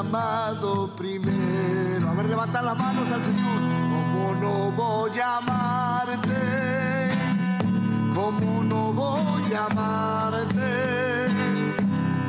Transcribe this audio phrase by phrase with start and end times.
[0.00, 2.08] amado primero.
[2.08, 3.60] A ver, levanta las manos al Señor.
[3.92, 7.10] ¿Cómo no voy a amarte?
[8.14, 11.28] ¿Cómo no voy a amarte?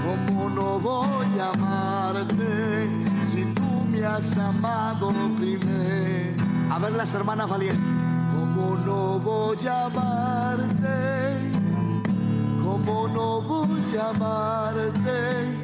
[0.06, 2.90] ¿Cómo no voy a amarte
[3.24, 6.44] si tú me has amado primero?
[6.72, 7.86] A ver las hermanas valientes.
[8.34, 11.52] ¿Cómo no voy a amarte?
[12.64, 15.61] ¿Cómo no voy a amarte?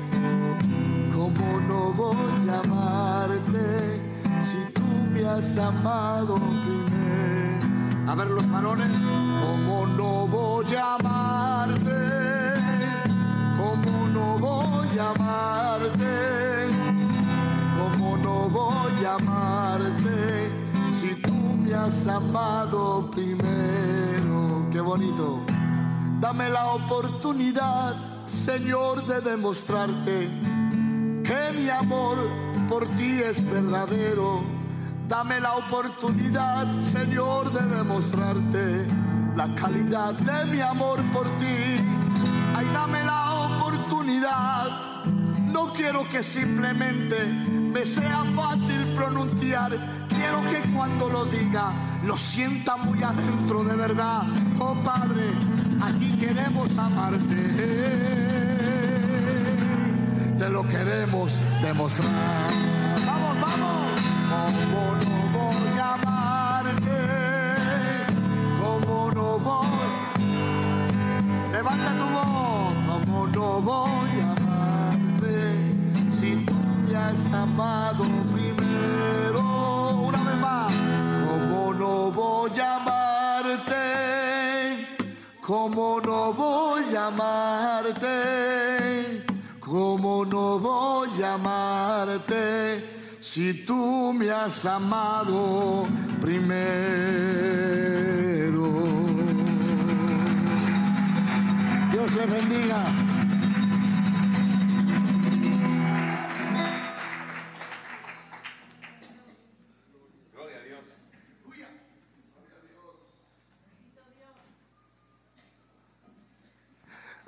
[1.28, 4.02] ¿Cómo no voy a amarte
[4.40, 7.68] si tú me has amado primero?
[8.08, 8.90] A ver los varones,
[9.42, 11.92] ¿cómo no voy a amarte?
[13.58, 16.70] ¿Cómo no voy a amarte?
[17.78, 20.50] ¿Cómo no voy a amarte
[20.94, 24.66] si tú me has amado primero?
[24.72, 25.42] Qué bonito.
[26.22, 30.57] Dame la oportunidad, Señor, de demostrarte
[31.38, 32.18] que mi amor
[32.68, 34.44] por ti es verdadero.
[35.08, 38.88] Dame la oportunidad, Señor, de demostrarte
[39.36, 41.58] la calidad de mi amor por ti.
[42.56, 45.06] Ay, dame la oportunidad.
[45.46, 49.72] No quiero que simplemente me sea fácil pronunciar.
[50.10, 54.24] Quiero que cuando lo diga lo sienta muy adentro de verdad.
[54.60, 55.32] Oh Padre,
[55.82, 58.37] aquí queremos amarte
[60.38, 62.52] te lo queremos demostrar.
[63.06, 64.02] Vamos, vamos.
[64.30, 66.98] ¿Cómo no voy a amarte?
[68.62, 69.68] ¿Cómo no voy?
[71.52, 72.74] Levanta tu voz.
[72.88, 75.36] ¿Cómo no voy a amarte?
[76.12, 79.42] Si tú me has amado primero.
[80.08, 80.74] Una vez más.
[81.26, 83.76] ¿Cómo no voy a amarte?
[85.42, 88.77] ¿Cómo no voy a amarte?
[89.70, 95.86] ¿Cómo no voy a amarte si tú me has amado
[96.22, 96.48] primero?
[101.92, 103.17] Dios le bendiga.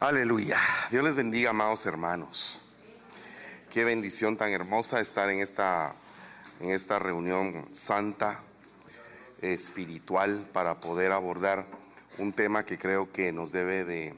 [0.02, 0.58] Aleluya.
[0.92, 2.58] Dios les bendiga, amados hermanos.
[3.70, 5.94] Qué bendición tan hermosa estar en esta,
[6.62, 8.40] en esta reunión santa,
[9.42, 11.68] espiritual, para poder abordar
[12.18, 14.18] un tema que creo que nos debe de,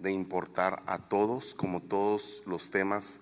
[0.00, 3.20] de importar a todos, como todos los temas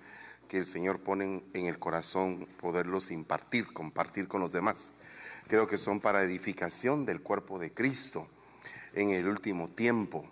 [0.49, 4.95] que el Señor pone en el corazón, poderlos impartir, compartir con los demás.
[5.49, 8.27] Creo que son para edificación del cuerpo de Cristo
[8.95, 10.25] en el último tiempo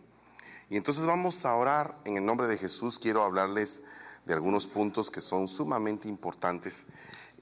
[0.71, 2.99] y entonces vamos a orar en el nombre de Jesús.
[2.99, 3.81] Quiero hablarles
[4.27, 6.87] de algunos puntos que son sumamente importantes.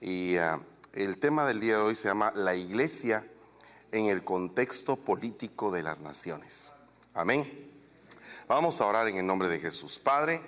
[0.00, 0.60] Y ah,
[0.92, 3.26] el tema del día de hoy se llama La iglesia
[3.90, 6.72] en el contexto político de las naciones.
[7.14, 7.70] Amén.
[8.46, 9.98] Vamos a orar en el nombre de Jesús.
[9.98, 10.40] Padre,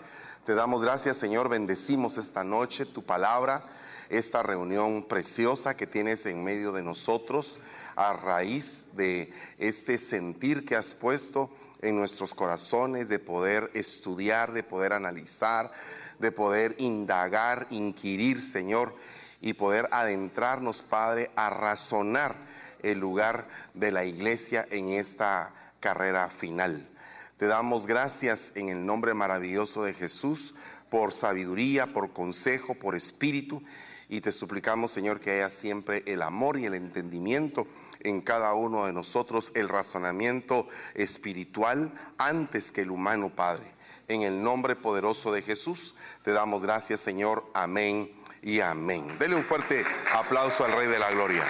[0.44, 1.48] te damos gracias, Señor.
[1.48, 3.64] Bendecimos esta noche tu palabra,
[4.10, 7.58] esta reunión preciosa que tienes en medio de nosotros
[7.96, 11.50] a raíz de este sentir que has puesto
[11.82, 15.70] en nuestros corazones, de poder estudiar, de poder analizar,
[16.18, 18.94] de poder indagar, inquirir, Señor,
[19.40, 22.34] y poder adentrarnos, Padre, a razonar
[22.82, 26.88] el lugar de la iglesia en esta carrera final.
[27.36, 30.54] Te damos gracias en el nombre maravilloso de Jesús
[30.90, 33.62] por sabiduría, por consejo, por espíritu,
[34.08, 37.66] y te suplicamos, Señor, que haya siempre el amor y el entendimiento
[38.00, 43.66] en cada uno de nosotros el razonamiento espiritual antes que el humano, Padre.
[44.08, 47.44] En el nombre poderoso de Jesús te damos gracias, Señor.
[47.52, 48.10] Amén
[48.40, 49.18] y amén.
[49.18, 51.44] Dele un fuerte aplauso al Rey de la Gloria.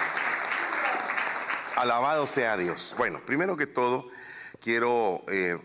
[1.76, 2.96] Alabado sea Dios.
[2.98, 4.08] Bueno, primero que todo,
[4.60, 5.58] quiero eh,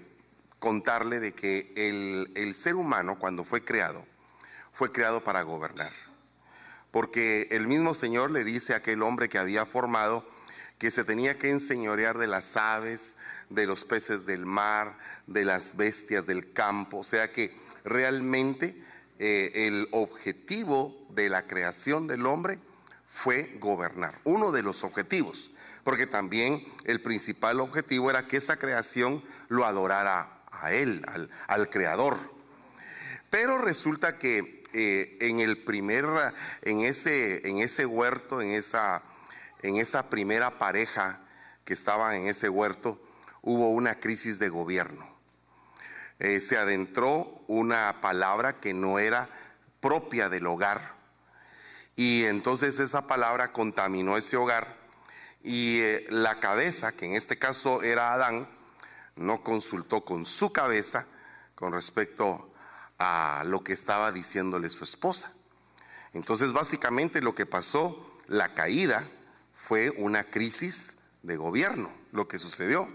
[0.59, 4.05] contarle de que el, el ser humano, cuando fue creado,
[4.71, 5.91] fue creado para gobernar.
[6.93, 10.29] Porque el mismo Señor le dice a aquel hombre que había formado,
[10.77, 13.15] que se tenía que enseñorear de las aves,
[13.50, 14.95] de los peces del mar,
[15.25, 17.00] de las bestias del campo.
[17.00, 18.79] O sea que realmente
[19.18, 22.59] eh, el objetivo de la creación del hombre
[23.07, 24.19] fue gobernar.
[24.23, 25.50] Uno de los objetivos,
[25.83, 31.03] porque también el principal objetivo era que esa creación lo adorara a él,
[31.47, 32.19] al, creador.
[33.31, 36.05] Pero resulta que eh, en el primer,
[36.61, 39.03] en ese, en ese huerto, en esa
[39.63, 41.21] en esa primera pareja
[41.65, 43.01] que estaba en ese huerto,
[43.41, 45.07] hubo una crisis de gobierno.
[46.19, 49.29] Eh, se adentró una palabra que no era
[49.79, 50.93] propia del hogar.
[51.95, 54.67] Y entonces esa palabra contaminó ese hogar
[55.41, 58.47] y eh, la cabeza, que en este caso era Adán,
[59.15, 61.05] no consultó con su cabeza
[61.55, 62.52] con respecto
[62.98, 65.34] a lo que estaba diciéndole su esposa.
[66.13, 69.07] Entonces básicamente lo que pasó, la caída,
[69.54, 72.88] fue una crisis de gobierno, lo que sucedió.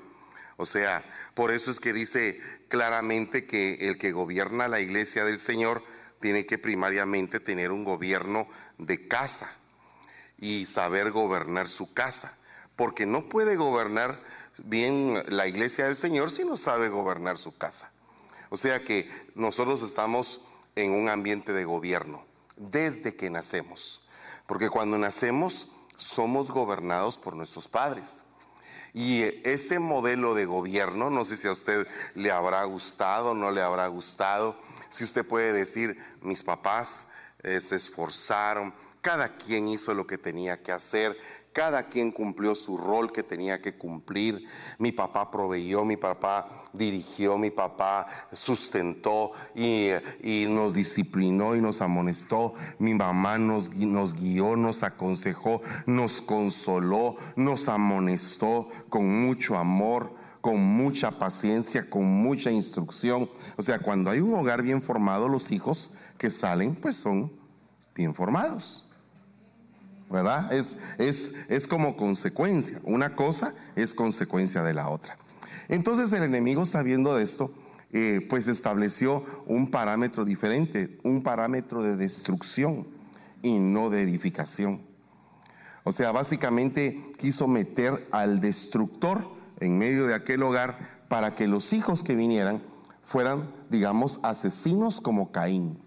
[0.56, 1.04] O sea,
[1.34, 5.84] por eso es que dice claramente que el que gobierna la iglesia del Señor
[6.20, 9.50] tiene que primariamente tener un gobierno de casa
[10.36, 12.36] y saber gobernar su casa,
[12.76, 14.20] porque no puede gobernar
[14.58, 17.90] bien la iglesia del Señor si no sabe gobernar su casa.
[18.50, 20.40] O sea que nosotros estamos
[20.76, 22.24] en un ambiente de gobierno
[22.56, 24.02] desde que nacemos,
[24.46, 28.24] porque cuando nacemos somos gobernados por nuestros padres.
[28.94, 33.60] Y ese modelo de gobierno, no sé si a usted le habrá gustado, no le
[33.60, 34.56] habrá gustado,
[34.88, 37.06] si usted puede decir, mis papás
[37.42, 38.72] eh, se esforzaron,
[39.02, 41.16] cada quien hizo lo que tenía que hacer,
[41.52, 44.44] cada quien cumplió su rol que tenía que cumplir.
[44.78, 49.90] Mi papá proveyó, mi papá dirigió, mi papá sustentó y,
[50.48, 52.54] nos disciplinó y nos amonestó.
[52.78, 60.62] Mi mamá nos, nos guió, nos aconsejó, nos consoló, nos amonestó con mucho amor con
[60.62, 63.28] mucha paciencia, con mucha instrucción.
[63.56, 67.32] O sea, cuando hay un hogar bien formado, los hijos que salen, pues son
[67.94, 68.87] bien formados.
[70.10, 70.52] ¿Verdad?
[70.52, 72.80] Es, es, es como consecuencia.
[72.84, 75.16] Una cosa es consecuencia de la otra.
[75.68, 77.52] Entonces el enemigo, sabiendo de esto,
[77.92, 82.86] eh, pues estableció un parámetro diferente, un parámetro de destrucción
[83.42, 84.82] y no de edificación.
[85.84, 89.26] O sea, básicamente quiso meter al destructor
[89.60, 92.62] en medio de aquel hogar para que los hijos que vinieran
[93.04, 95.78] fueran, digamos, asesinos como Caín.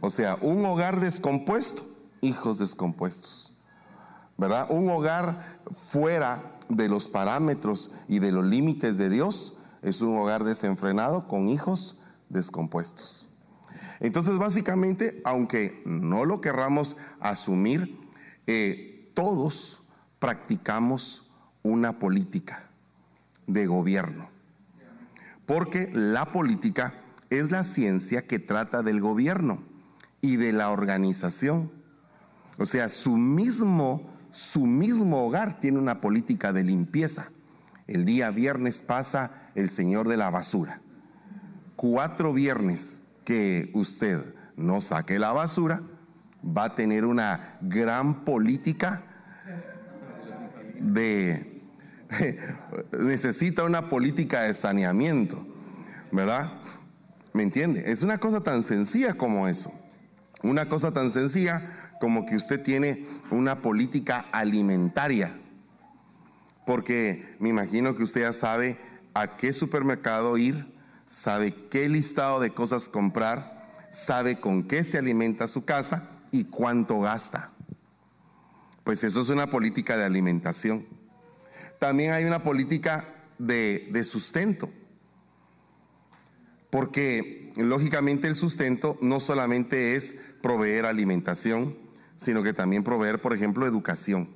[0.00, 1.93] O sea, un hogar descompuesto
[2.24, 3.52] hijos descompuestos.
[4.36, 4.66] ¿Verdad?
[4.70, 10.44] Un hogar fuera de los parámetros y de los límites de Dios es un hogar
[10.44, 11.98] desenfrenado con hijos
[12.30, 13.28] descompuestos.
[14.00, 17.96] Entonces, básicamente, aunque no lo querramos asumir,
[18.46, 19.80] eh, todos
[20.18, 21.30] practicamos
[21.62, 22.64] una política
[23.46, 24.28] de gobierno.
[25.46, 26.94] Porque la política
[27.30, 29.62] es la ciencia que trata del gobierno
[30.20, 31.70] y de la organización
[32.58, 37.30] o sea, su mismo, su mismo hogar tiene una política de limpieza.
[37.86, 40.80] El día viernes pasa el señor de la basura.
[41.76, 45.82] Cuatro viernes que usted no saque la basura,
[46.44, 49.02] va a tener una gran política
[50.80, 51.50] de...
[53.00, 55.44] necesita una política de saneamiento,
[56.12, 56.52] ¿verdad?
[57.32, 57.82] ¿Me entiende?
[57.90, 59.72] Es una cosa tan sencilla como eso.
[60.42, 65.40] Una cosa tan sencilla como que usted tiene una política alimentaria.
[66.66, 68.76] Porque me imagino que usted ya sabe
[69.14, 70.66] a qué supermercado ir,
[71.08, 77.00] sabe qué listado de cosas comprar, sabe con qué se alimenta su casa y cuánto
[77.00, 77.52] gasta.
[78.84, 80.84] Pues eso es una política de alimentación.
[81.80, 84.68] También hay una política de, de sustento.
[86.68, 91.82] Porque lógicamente el sustento no solamente es proveer alimentación,
[92.16, 94.28] sino que también proveer, por ejemplo, educación.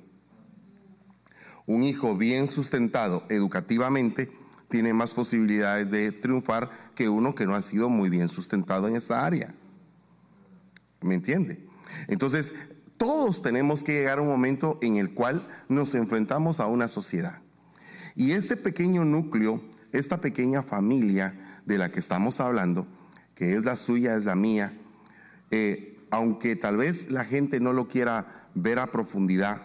[1.65, 4.31] Un hijo bien sustentado educativamente
[4.69, 8.95] tiene más posibilidades de triunfar que uno que no ha sido muy bien sustentado en
[8.95, 9.53] esa área.
[11.01, 11.67] ¿Me entiende?
[12.07, 12.53] Entonces,
[12.97, 17.39] todos tenemos que llegar a un momento en el cual nos enfrentamos a una sociedad.
[18.15, 22.85] Y este pequeño núcleo, esta pequeña familia de la que estamos hablando,
[23.35, 24.73] que es la suya, es la mía,
[25.51, 29.61] eh, aunque tal vez la gente no lo quiera ver a profundidad,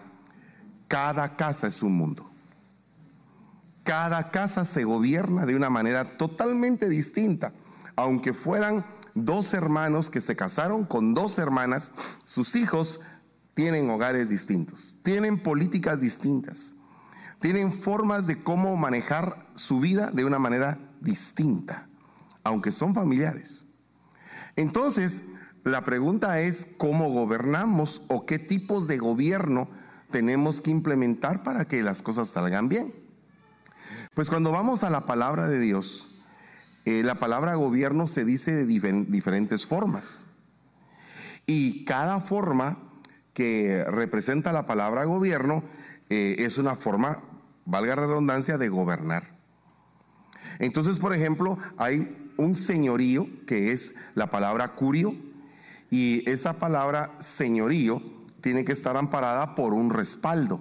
[0.87, 2.29] cada casa es un mundo.
[3.83, 7.53] Cada casa se gobierna de una manera totalmente distinta.
[7.95, 11.91] Aunque fueran dos hermanos que se casaron con dos hermanas,
[12.25, 12.99] sus hijos
[13.53, 16.75] tienen hogares distintos, tienen políticas distintas,
[17.39, 21.87] tienen formas de cómo manejar su vida de una manera distinta,
[22.43, 23.65] aunque son familiares.
[24.57, 25.23] Entonces,
[25.65, 29.67] la pregunta es cómo gobernamos o qué tipos de gobierno
[30.11, 32.93] tenemos que implementar para que las cosas salgan bien.
[34.13, 36.07] Pues cuando vamos a la palabra de Dios,
[36.85, 40.27] eh, la palabra gobierno se dice de diferentes formas.
[41.47, 42.77] Y cada forma
[43.33, 45.63] que representa la palabra gobierno
[46.09, 47.21] eh, es una forma,
[47.65, 49.35] valga redundancia, de gobernar.
[50.59, 55.15] Entonces, por ejemplo, hay un señorío que es la palabra curio,
[55.95, 58.01] Y esa palabra señorío
[58.41, 60.59] tiene que estar amparada por un respaldo.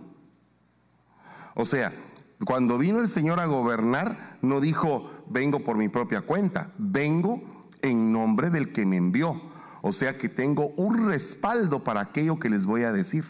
[1.56, 1.92] O sea,
[2.46, 7.42] cuando vino el Señor a gobernar, no dijo, vengo por mi propia cuenta, vengo
[7.82, 9.42] en nombre del que me envió.
[9.82, 13.24] O sea que tengo un respaldo para aquello que les voy a decir.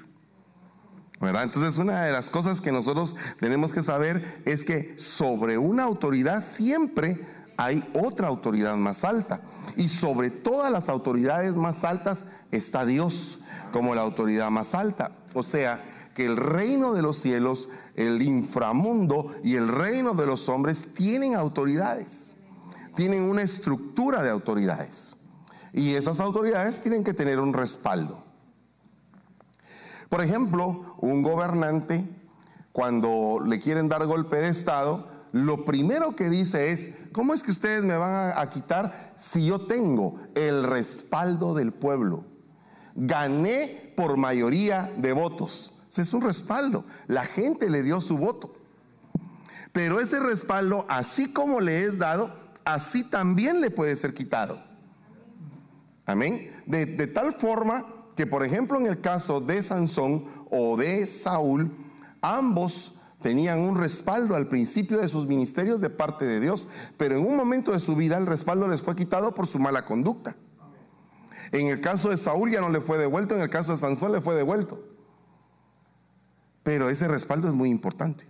[1.23, 6.45] Entonces una de las cosas que nosotros tenemos que saber es que sobre una autoridad
[6.45, 9.41] siempre hay otra autoridad más alta.
[9.77, 13.39] Y sobre todas las autoridades más altas está Dios
[13.73, 15.13] como la autoridad más alta.
[15.35, 15.83] O sea,
[16.15, 21.35] que el reino de los cielos, el inframundo y el reino de los hombres tienen
[21.35, 22.37] autoridades,
[22.95, 25.17] tienen una estructura de autoridades.
[25.73, 28.23] Y esas autoridades tienen que tener un respaldo.
[30.09, 32.09] Por ejemplo, un gobernante,
[32.71, 37.51] cuando le quieren dar golpe de Estado, lo primero que dice es, ¿cómo es que
[37.51, 42.25] ustedes me van a, quitar si yo tengo el respaldo del pueblo?
[42.95, 45.77] Gané por mayoría de votos.
[45.97, 46.85] Es un respaldo.
[47.09, 48.53] La gente le dio su voto.
[49.73, 52.33] Pero ese respaldo, así como le es dado,
[52.65, 54.63] así también le puede ser quitado.
[56.07, 56.63] Amén.
[56.65, 61.77] De, de tal forma que, por ejemplo, en el caso de Sansón o de Saúl,
[62.23, 62.94] ambos
[63.25, 67.39] tenían un respaldo al principio de sus ministerios de parte de Dios, pero en un
[67.39, 70.37] momento de su vida el respaldo les fue quitado por su mala conducta.
[71.51, 74.13] En el caso de Saúl ya no le fue devuelto, en el caso de Sansón
[74.13, 74.79] le fue devuelto.
[76.65, 78.27] Pero ese respaldo es muy importante.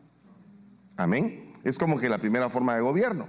[0.97, 1.53] Amén.
[1.65, 3.27] Es como que la primera forma de gobierno.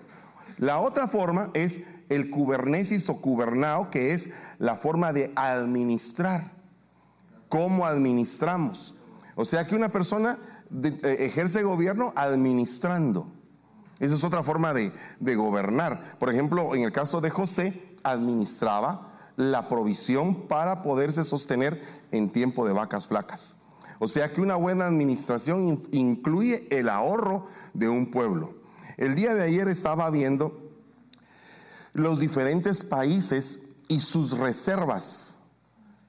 [0.59, 4.29] La otra forma es el kubernesis o kubernao, que es
[4.59, 6.51] la forma de administrar.
[7.49, 8.95] ¿Cómo administramos?
[9.33, 10.37] O sea que una persona
[10.83, 13.27] eh, ejerce gobierno administrando.
[13.99, 16.17] Esa es otra forma de, de gobernar.
[16.19, 22.65] Por ejemplo, en el caso de José, administraba la provisión para poderse sostener en tiempo
[22.65, 23.55] de vacas flacas.
[23.99, 28.53] O sea que una buena administración incluye el ahorro de un pueblo.
[28.97, 30.61] El día de ayer estaba viendo
[31.93, 35.37] los diferentes países y sus reservas.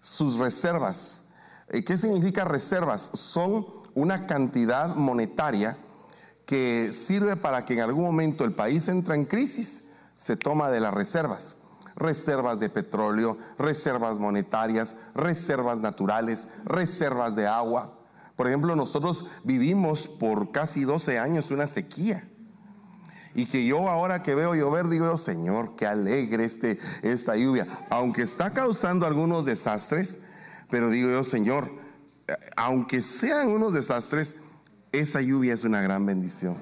[0.01, 1.23] Sus reservas.
[1.69, 3.11] Eh, ¿Qué significa reservas?
[3.15, 5.79] Son una cantidad monetaria
[6.45, 9.83] que sirve para que en algún momento el país entra en crisis,
[10.15, 11.57] se toma de las reservas.
[11.97, 17.99] Reservas de petróleo, reservas monetarias, reservas naturales, reservas de agua.
[18.37, 22.29] Por ejemplo, nosotros vivimos por casi 12 años una sequía.
[23.35, 27.67] Y que yo ahora que veo llover digo, Señor, qué alegre este, esta lluvia.
[27.89, 30.19] Aunque está causando algunos desastres,
[30.69, 31.86] pero digo yo, Señor,
[32.57, 34.35] aunque sean unos desastres,
[34.93, 36.57] esa lluvia es una gran bendición.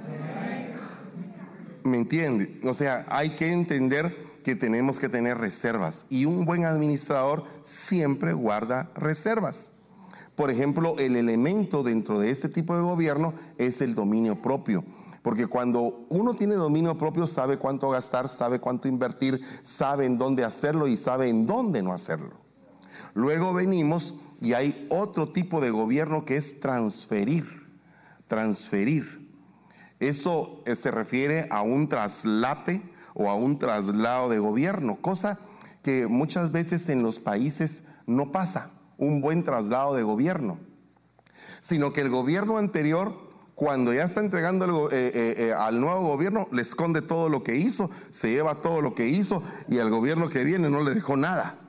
[1.85, 2.61] ¿Me entiende?
[2.65, 8.33] O sea, hay que entender que tenemos que tener reservas y un buen administrador siempre
[8.33, 9.73] guarda reservas.
[10.35, 14.85] Por ejemplo, el elemento dentro de este tipo de gobierno es el dominio propio.
[15.23, 20.45] Porque cuando uno tiene dominio propio sabe cuánto gastar, sabe cuánto invertir, sabe en dónde
[20.45, 22.33] hacerlo y sabe en dónde no hacerlo.
[23.15, 24.15] Luego venimos
[24.45, 27.67] y hay otro tipo de gobierno que es transferir,
[28.29, 29.27] transferir.
[30.01, 32.83] Esto eh, se refiere a un traslape
[33.15, 35.39] o a un traslado de gobierno, cosa
[35.83, 40.59] que muchas veces en los países no pasa, un buen traslado de gobierno,
[41.63, 43.15] sino que el gobierno anterior,
[43.55, 47.91] cuando ya está entregando eh, eh, al nuevo gobierno, le esconde todo lo que hizo,
[48.11, 51.64] se lleva todo lo que hizo y al gobierno que viene no le dejó nada.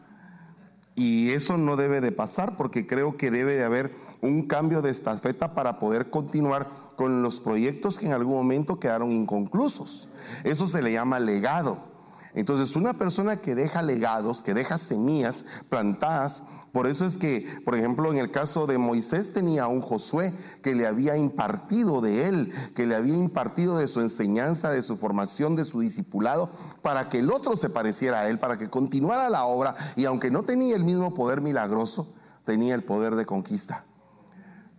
[0.95, 4.91] Y eso no debe de pasar porque creo que debe de haber un cambio de
[4.91, 10.07] estafeta para poder continuar con los proyectos que en algún momento quedaron inconclusos.
[10.43, 11.94] Eso se le llama legado.
[12.36, 17.75] Entonces, una persona que deja legados, que deja semillas plantadas, por eso es que, por
[17.75, 22.54] ejemplo, en el caso de Moisés tenía un Josué que le había impartido de él,
[22.75, 26.50] que le había impartido de su enseñanza, de su formación, de su discipulado,
[26.82, 30.30] para que el otro se pareciera a él, para que continuara la obra, y aunque
[30.30, 32.13] no tenía el mismo poder milagroso,
[32.44, 33.86] tenía el poder de conquista.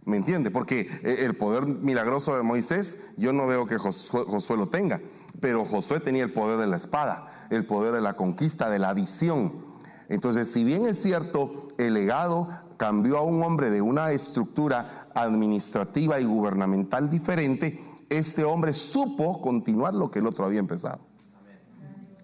[0.04, 0.50] ¿Me entiende?
[0.50, 5.00] Porque eh, el poder milagroso de Moisés, yo no veo que Josué, lo tenga,
[5.40, 8.94] pero Josué tenía el poder de la espada el poder de la conquista, de la
[8.94, 9.64] visión.
[10.08, 16.20] Entonces, si bien es cierto, el legado cambió a un hombre de una estructura administrativa
[16.20, 21.00] y gubernamental diferente, este hombre supo continuar lo que el otro había empezado.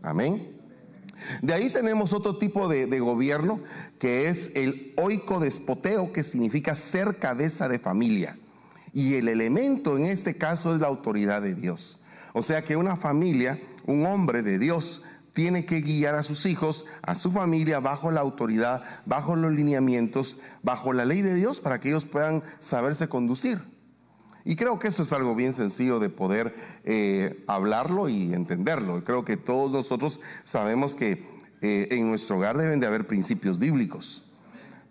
[0.02, 0.52] Amén.
[1.40, 3.60] De ahí tenemos otro tipo de, gobierno
[3.98, 8.38] que es el oico despoteo, que significa ser cabeza de familia.
[8.92, 12.00] Y el elemento en este caso es la autoridad de Dios.
[12.34, 15.02] O sea que una familia, un hombre de Dios,
[15.32, 20.38] tiene que guiar a sus hijos, a su familia, bajo la autoridad, bajo los lineamientos,
[20.62, 23.60] bajo la ley de Dios, para que ellos puedan saberse conducir.
[24.44, 29.04] Y creo que eso es algo bien sencillo de poder eh, hablarlo y entenderlo.
[29.04, 31.24] Creo que todos nosotros sabemos que
[31.60, 34.24] eh, en nuestro hogar deben de haber principios bíblicos,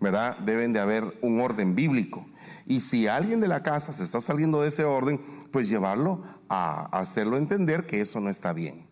[0.00, 0.38] ¿verdad?
[0.38, 2.26] Deben de haber un orden bíblico.
[2.66, 5.20] Y si alguien de la casa se está saliendo de ese orden,
[5.50, 8.91] pues llevarlo a hacerlo entender que eso no está bien.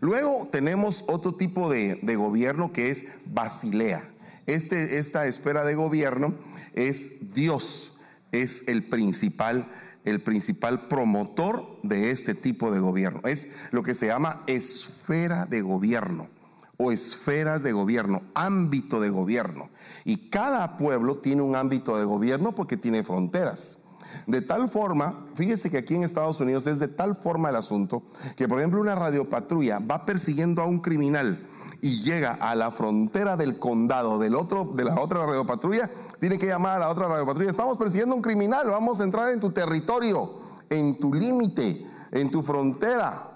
[0.00, 4.10] Luego tenemos otro tipo de, gobierno que es Basilea.
[4.46, 6.34] Este, esta esfera de gobierno
[6.74, 7.96] es Dios,
[8.32, 9.72] es el principal,
[10.04, 13.20] el principal promotor de este tipo de gobierno.
[13.24, 16.28] Es lo que se llama esfera de gobierno
[16.76, 19.70] o esferas de gobierno, ámbito de gobierno.
[20.04, 23.78] Y cada pueblo tiene un ámbito de gobierno porque tiene fronteras.
[24.26, 28.02] De tal forma, fíjese que aquí en Estados Unidos es de tal forma el asunto
[28.36, 31.46] que, por ejemplo, una radiopatrulla va persiguiendo a un criminal
[31.80, 36.46] y llega a la frontera del condado del otro, de la otra radiopatrulla, tiene que
[36.46, 37.50] llamar a la otra radiopatrulla.
[37.50, 40.40] Estamos persiguiendo a un criminal, vamos a entrar en tu territorio,
[40.70, 43.30] en tu límite, en tu frontera.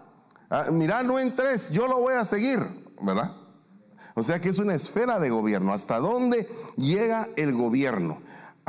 [0.48, 2.60] Ah, mira, no entres, yo lo voy a seguir,
[3.02, 3.32] ¿verdad?
[4.14, 5.72] O sea que es una esfera de gobierno.
[5.72, 8.18] ¿Hasta dónde llega el gobierno?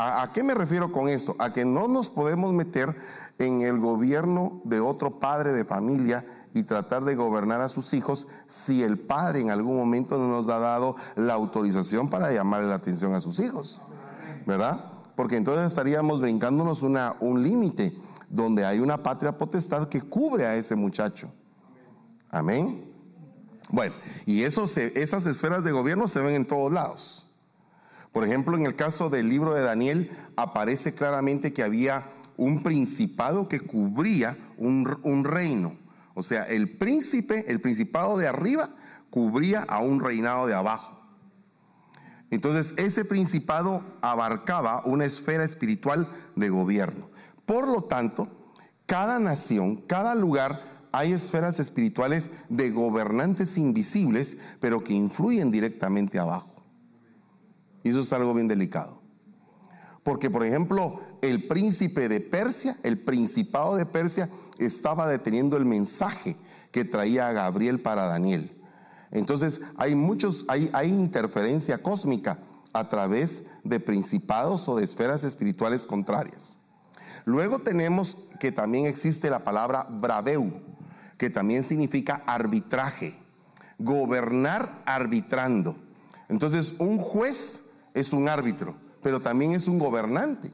[0.01, 1.35] ¿A, qué me refiero con esto?
[1.39, 2.95] A que no nos podemos meter
[3.37, 8.25] en el gobierno de otro padre de familia y tratar de gobernar a sus hijos
[8.47, 12.75] si el padre en algún momento no nos ha dado la autorización para llamarle la
[12.75, 13.81] atención a sus hijos.
[14.45, 14.85] ¿Verdad?
[15.17, 17.93] Porque entonces estaríamos brincándonos una, un límite
[18.29, 21.29] donde hay una patria potestad que cubre a ese muchacho.
[22.29, 22.89] Amén.
[23.69, 27.28] Bueno, y eso esas esferas de gobierno se ven en todos lados.
[28.11, 32.05] Por ejemplo, en el caso del libro de Daniel aparece claramente que había
[32.37, 35.73] un principado que cubría un, reino.
[36.15, 38.69] O sea, el príncipe, el principado de arriba,
[39.09, 40.97] cubría a un reinado de abajo.
[42.31, 47.09] Entonces, ese principado abarcaba una esfera espiritual de gobierno.
[47.45, 48.29] Por lo tanto,
[48.85, 56.58] cada nación, cada lugar, hay esferas espirituales de gobernantes invisibles, pero que influyen directamente abajo.
[57.83, 59.01] Y eso es algo bien delicado.
[60.03, 66.37] Porque, por ejemplo, el príncipe de Persia, el principado de Persia, estaba deteniendo el mensaje
[66.71, 68.55] que traía Gabriel para Daniel.
[69.11, 72.39] Entonces, hay muchos, hay, hay interferencia cósmica
[72.73, 76.59] a través de principados o de esferas espirituales contrarias.
[77.25, 80.61] Luego tenemos que también existe la palabra braveu,
[81.17, 83.19] que también significa arbitraje,
[83.77, 85.75] gobernar arbitrando.
[86.29, 87.63] Entonces, un juez
[87.99, 90.51] es un árbitro, pero también es un gobernante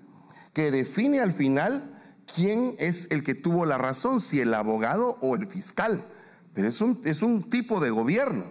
[0.54, 1.96] que define al final
[2.34, 6.06] quién es el que tuvo la razón, si el abogado o el fiscal.
[6.54, 8.46] Pero es un, es un tipo de gobierno,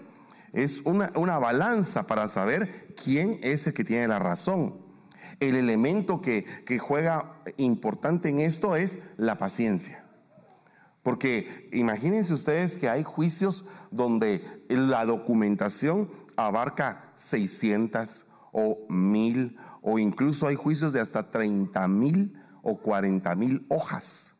[0.53, 4.79] es una, una balanza para saber quién es el que tiene la razón.
[5.41, 10.05] El elemento que, que juega importante en esto es la paciencia.
[11.03, 20.47] Porque imagínense ustedes que hay juicios donde la documentación abarca 600, o mil, o incluso
[20.47, 24.33] hay juicios de hasta 30 mil o 40 mil hojas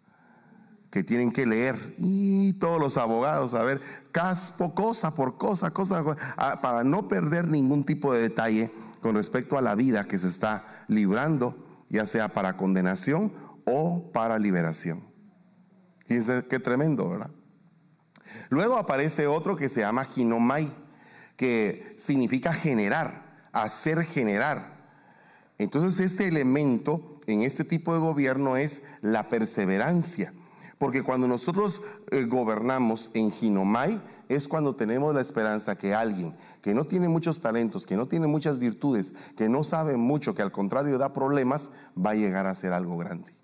[0.91, 3.81] que tienen que leer y todos los abogados, a ver,
[4.13, 6.05] caspo, cosa por cosa, cosa,
[6.37, 8.71] ah, para no perder ningún tipo de detalle
[9.03, 13.33] con respecto a la vida que se está librando, ya sea para condenación
[13.67, 15.03] o para liberación.
[16.07, 17.31] Es qué tremendo, ¿verdad?
[18.49, 20.73] Luego aparece otro que se llama ginomai,
[21.37, 23.24] que significa generar
[23.55, 24.75] hacer generar.
[25.59, 30.33] Entonces este elemento en este tipo de gobierno es la perseverancia.
[30.79, 36.73] Porque cuando nosotros eh, gobernamos en Ginomai es cuando tenemos la esperanza que alguien que
[36.73, 40.51] no tiene muchos talentos, que no tiene muchas virtudes, que no sabe mucho, que al
[40.51, 43.35] contrario da problemas, va a llegar a ser algo grande.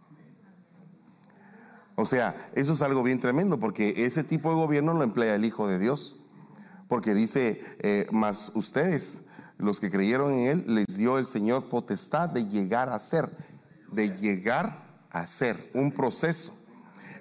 [1.97, 5.45] O sea, eso es algo bien tremendo porque ese tipo de gobierno lo emplea el
[5.45, 6.19] Hijo de Dios.
[6.89, 9.23] Porque dice, eh, más ustedes
[9.61, 13.31] los que creyeron en Él, les dio el Señor potestad de llegar a ser,
[13.93, 16.53] de llegar a ser un proceso.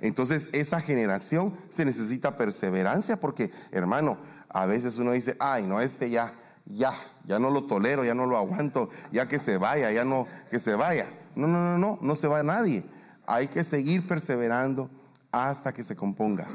[0.02, 6.10] Entonces, esa generación se necesita perseverancia porque, hermano, a veces uno dice, ay, no, este
[6.10, 6.34] ya,
[6.66, 6.94] ya,
[7.26, 10.60] ya no lo tolero, ya no lo aguanto, ya que se vaya, ya no, que
[10.60, 11.08] se vaya.
[11.36, 12.86] No, no, no, no, no se va nadie.
[13.28, 14.90] Hay que seguir perseverando
[15.32, 16.48] hasta que se componga,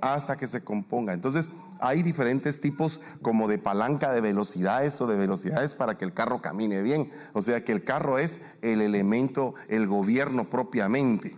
[0.00, 1.12] hasta que se componga.
[1.12, 1.50] Entonces,
[1.84, 6.40] hay diferentes tipos como de palanca de velocidades o de velocidades para que el carro
[6.40, 7.12] camine bien.
[7.34, 11.36] O sea que el carro es el elemento, el gobierno propiamente.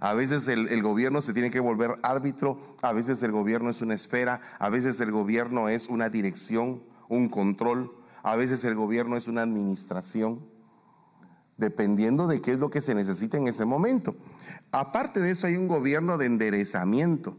[0.00, 3.92] A veces el, gobierno se tiene que volver árbitro, a veces el gobierno es una
[3.92, 9.28] esfera, a veces el gobierno es una dirección, un control, a veces el gobierno es
[9.28, 10.40] una administración,
[11.58, 14.16] dependiendo de qué es lo que se necesita en ese momento.
[14.72, 17.36] Aparte de eso hay un gobierno de enderezamiento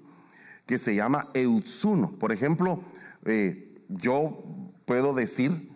[0.65, 2.11] que se llama Eutsuno.
[2.19, 2.81] Por ejemplo,
[3.25, 4.43] eh, yo
[4.85, 5.71] puedo decir,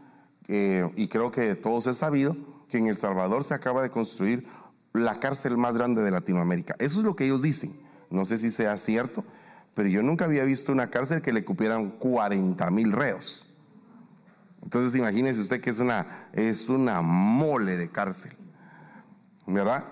[0.47, 2.35] eh, y creo que todos he sabido,
[2.69, 4.47] que en El Salvador se acaba de construir
[4.93, 6.75] la cárcel más grande de Latinoamérica.
[6.79, 7.79] Eso es lo que ellos dicen.
[8.09, 9.23] No sé si sea cierto,
[9.73, 13.45] pero yo nunca había visto una cárcel que le cupieran 40 mil reos.
[14.63, 18.35] Entonces imagínese usted que es una, es una mole de cárcel,
[19.45, 19.85] ¿verdad?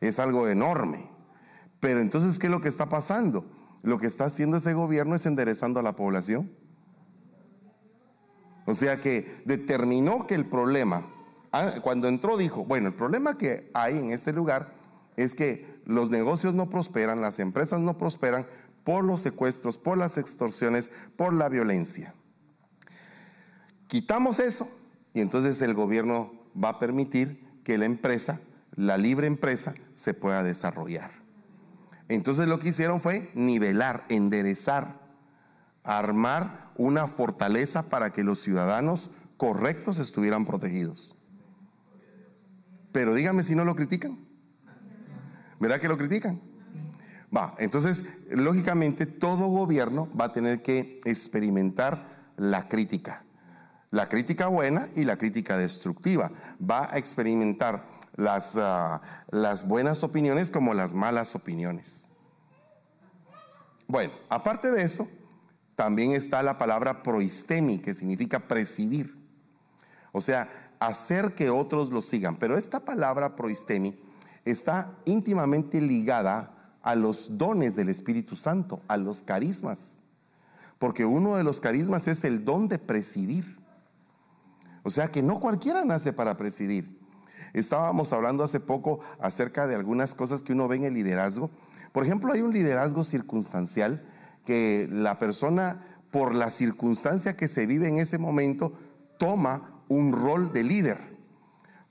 [0.00, 1.10] Es algo enorme.
[1.80, 3.44] Pero entonces, ¿qué es lo que está pasando?
[3.84, 6.50] Lo que está haciendo ese gobierno es enderezando a la población.
[8.64, 11.06] O sea que determinó que el problema,
[11.52, 14.72] ah, cuando entró dijo, bueno, el problema que hay en este lugar
[15.16, 18.46] es que los negocios no prosperan, las empresas no prosperan
[18.84, 22.14] por los secuestros, por las extorsiones, por la violencia.
[23.86, 24.66] Quitamos eso
[25.12, 28.40] y entonces el gobierno va a permitir que la empresa,
[28.76, 31.23] la libre empresa, se pueda desarrollar.
[32.08, 35.00] Entonces lo que hicieron fue nivelar, enderezar,
[35.82, 41.14] armar una fortaleza para que los ciudadanos correctos estuvieran protegidos.
[42.92, 44.18] Pero dígame si no lo critican.
[45.58, 46.40] ¿Verdad que lo critican?
[47.34, 53.24] Va, entonces, lógicamente, todo gobierno va a tener que experimentar la crítica.
[53.90, 56.30] La crítica buena y la crítica destructiva.
[56.60, 57.86] Va a experimentar
[58.16, 59.00] las, uh,
[59.30, 62.08] las buenas opiniones como las malas opiniones.
[63.86, 65.08] Bueno, aparte de eso,
[65.74, 69.14] también está la palabra proistemi, que significa presidir.
[70.12, 70.48] O sea,
[70.78, 72.36] hacer que otros lo sigan.
[72.36, 73.98] Pero esta palabra proistemi
[74.44, 76.50] está íntimamente ligada
[76.82, 80.00] a los dones del Espíritu Santo, a los carismas.
[80.78, 83.56] Porque uno de los carismas es el don de presidir.
[84.82, 87.03] O sea que no cualquiera nace para presidir.
[87.54, 91.50] Estábamos hablando hace poco acerca de algunas cosas que uno ve en el liderazgo.
[91.92, 94.04] Por ejemplo, hay un liderazgo circunstancial
[94.44, 98.72] que la persona, por la circunstancia que se vive en ese momento,
[99.18, 101.14] toma un rol de líder.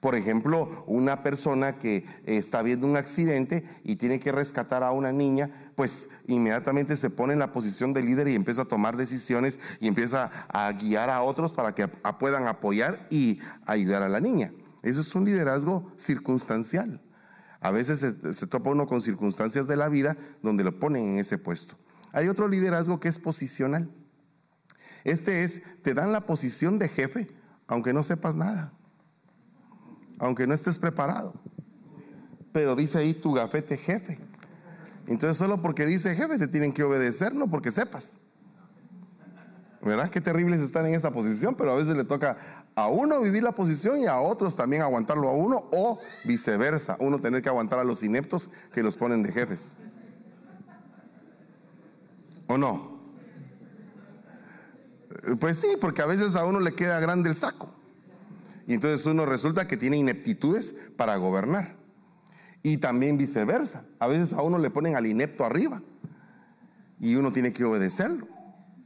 [0.02, 5.14] Por ejemplo, una persona que está viendo un accidente y tiene que rescatar a una
[5.14, 9.60] niña, pues inmediatamente se pone en la posición de líder y empieza a tomar decisiones
[9.80, 14.52] y empieza a guiar a otros para que puedan apoyar y ayudar a la niña.
[14.84, 17.02] Eso es un liderazgo circunstancial.
[17.62, 21.38] A veces se, topa uno con circunstancias de la vida donde lo ponen en ese
[21.38, 21.76] puesto.
[22.12, 23.90] Hay otro liderazgo que es posicional.
[25.06, 27.28] Este es, te dan la posición de jefe,
[27.68, 28.74] aunque no sepas nada,
[30.20, 31.34] aunque no estés preparado.
[32.52, 34.20] Pero dice ahí tu gafete jefe.
[35.08, 38.18] Entonces solo porque dice jefe te tienen que obedecer, no porque sepas.
[39.82, 40.10] ¿Verdad?
[40.10, 43.44] Qué terrible es estar en esa posición, pero a veces le toca a uno vivir
[43.44, 47.80] la posición y a otros también aguantarlo a uno o viceversa, uno tener que aguantar
[47.80, 49.76] a los ineptos que los ponen de jefes.
[52.48, 52.94] ¿O no?
[55.40, 57.70] Pues sí, porque a veces a uno le queda grande el saco.
[58.68, 61.76] Y entonces uno resulta que tiene ineptitudes para gobernar.
[62.64, 63.84] Y también viceversa.
[64.00, 65.82] A veces a uno le ponen al inepto arriba.
[67.00, 68.28] Y uno tiene que obedecerlo,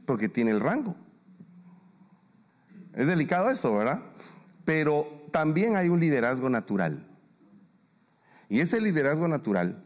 [0.04, 0.96] porque tiene el rango.
[2.94, 4.00] Es delicado eso, ¿verdad?
[4.64, 7.06] Pero también hay un liderazgo natural.
[8.48, 9.84] Y ese liderazgo natural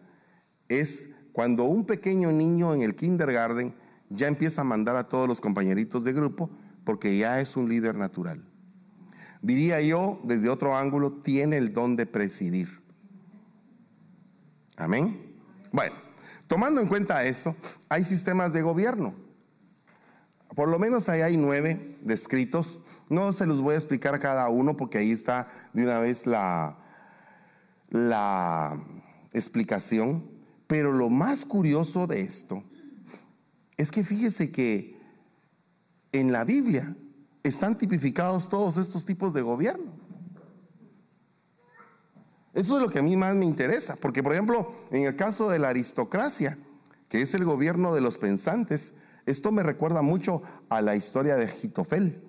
[0.68, 3.74] es cuando un pequeño niño en el kindergarten
[4.08, 6.50] ya empieza a mandar a todos los compañeritos de grupo
[6.84, 8.42] porque ya es un líder natural.
[9.40, 12.80] Diría yo, desde otro ángulo, tiene el don de presidir.
[14.76, 15.34] Amén.
[15.72, 15.96] Bueno,
[16.46, 17.56] tomando en cuenta esto,
[17.88, 19.14] hay sistemas de gobierno.
[20.54, 22.80] Por lo menos ahí hay nueve descritos.
[23.08, 26.78] No se los voy a explicar cada uno porque ahí está de una vez la,
[27.88, 28.78] la
[29.32, 30.30] explicación.
[30.66, 32.62] Pero lo más curioso de esto
[33.76, 35.00] es que fíjese que
[36.12, 36.94] en la Biblia
[37.42, 39.90] están tipificados todos estos tipos de gobierno.
[42.54, 45.48] Eso es lo que a mí más me interesa, porque por ejemplo, en el caso
[45.48, 46.58] de la aristocracia,
[47.08, 48.92] que es el gobierno de los pensantes,
[49.26, 52.22] esto me recuerda mucho a la historia de Agitofel,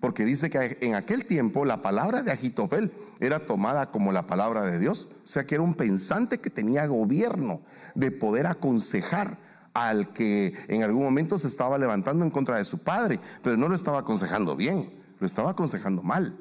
[0.00, 4.62] porque dice que en aquel tiempo la palabra de Agitofel era tomada como la palabra
[4.62, 7.60] de Dios, o sea que era un pensante que tenía gobierno,
[7.94, 9.38] de poder aconsejar
[9.74, 13.68] al que en algún momento se estaba levantando en contra de su padre, pero no
[13.68, 16.36] lo estaba aconsejando bien, lo estaba aconsejando mal.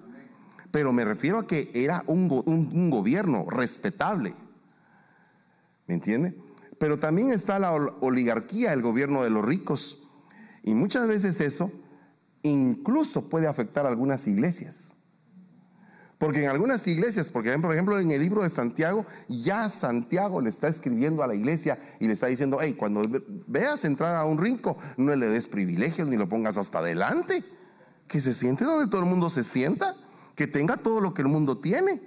[0.71, 4.35] Pero me refiero a que era un, gobierno respetable.
[5.87, 6.35] ¿Me entiende?
[6.79, 9.99] Pero también está la oligarquía, el gobierno de los ricos.
[10.63, 11.71] Y muchas veces eso
[12.41, 14.93] incluso puede afectar a algunas iglesias.
[16.17, 20.49] Porque en algunas iglesias, porque por ejemplo en el libro de Santiago, ya Santiago le
[20.49, 23.03] está escribiendo a la iglesia y le está diciendo, hey, cuando
[23.47, 27.43] veas entrar a un rico, no le des privilegios ni lo pongas hasta adelante.
[28.07, 29.95] Que se siente donde todo el mundo se sienta,
[30.35, 32.01] que tenga todo lo que el mundo tiene.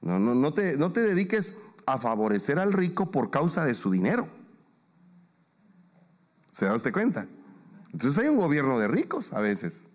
[0.00, 1.54] No, no, no, te, no te dediques
[1.92, 4.28] a favorecer al rico por causa de su dinero.
[6.52, 7.26] ¿Se da usted cuenta?
[7.92, 9.86] Entonces hay un gobierno de ricos a veces.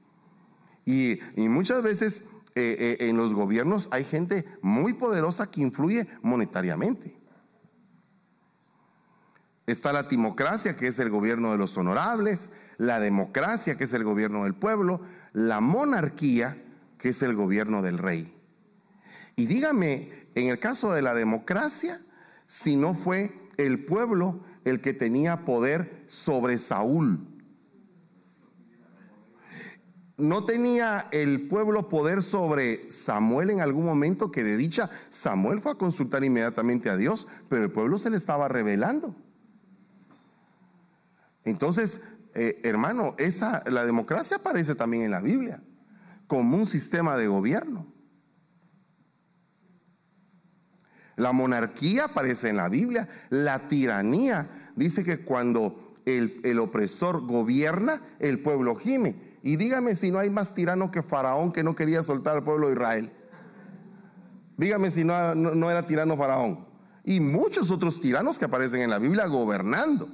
[0.85, 2.23] Y, muchas veces
[2.55, 7.15] eh, eh, en los gobiernos hay gente muy poderosa que influye monetariamente.
[9.67, 14.03] Está la timocracia, que es el gobierno de los honorables, la democracia, que es el
[14.03, 15.01] gobierno del pueblo,
[15.31, 16.61] la monarquía,
[16.97, 18.35] que es el gobierno del rey.
[19.35, 22.01] Y dígame, en el caso de la democracia,
[22.47, 27.27] si no fue el pueblo el que tenía poder sobre Saúl,
[30.17, 35.71] ¿No tenía el pueblo poder sobre Samuel en algún momento que de dicha Samuel fue
[35.71, 39.15] a consultar inmediatamente a Dios, pero el pueblo se le estaba revelando?
[41.43, 41.99] Entonces,
[42.35, 45.63] eh, hermano, esa, la democracia aparece también en la Biblia
[46.27, 47.87] como un sistema de gobierno.
[51.15, 58.01] La monarquía aparece en la Biblia, la tiranía dice que cuando el, el opresor gobierna,
[58.19, 59.15] el pueblo gime.
[59.43, 62.67] Y dígame si no hay más tirano que Faraón que no quería soltar al pueblo
[62.67, 63.11] de Israel.
[64.57, 66.65] Dígame si no, no, era tirano Faraón.
[67.03, 70.09] Y muchos otros tiranos que aparecen en la Biblia gobernando.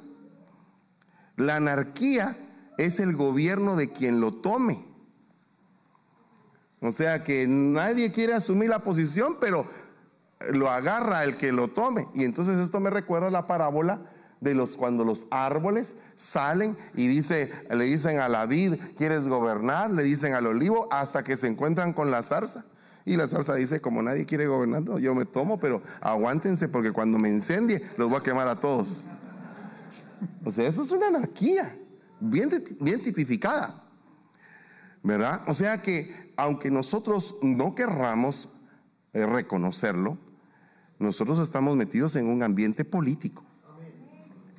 [1.36, 2.38] La anarquía
[2.78, 4.86] es el gobierno de quien lo tome.
[6.82, 9.68] O sea que nadie quiere asumir la posición, pero
[10.52, 12.08] lo agarra el que lo tome.
[12.14, 14.02] Y entonces esto me recuerda la parábola
[14.42, 19.92] de los cuando los árboles salen y dice, le dicen a la vid, ¿quieres gobernar?
[19.92, 22.66] Le dicen al olivo hasta que se encuentran con la zarza.
[23.06, 27.18] Y la zarza dice, como nadie quiere gobernar, yo me tomo, pero aguántense porque cuando
[27.18, 29.06] me incendie los voy a quemar a todos.
[30.46, 31.76] O sea, eso es una anarquía,
[32.20, 32.50] bien,
[32.80, 33.84] bien tipificada.
[35.02, 35.42] ¿Verdad?
[35.48, 38.50] O sea que aunque nosotros no querramos
[39.14, 40.18] eh, reconocerlo,
[41.00, 43.44] nosotros estamos metidos en un ambiente político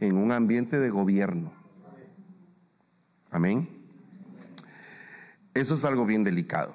[0.00, 1.52] en un ambiente de gobierno.
[3.30, 3.68] Amén.
[5.54, 6.72] Eso es algo bien delicado.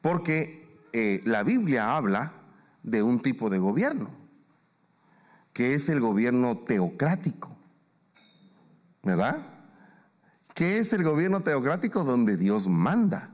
[0.00, 2.32] Porque eh, la Biblia habla
[2.82, 4.10] de un tipo de gobierno,
[5.52, 7.56] que es el gobierno teocrático.
[9.02, 9.46] ¿Verdad?
[10.54, 13.30] ¿Qué es el gobierno teocrático donde Dios manda?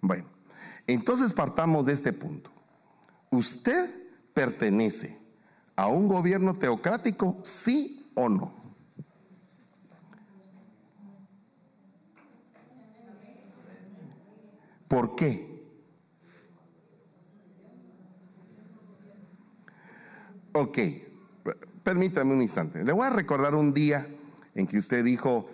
[0.00, 0.26] Bueno,
[0.86, 2.50] entonces partamos de este punto.
[3.30, 3.90] Usted
[4.34, 5.18] pertenece
[5.76, 8.58] a un gobierno teocrático, sí o no?
[14.88, 15.46] ¿Por qué?
[20.52, 20.78] Ok,
[21.84, 22.82] permítame un instante.
[22.82, 24.08] Le voy a recordar un día
[24.54, 25.48] en que usted dijo,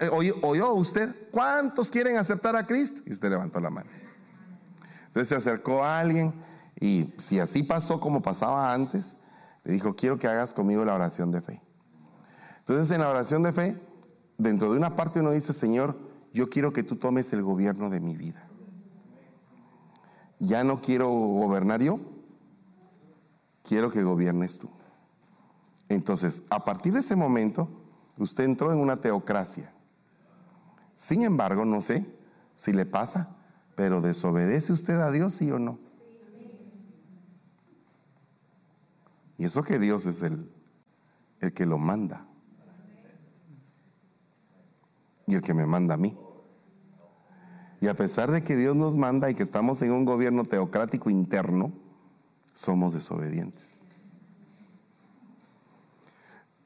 [0.00, 3.02] eh, oyó usted, ¿cuántos quieren aceptar a Cristo?
[3.04, 3.90] Y usted levantó la mano.
[5.08, 6.32] Entonces se acercó a alguien
[6.80, 9.16] y si así pasó como pasaba antes,
[9.64, 11.62] le dijo, quiero que hagas conmigo la oración de fe.
[12.58, 13.80] Entonces en la oración de fe,
[14.38, 15.98] dentro de una parte uno dice, Señor,
[16.32, 18.46] yo quiero que tú tomes el gobierno de mi vida.
[20.38, 21.98] Ya no quiero gobernar yo,
[23.62, 24.68] quiero que gobiernes tú.
[25.88, 27.68] Entonces, a partir de ese momento,
[28.18, 29.72] usted entró en una teocracia.
[30.94, 32.06] Sin embargo, no sé
[32.54, 33.36] si le pasa,
[33.76, 35.78] pero desobedece usted a Dios, sí o no.
[39.38, 40.50] Y eso que Dios es el,
[41.40, 42.26] el que lo manda.
[45.26, 46.16] Y el que me manda a mí.
[47.80, 51.10] Y a pesar de que Dios nos manda y que estamos en un gobierno teocrático
[51.10, 51.72] interno,
[52.54, 53.78] somos desobedientes.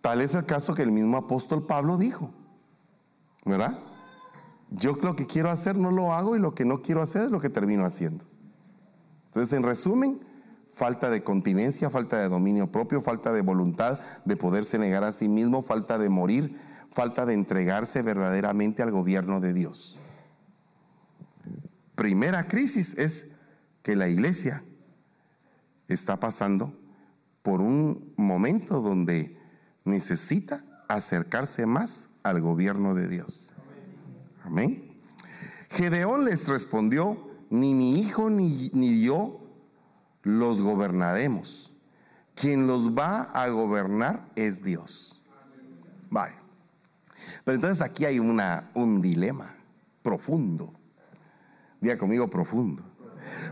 [0.01, 2.31] Tal es el caso que el mismo apóstol Pablo dijo,
[3.45, 3.79] ¿verdad?
[4.71, 7.31] Yo lo que quiero hacer no lo hago y lo que no quiero hacer es
[7.31, 8.25] lo que termino haciendo.
[9.27, 10.21] Entonces, en resumen,
[10.81, 15.29] falta de continencia, falta de dominio propio, falta de voluntad de poderse negar a sí
[15.29, 16.59] mismo, falta de morir,
[16.91, 19.99] falta de entregarse verdaderamente al gobierno de Dios.
[21.97, 23.27] Primera crisis es
[23.83, 24.65] que la iglesia
[25.87, 26.73] está pasando
[27.43, 29.37] por un momento donde
[29.85, 33.53] necesita acercarse más al gobierno de Dios.
[34.45, 34.99] Amén.
[35.69, 37.19] Gedeón les respondió,
[37.51, 39.41] ni mi hijo ni, ni yo
[40.23, 41.73] los gobernaremos.
[42.35, 45.23] Quien los va a gobernar es Dios.
[46.09, 46.35] Vale.
[47.45, 49.55] Pero entonces aquí hay una, un dilema
[50.03, 50.73] profundo.
[51.81, 52.83] Diga conmigo profundo.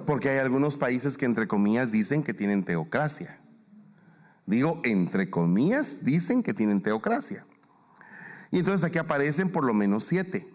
[0.06, 3.38] Porque hay algunos países que entre comillas dicen que tienen teocracia.
[4.46, 7.44] Digo, entre comillas, dicen que tienen teocracia.
[8.50, 10.48] Y entonces aquí aparecen por lo menos siete.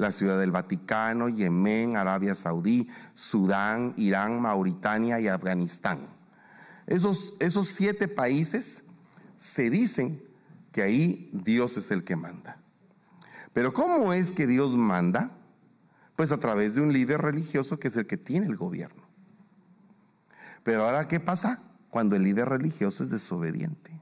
[0.00, 6.08] La ciudad del Vaticano, Yemen, Arabia Saudí, Sudán, Irán, Mauritania y Afganistán.
[6.86, 8.82] Esos, esos siete países
[9.36, 10.24] se dicen
[10.72, 12.56] que ahí Dios es el que manda.
[13.52, 15.32] Pero ¿cómo es que Dios manda?
[16.16, 19.02] Pues a través de un líder religioso que es el que tiene el gobierno.
[20.64, 21.60] Pero ahora, ¿qué pasa
[21.90, 23.99] cuando el líder religioso es desobediente?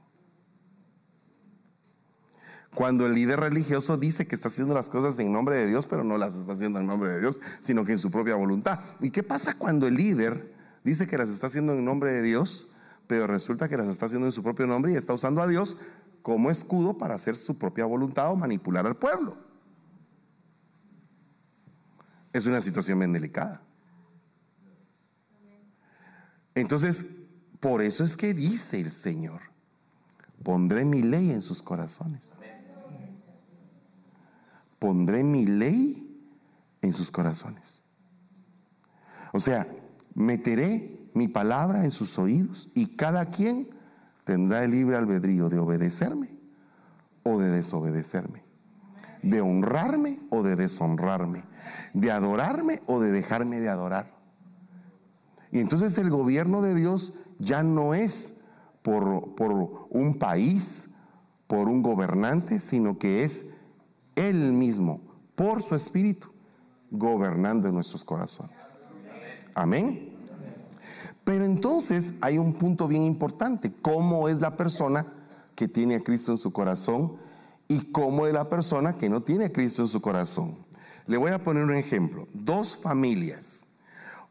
[2.73, 6.03] Cuando el líder religioso dice que está haciendo las cosas en nombre de Dios, pero
[6.03, 8.79] no las está haciendo en nombre de Dios, sino que en su propia voluntad.
[8.99, 10.53] ¿Y qué pasa cuando el líder
[10.83, 12.69] dice que las está haciendo en nombre de Dios,
[13.07, 15.77] pero resulta que las está haciendo en su propio nombre y está usando a Dios
[16.21, 19.35] como escudo para hacer su propia voluntad o manipular al pueblo?
[22.31, 23.63] Es una situación bien delicada.
[26.53, 27.03] Entonces,
[27.59, 29.41] por eso es que dice el Señor,
[30.43, 32.38] pondré mi ley en sus corazones
[34.79, 36.05] pondré mi ley
[36.81, 37.81] en sus corazones.
[39.33, 39.67] O sea,
[40.15, 43.69] meteré mi palabra en sus oídos y cada quien
[44.23, 46.29] tendrá el libre albedrío de obedecerme
[47.23, 48.43] o de desobedecerme,
[49.21, 51.43] de honrarme o de deshonrarme,
[51.93, 54.17] de adorarme o de dejarme de adorar.
[55.51, 58.33] Y entonces el gobierno de Dios ya no es
[58.81, 60.89] por, por un país,
[61.47, 63.45] por un gobernante, sino que es
[64.19, 64.99] él mismo,
[65.35, 66.27] por su Espíritu,
[66.91, 68.77] gobernando en nuestros corazones.
[69.55, 70.09] Amén.
[71.23, 75.05] Pero entonces hay un punto bien importante, cómo es la persona
[75.55, 77.17] que tiene a Cristo en su corazón
[77.67, 80.57] y cómo es la persona que no tiene a Cristo en su corazón.
[81.05, 83.67] Le voy a poner un ejemplo, dos familias,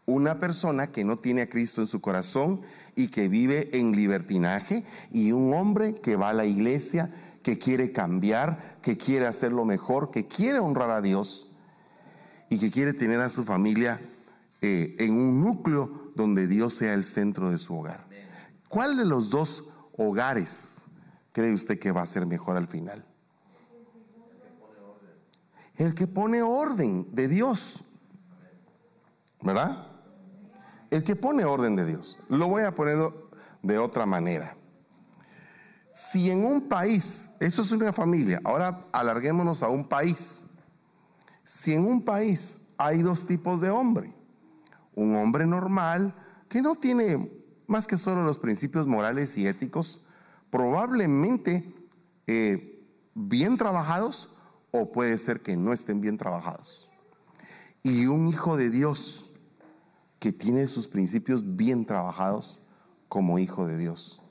[0.07, 2.63] una persona que no tiene a Cristo en su corazón
[2.97, 7.11] y que vive en libertinaje y un hombre que va a la iglesia
[7.49, 11.51] que quiere cambiar, que quiere hacerlo mejor, que quiere honrar a Dios
[12.51, 14.03] y que quiere tener a su familia
[14.61, 18.07] eh, en un núcleo donde Dios sea el centro de su hogar.
[18.69, 19.65] ¿Cuál de los dos
[19.97, 20.75] hogares
[21.33, 23.03] cree usted que va a ser mejor al final?
[25.79, 27.83] El que pone orden de Dios.
[29.41, 29.87] ¿Verdad?
[30.91, 32.19] El que pone orden de Dios.
[32.29, 32.99] Lo voy a poner
[33.63, 34.58] de otra manera.
[35.99, 40.45] Si en un país, eso es una familia, ahora alarguémonos a un país.
[41.43, 44.15] Si en un país hay dos tipos de hombre,
[44.95, 46.15] un hombre normal
[46.49, 50.05] que no tiene más que solo los principios morales y éticos,
[50.53, 51.75] probablemente
[52.29, 52.81] eh,
[53.17, 54.33] bien trabajados
[54.71, 56.89] o puede ser que no estén bien trabajados.
[57.83, 59.33] Y un hijo de Dios
[60.21, 62.61] que tiene sus principios bien trabajados
[63.09, 64.23] como hijo de Dios.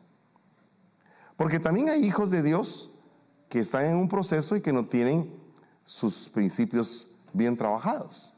[1.37, 2.89] Porque también hay hijos de Dios
[3.47, 5.31] que están en un proceso y que no tienen
[5.85, 8.33] sus principios bien trabajados.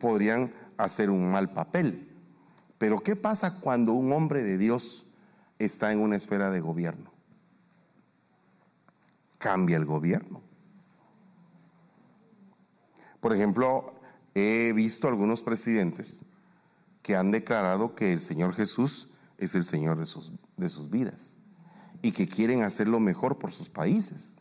[0.00, 2.08] podrían hacer un mal papel.
[2.78, 5.06] Pero ¿qué pasa cuando un hombre de Dios
[5.58, 7.12] está en una esfera de gobierno?
[9.38, 10.40] Cambia el gobierno.
[13.20, 13.94] Por ejemplo,
[14.34, 16.24] he visto algunos presidentes
[17.02, 21.39] que han declarado que el Señor Jesús es el Señor de sus, de sus vidas
[22.02, 24.38] y que quieren hacerlo mejor por sus países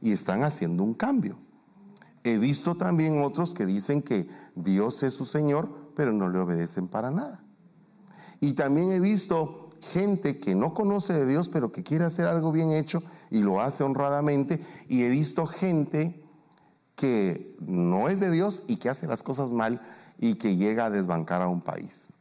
[0.00, 1.38] y están haciendo un cambio.
[2.24, 6.88] He visto también otros que dicen que Dios es su Señor, pero no le obedecen
[6.88, 7.42] para nada.
[8.40, 12.52] Y también he visto gente que no conoce de Dios, pero que quiere hacer algo
[12.52, 14.60] bien hecho y lo hace honradamente.
[14.88, 16.22] Y he visto gente
[16.96, 19.80] que no es de Dios y que hace las cosas mal
[20.18, 22.15] y que llega a desbancar a un país.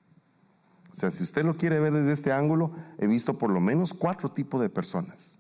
[0.95, 3.93] O sea, si usted lo quiere ver desde este ángulo, he visto por lo menos
[3.93, 5.37] cuatro tipos de personas.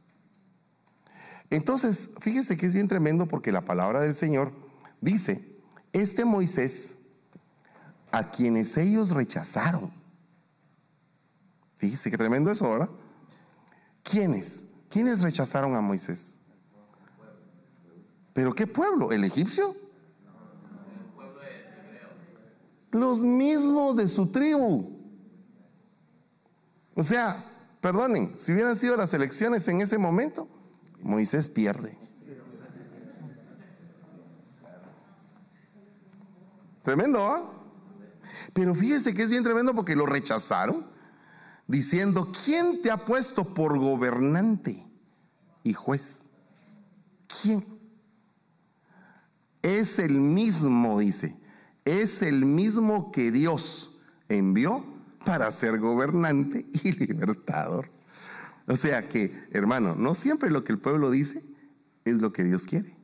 [1.49, 4.51] Entonces, fíjese que es bien tremendo porque la palabra del Señor
[4.99, 5.57] dice,
[5.93, 6.97] este Moisés,
[8.11, 9.93] a quienes ellos rechazaron,
[11.77, 12.89] fíjese qué tremendo eso, ¿verdad?
[14.03, 14.67] ¿Quiénes?
[14.89, 16.37] ¿Quiénes rechazaron a Moisés?
[18.33, 19.13] ¿Pero qué pueblo?
[19.13, 19.73] ¿El egipcio?
[22.91, 24.94] Los mismos de su tribu.
[26.95, 27.43] O sea,
[27.81, 30.47] perdonen, si hubieran sido las elecciones en ese momento,
[31.01, 31.97] Moisés pierde.
[36.83, 37.51] Tremendo, ¿ah?
[38.53, 40.87] Pero fíjese que es bien tremendo porque lo rechazaron.
[41.67, 44.87] diciendo, ¿quién te ha puesto por gobernante
[45.63, 46.29] y juez?
[47.41, 47.65] ¿Quién?
[49.63, 51.35] Es el mismo, dice,
[51.83, 53.97] es el mismo que Dios
[54.29, 54.94] envió
[55.25, 57.89] para ser gobernante y libertador.
[58.67, 61.43] O sea que, hermano, no siempre lo que el pueblo dice
[62.03, 62.95] es lo que Dios quiere.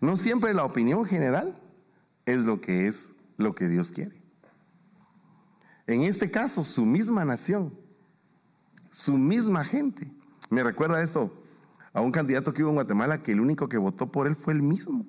[0.00, 1.60] No siempre la opinión general
[2.26, 4.22] es lo que es lo que Dios quiere.
[5.86, 7.72] En este caso, su misma nación,
[8.90, 10.10] su misma gente.
[10.50, 11.32] Me recuerda eso
[11.92, 14.52] a un candidato que hubo en Guatemala que el único que votó por él fue
[14.52, 15.06] él mismo.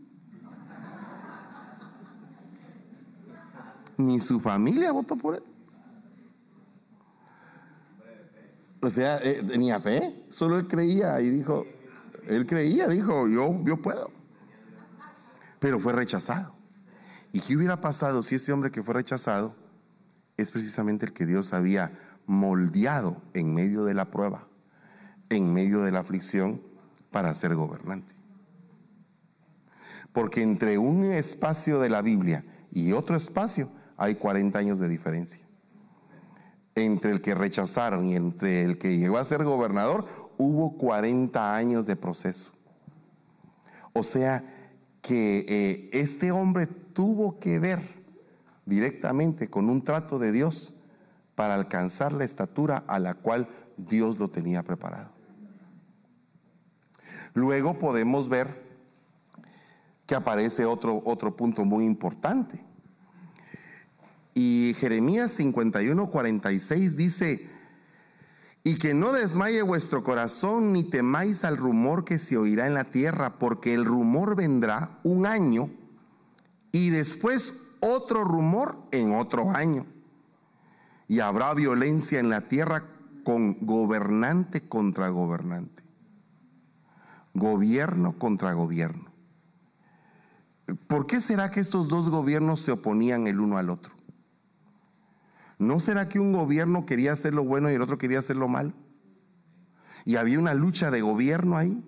[3.97, 5.43] Ni su familia votó por él.
[8.81, 11.65] O sea, eh, tenía fe, solo él creía y dijo,
[12.27, 14.11] él creía, dijo, yo, yo puedo.
[15.59, 16.53] Pero fue rechazado.
[17.31, 19.55] ¿Y qué hubiera pasado si ese hombre que fue rechazado
[20.37, 21.91] es precisamente el que Dios había
[22.27, 24.47] moldeado en medio de la prueba,
[25.29, 26.61] en medio de la aflicción,
[27.11, 28.13] para ser gobernante?
[30.13, 35.45] Porque entre un espacio de la Biblia y otro espacio hay 40 años de diferencia.
[36.75, 40.05] Entre el que rechazaron y entre el que llegó a ser gobernador,
[40.37, 42.51] hubo 40 años de proceso.
[43.93, 44.43] O sea
[45.01, 47.81] que eh, este hombre tuvo que ver
[48.65, 50.73] directamente con un trato de Dios
[51.33, 55.09] para alcanzar la estatura a la cual Dios lo tenía preparado.
[57.33, 58.65] Luego podemos ver
[60.05, 62.63] que aparece otro, otro punto muy importante.
[64.39, 67.49] Y Jeremías 51, 46 dice,
[68.63, 72.83] y que no desmaye vuestro corazón ni temáis al rumor que se oirá en la
[72.83, 75.71] tierra, porque el rumor vendrá un año
[76.71, 79.87] y después otro rumor en otro año.
[81.07, 82.83] Y habrá violencia en la tierra
[83.23, 85.81] con gobernante contra gobernante,
[87.33, 89.09] gobierno contra gobierno.
[90.85, 93.96] ¿Por qué será que estos dos gobiernos se oponían el uno al otro?
[95.57, 98.47] ¿No será que un gobierno quería hacer lo bueno y el otro quería hacer lo
[98.47, 98.73] malo?
[100.05, 101.83] Y había una lucha de gobierno ahí.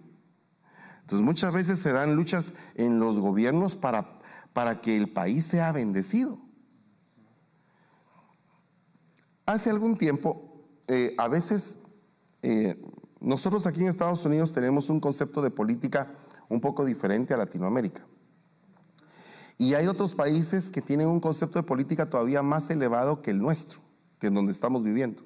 [1.01, 4.19] Entonces muchas veces se dan luchas en los gobiernos para,
[4.53, 6.39] para que el país sea bendecido.
[9.45, 11.79] Hace algún tiempo, eh, a veces
[12.41, 12.79] eh,
[13.19, 16.07] nosotros aquí en Estados Unidos tenemos un concepto de política
[16.49, 18.05] un poco diferente a Latinoamérica.
[19.61, 23.39] Y hay otros países que tienen un concepto de política todavía más elevado que el
[23.39, 23.81] nuestro,
[24.17, 25.21] que es donde estamos viviendo.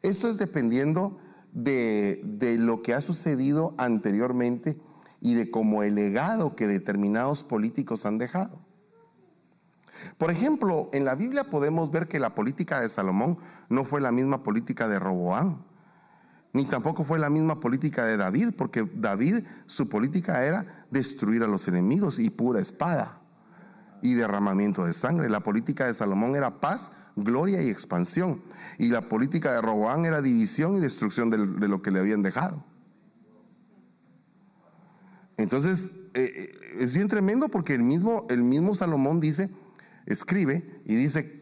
[0.00, 1.18] Esto es dependiendo
[1.52, 4.80] de, lo que ha sucedido anteriormente
[5.20, 8.58] y de cómo el legado que determinados políticos han dejado.
[10.16, 13.36] Por ejemplo, en la Biblia podemos ver que la política de Salomón
[13.68, 15.62] no fue la misma política de Roboán,
[16.52, 21.46] ni tampoco fue la misma política de David, porque David su política era destruir a
[21.46, 23.20] los enemigos y pura espada
[24.02, 25.30] y derramamiento de sangre.
[25.30, 28.42] La política de Salomón era paz, gloria y expansión.
[28.78, 32.64] Y la política de Roboán era división y destrucción de, lo que le habían dejado.
[35.36, 39.50] Entonces, eh, eh, es bien tremendo porque el mismo, el mismo Salomón dice,
[40.06, 41.39] escribe y dice,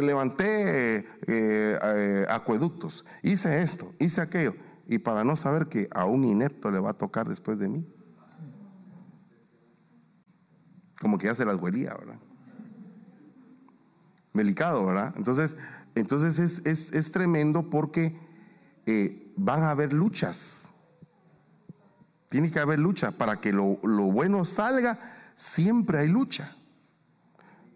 [0.00, 4.54] levanté eh, acueductos, hice esto, hice aquello,
[4.86, 7.86] y para no saber que a un inepto le va a tocar después de mí
[11.02, 12.20] como que ya se las huelía, ¿verdad?
[14.32, 15.12] Delicado, ¿verdad?
[15.16, 15.58] Entonces,
[15.96, 18.16] entonces es, tremendo porque
[18.86, 20.72] eh, van a haber luchas.
[22.28, 23.10] Tiene que haber lucha.
[23.10, 24.96] Para que lo, bueno salga,
[25.34, 26.56] siempre hay lucha.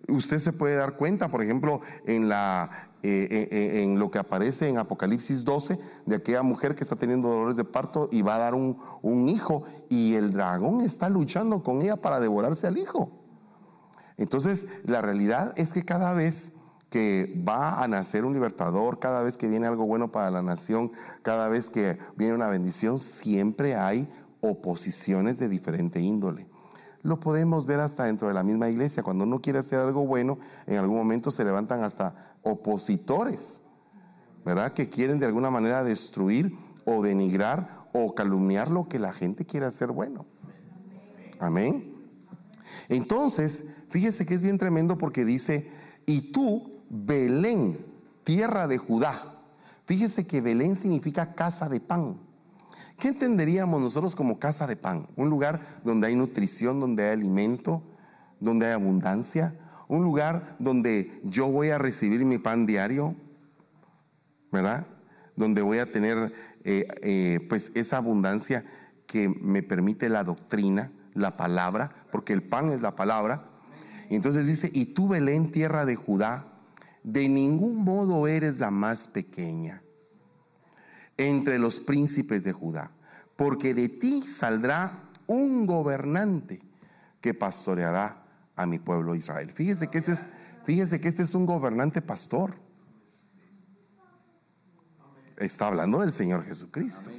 [0.09, 4.69] Usted se puede dar cuenta, por ejemplo, en, la, eh, eh, en lo que aparece
[4.69, 8.39] en Apocalipsis 12, de aquella mujer que está teniendo dolores de parto y va a
[8.39, 13.11] dar un hijo, y el dragón está luchando con ella para devorarse al hijo.
[14.17, 16.53] Entonces, la realidad es que cada vez
[16.91, 20.93] que va a nacer un libertador, cada vez que viene algo bueno para la nación,
[21.23, 24.09] cada vez que viene una bendición, siempre hay
[24.41, 26.47] oposiciones de diferente índole.
[27.07, 29.01] Lo podemos ver hasta dentro de la misma iglesia.
[29.01, 33.63] Cuando uno quiere hacer algo bueno, en algún momento se levantan hasta opositores,
[34.45, 34.73] ¿verdad?
[34.73, 36.53] Que quieren de alguna manera destruir
[36.85, 40.27] o denigrar o calumniar lo que la gente quiere hacer bueno.
[41.39, 41.95] Amén.
[42.89, 45.71] Entonces, fíjese que es bien tremendo porque dice,
[46.07, 47.87] y tú, Belén,
[48.25, 49.45] tierra de Judá.
[49.85, 52.19] Fíjese que Belén significa casa de pan.
[52.99, 55.07] ¿Qué entenderíamos nosotros como casa de pan?
[55.17, 57.83] Un lugar donde hay nutrición, donde hay alimento,
[58.41, 59.55] donde hay abundancia.
[59.89, 63.15] un lugar donde yo voy a recibir mi pan diario,
[64.51, 64.87] ¿verdad?
[65.37, 66.33] Donde voy a tener
[66.65, 68.65] eh, eh, pues esa abundancia
[69.07, 73.49] que me permite la doctrina, la palabra, porque el pan es la palabra.
[74.09, 76.47] Entonces dice, y tú Belén, tierra de Judá,
[77.05, 79.83] de ningún modo eres la más pequeña
[81.17, 82.91] entre los príncipes de Judá,
[83.37, 86.61] porque de ti saldrá un gobernante
[87.21, 88.23] que pastoreará
[88.55, 89.53] a mi pueblo Israel.
[89.53, 90.29] Fíjese que este es,
[90.65, 92.55] fíjese que este es un gobernante pastor.
[95.37, 97.11] Está hablando del Señor Jesucristo.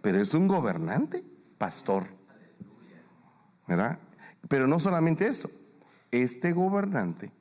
[0.00, 1.24] Pero es un gobernante
[1.58, 2.06] pastor.
[3.66, 3.98] ¿Verdad?
[4.48, 5.50] Pero no solamente eso.
[6.10, 7.32] Este gobernante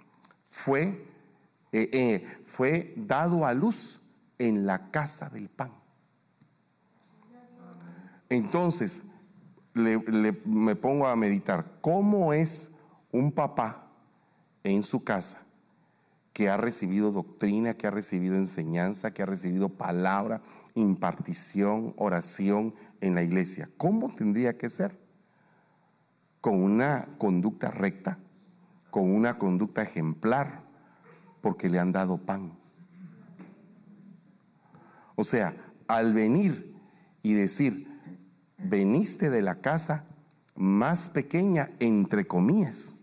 [0.50, 1.06] fue,
[1.72, 4.02] eh, eh, fue dado a luz
[4.48, 5.72] en la casa del pan.
[8.30, 9.06] Entonces,
[9.74, 12.70] me pongo a meditar, ¿cómo es
[13.12, 13.88] un papá
[14.64, 15.40] en su casa
[16.34, 20.42] que ha recibido doctrina, que ha recibido enseñanza, que ha recibido palabra,
[20.76, 23.70] impartición, oración en la iglesia?
[23.78, 25.00] ¿Cómo tendría que ser?
[26.42, 28.20] Con una conducta recta,
[28.90, 30.64] con una conducta ejemplar,
[31.42, 32.63] porque le han dado pan.
[35.16, 35.56] O sea,
[35.88, 36.76] al venir
[37.22, 37.88] y decir,
[38.58, 40.06] veniste de la casa
[40.56, 42.98] más pequeña, entre comillas.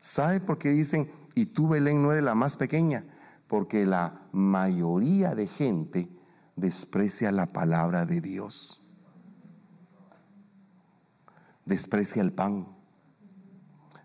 [0.00, 3.04] ¿Sabe por qué dicen, y tú Belén no eres la más pequeña?
[3.46, 6.08] Porque la mayoría de gente
[6.56, 8.84] desprecia la palabra de Dios.
[11.64, 12.66] Desprecia el pan.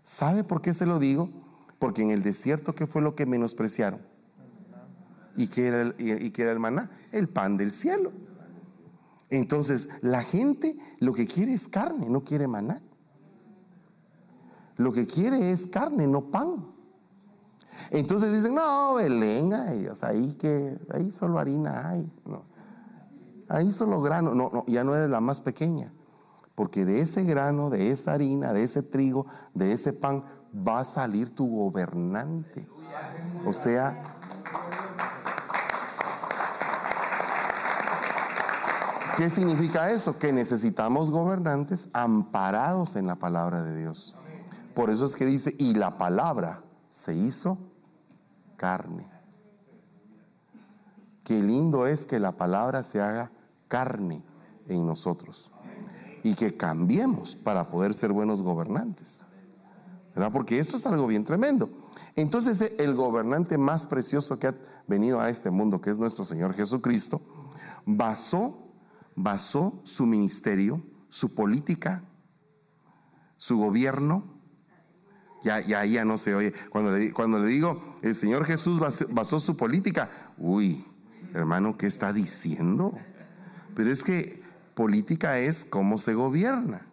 [0.02, 1.28] ¿Sabe por qué se lo digo?
[1.78, 4.05] Porque en el desierto, ¿qué fue lo que menospreciaron?
[5.36, 6.90] ¿Y qué era el, y, era el maná?
[7.12, 8.12] El pan del cielo.
[9.28, 12.80] Entonces, la gente lo que quiere es carne, no quiere maná.
[14.76, 16.76] Lo que quiere es carne, no pan.
[17.90, 22.10] Entonces dicen, no, Belén, ahí que ahí solo harina hay,
[23.48, 25.92] ahí solo grano, no, no, ya no eres la más pequeña,
[26.54, 30.24] porque de ese grano, de esa harina, de ese trigo, de ese pan,
[30.66, 32.66] va a salir tu gobernante.
[33.44, 34.16] O sea,
[39.16, 40.18] ¿Qué significa eso?
[40.18, 44.14] Que necesitamos gobernantes amparados en la palabra de Dios.
[44.74, 47.58] Por eso es que dice, y la palabra se hizo
[48.58, 49.08] carne.
[51.24, 53.32] Qué lindo es que la palabra se haga
[53.68, 54.22] carne
[54.68, 55.50] en nosotros
[56.22, 59.24] y que cambiemos para poder ser buenos gobernantes.
[60.14, 60.30] ¿Verdad?
[60.30, 61.70] Porque esto es algo bien tremendo.
[62.16, 64.54] Entonces el gobernante más precioso que ha
[64.86, 67.22] venido a este mundo, que es nuestro Señor Jesucristo,
[67.86, 68.65] basó
[69.16, 72.04] basó su ministerio, su política,
[73.38, 74.36] su gobierno.
[75.42, 76.52] Ya, ya, ya no se oye.
[76.70, 80.84] Cuando le, cuando le digo, el Señor Jesús basó, su política, uy,
[81.34, 82.96] hermano, ¿qué está diciendo?
[83.74, 84.42] Pero es que
[84.74, 86.86] política es cómo se gobierna.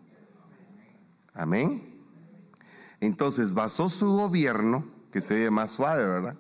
[1.33, 1.99] Amén.
[2.99, 6.35] Entonces basó su gobierno, que se oye más suave, ¿verdad?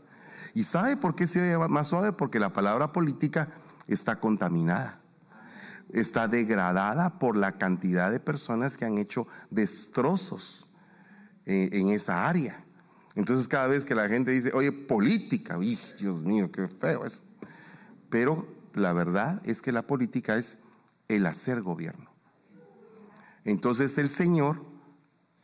[0.53, 2.13] ¿Y sabe por qué se oye más suave?
[2.13, 3.49] Porque la palabra política
[3.87, 5.02] está contaminada
[5.91, 10.67] está degradada por la cantidad de personas que han hecho destrozos
[11.45, 12.63] eh, en, esa área.
[13.15, 17.21] Entonces cada vez que la gente dice, oye, política, uy, Dios mío, qué feo eso.
[18.09, 20.57] Pero la verdad es que la política es
[21.07, 22.09] el hacer gobierno.
[23.45, 24.65] Entonces el Señor,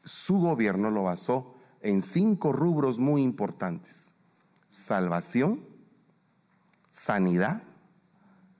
[0.03, 4.13] su gobierno lo basó en cinco rubros muy importantes.
[4.69, 5.65] Salvación,
[6.89, 7.63] sanidad,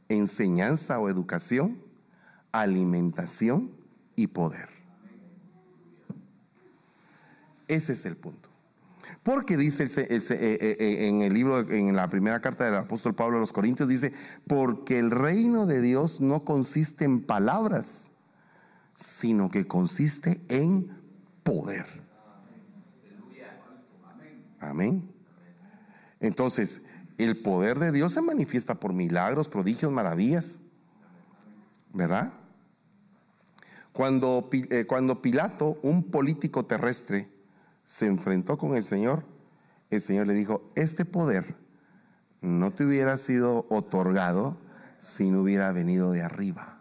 [0.10, 1.82] enseñanza o educación,
[2.52, 3.72] alimentación
[4.16, 4.70] y poder.
[7.68, 8.50] Ese es el punto.
[9.24, 13.38] Porque dice eh, eh, eh, en el libro, en la primera carta del apóstol Pablo
[13.38, 14.14] a los Corintios, dice,
[14.48, 18.12] porque el reino de Dios no consiste en palabras,
[18.96, 20.92] sino que consiste en
[21.44, 21.86] poder.
[24.60, 25.10] Amén.
[26.20, 26.82] Entonces,
[27.20, 30.62] el poder de Dios se manifiesta por milagros, prodigios, maravillas.
[31.94, 32.34] ¿Verdad?
[33.94, 37.30] Cuando, eh, cuando Pilato, un político terrestre,
[37.86, 39.24] se enfrentó con el Señor,
[39.90, 41.56] el Señor le dijo, este poder
[42.42, 44.58] no te hubiera sido otorgado
[45.00, 46.80] si no hubiera venido de arriba.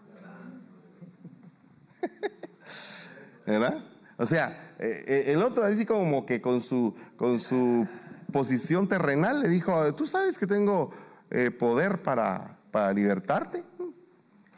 [3.47, 3.85] ¿Verdad?
[4.19, 7.87] O sea, eh, eh, el otro así como que con su, con su
[8.33, 10.91] posición terrenal, le dijo, tú sabes que tengo
[11.31, 13.65] eh, poder para, para libertarte.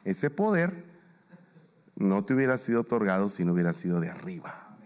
[0.04, 0.84] Ese poder
[1.96, 4.76] no te hubiera sido otorgado si no hubiera sido de arriba.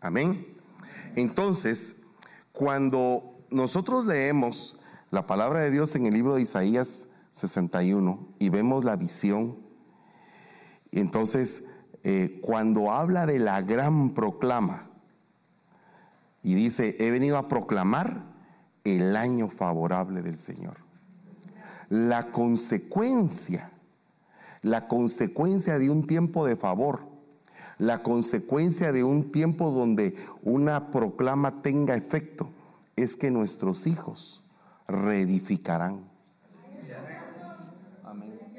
[0.00, 0.46] Amén.
[1.16, 1.96] Entonces,
[2.52, 4.78] cuando nosotros leemos
[5.10, 9.58] la palabra de Dios en el libro de Isaías 61 y vemos la visión,
[10.92, 11.64] entonces
[12.04, 14.90] eh, cuando habla de la gran proclama
[16.42, 18.22] y dice, he venido a proclamar
[18.84, 20.76] el año favorable del Señor.
[21.88, 23.70] La consecuencia,
[24.60, 27.00] la consecuencia de un tiempo de favor,
[27.78, 32.50] la consecuencia de un tiempo donde una proclama tenga efecto,
[32.96, 34.42] es que nuestros hijos
[34.86, 36.04] reedificarán.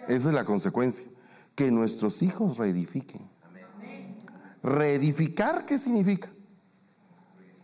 [0.07, 1.05] Esa es la consecuencia,
[1.53, 3.34] que nuestros hijos reedifiquen.
[4.65, 6.27] Reedificar, ¿qué significa?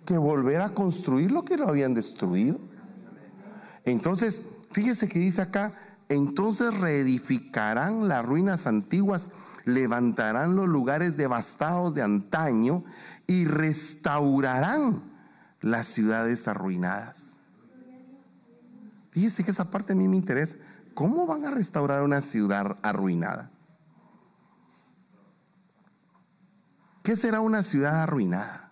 [0.06, 2.60] Que volver a construir lo que lo habían destruido.
[3.86, 5.74] Entonces, fíjese que dice acá,
[6.10, 9.32] entonces reedificarán las ruinas antiguas,
[9.66, 12.84] levantarán los lugares devastados de antaño
[13.26, 15.02] y restaurarán
[15.60, 17.39] las ciudades arruinadas.
[19.10, 20.56] Fíjese que esa parte a mí me interesa.
[20.93, 23.49] ¿Cómo van a restaurar una ciudad arruinada?
[27.04, 28.72] ¿Qué será una ciudad arruinada?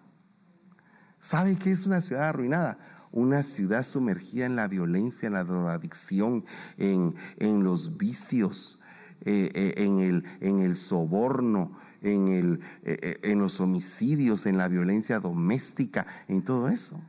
[1.20, 2.78] ¿Sabe qué es una ciudad arruinada?
[3.12, 6.46] Una ciudad sumergida en la violencia, en la drogadicción,
[6.78, 7.16] en,
[7.64, 8.80] los vicios,
[9.22, 14.68] eh, eh, en, el, en, el, soborno, en, el, eh, en los homicidios, en la
[14.68, 17.02] violencia doméstica, en todo eso.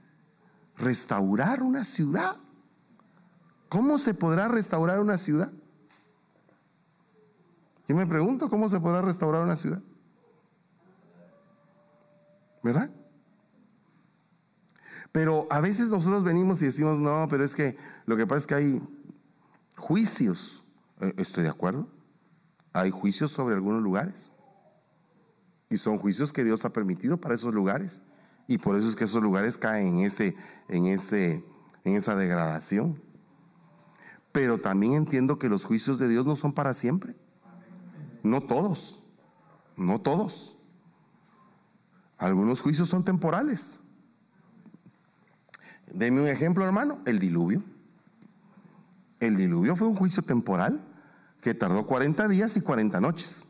[0.78, 2.36] Restaurar una ciudad.
[3.68, 5.52] ¿Cómo se podrá restaurar una ciudad?
[7.86, 9.82] Yo me pregunto, ¿cómo se podrá restaurar una ciudad?
[12.62, 12.90] ¿Verdad?
[15.12, 18.46] Pero a veces nosotros venimos y decimos, no, pero es que lo que pasa es
[18.46, 18.80] que hay
[19.76, 20.64] juicios.
[21.00, 21.88] Eh, estoy de acuerdo.
[22.72, 24.32] Hay juicios sobre algunos lugares.
[25.68, 28.00] Y son juicios que Dios ha permitido para esos lugares.
[28.46, 30.36] Y por eso es que esos lugares caen en, ese,
[30.68, 31.44] en, ese,
[31.84, 33.00] en esa degradación.
[34.32, 37.16] Pero también entiendo que los juicios de Dios no son para siempre.
[38.22, 39.02] No todos.
[39.76, 40.56] No todos.
[42.20, 43.80] Algunos juicios son temporales.
[45.90, 47.62] Deme un ejemplo, hermano, el diluvio.
[49.20, 50.82] El diluvio fue un juicio temporal
[51.40, 53.46] que tardó 40 días y 40 noches.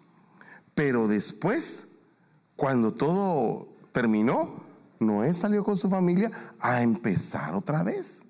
[0.77, 1.89] Pero después,
[2.55, 4.63] cuando todo terminó,
[5.01, 8.25] Noé salió con su familia a empezar otra vez.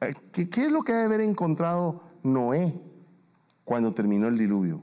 [0.00, 2.82] Eh, ¿Qué, qué es lo que debe haber encontrado Noé
[3.64, 4.82] cuando terminó el diluvio?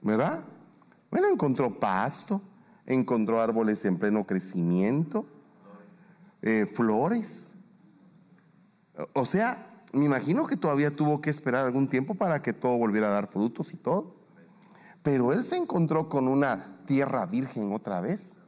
[0.00, 0.44] ¿Verdad?
[1.12, 2.40] Bueno, encontró pasto,
[2.86, 5.26] encontró árboles en pleno crecimiento,
[6.40, 7.54] eh, flores.
[9.12, 13.08] O sea, me imagino que todavía tuvo que esperar algún tiempo para que todo volviera
[13.08, 14.14] a dar frutos y todo.
[15.02, 18.40] Pero él se encontró con una tierra virgen otra vez,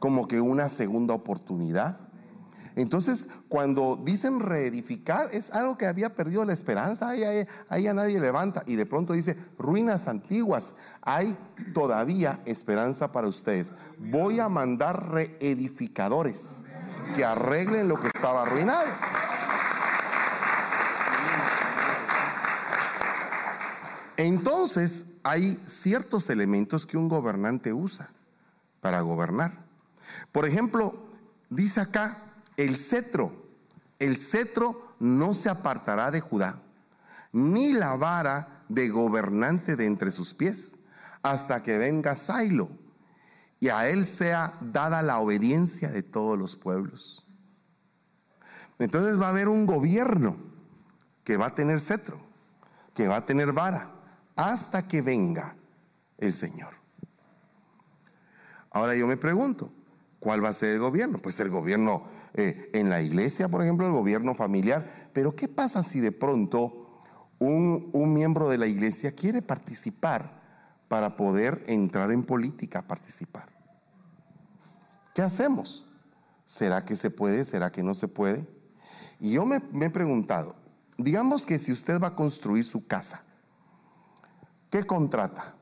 [0.00, 2.00] como que una segunda oportunidad.
[2.78, 8.20] Entonces, cuando dicen reedificar, es algo que había perdido la esperanza, ahí, ahí, a nadie
[8.20, 8.62] levanta.
[8.66, 11.36] Y de pronto dice, ruinas antiguas, hay
[11.74, 13.74] todavía esperanza para ustedes.
[13.98, 16.62] Voy a mandar reedificadores
[17.16, 18.86] que arreglen lo que estaba arruinado.
[24.16, 28.08] Entonces, hay ciertos elementos que un gobernante usa
[28.80, 29.64] para gobernar.
[30.30, 30.94] Por ejemplo,
[31.50, 32.27] dice acá,
[32.58, 33.32] el cetro,
[34.00, 36.60] el cetro no se apartará de Judá,
[37.32, 40.76] ni la vara de gobernante de entre sus pies,
[41.22, 42.68] hasta que venga Sailo,
[43.60, 47.24] y a él sea dada la obediencia de todos los pueblos.
[48.80, 50.36] Entonces va a haber un gobierno
[51.22, 52.18] que va a tener cetro,
[52.92, 53.92] que va a tener vara,
[54.34, 55.54] hasta que venga
[56.16, 56.74] el Señor.
[58.70, 59.72] Ahora yo me pregunto,
[60.18, 61.18] ¿cuál va a ser el gobierno?
[61.18, 65.10] Pues el gobierno eh, en la iglesia, por ejemplo, el gobierno familiar.
[65.12, 67.00] Pero ¿qué pasa si de pronto
[67.38, 70.38] un, miembro de la iglesia quiere participar
[70.88, 73.48] para poder entrar en política, participar?
[75.14, 75.86] ¿Qué hacemos?
[76.46, 77.44] ¿Será que se puede?
[77.44, 78.46] ¿Será que no se puede?
[79.20, 80.54] Y yo me, he preguntado,
[80.96, 83.22] digamos que si usted va a construir su casa,
[84.70, 85.54] ¿qué contrata?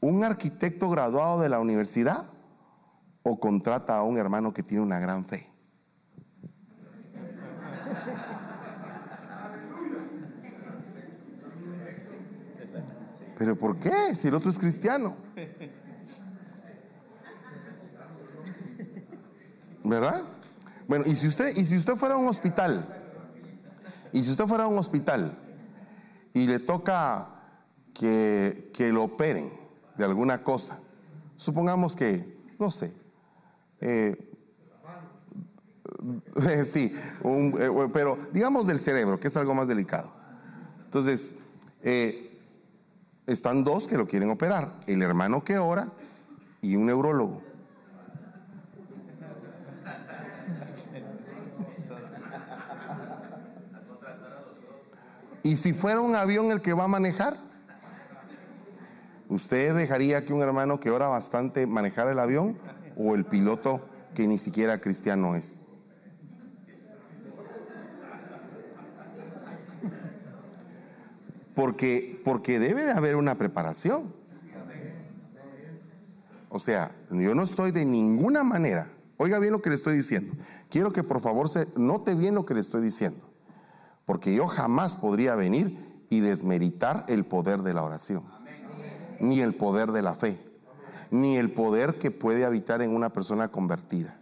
[0.00, 2.30] ¿Un arquitecto graduado de la universidad
[3.22, 5.55] o contrata a un hermano que tiene una gran fe?
[13.38, 14.14] ¿Pero por qué?
[14.14, 15.16] Si el otro es cristiano.
[19.84, 20.22] ¿Verdad?
[20.88, 22.86] Bueno, y si usted, y si usted fuera a un hospital,
[24.12, 25.38] y si usted fuera a un hospital
[26.32, 27.28] y le toca
[27.92, 29.52] que, que lo operen
[29.96, 30.78] de alguna cosa,
[31.36, 32.92] supongamos que no sé.
[33.80, 34.16] Eh,
[36.64, 40.10] sí, eh, pero digamos del cerebro, que es algo más delicado.
[40.84, 41.34] Entonces,
[41.82, 42.25] eh,
[43.26, 45.88] están dos que lo quieren operar, el hermano que ora
[46.62, 47.42] y un neurólogo.
[55.42, 57.36] ¿Y si fuera un avión el que va a manejar?
[59.28, 62.58] ¿Usted dejaría que un hermano que ora bastante manejara el avión
[62.96, 63.80] o el piloto
[64.14, 65.60] que ni siquiera cristiano es?
[71.56, 74.12] Porque, porque debe de haber una preparación.
[76.50, 80.34] O sea, yo no estoy de ninguna manera, oiga bien lo que le estoy diciendo,
[80.70, 83.20] quiero que por favor se note bien lo que le estoy diciendo,
[84.04, 88.22] porque yo jamás podría venir y desmeritar el poder de la oración,
[89.18, 90.38] ni el poder de la fe,
[91.10, 94.16] ni el poder que puede habitar en una persona convertida.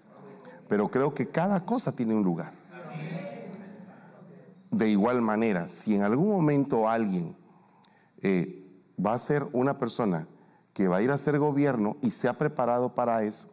[0.68, 2.53] Pero creo que cada cosa tiene un lugar.
[4.74, 7.36] De igual manera, si en algún momento alguien
[8.22, 8.66] eh,
[8.98, 10.26] va a ser una persona
[10.72, 13.48] que va a ir a hacer gobierno y se ha preparado para eso,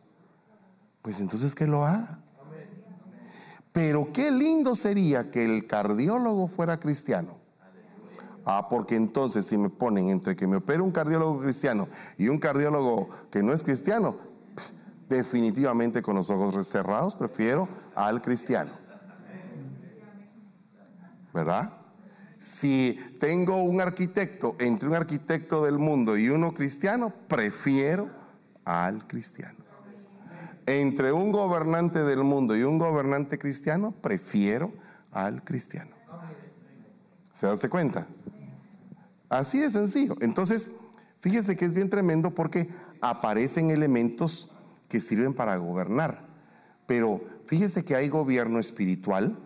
[1.04, 2.18] pues entonces que lo haga.
[3.72, 7.36] Pero qué lindo sería que el cardiólogo fuera cristiano.
[8.44, 12.40] Ah, porque entonces si me ponen entre que me opere un cardiólogo cristiano y un
[12.40, 14.16] cardiólogo que no es cristiano,
[15.08, 18.81] definitivamente con los ojos cerrados prefiero al cristiano.
[21.34, 21.74] ¿Verdad?
[22.40, 28.10] Si tengo un arquitecto, entre un arquitecto del mundo y uno cristiano, prefiero
[28.66, 29.60] al cristiano.
[30.66, 34.72] Entre un gobernante del mundo y un gobernante cristiano, prefiero
[35.12, 35.92] al cristiano.
[37.34, 38.08] ¿Se das cuenta?
[39.30, 40.16] Así de sencillo.
[40.22, 40.72] Entonces,
[41.22, 42.70] fíjese que es bien tremendo porque
[43.02, 44.50] aparecen elementos
[44.88, 46.26] que sirven para gobernar.
[46.86, 49.38] Pero fíjese que hay gobierno espiritual,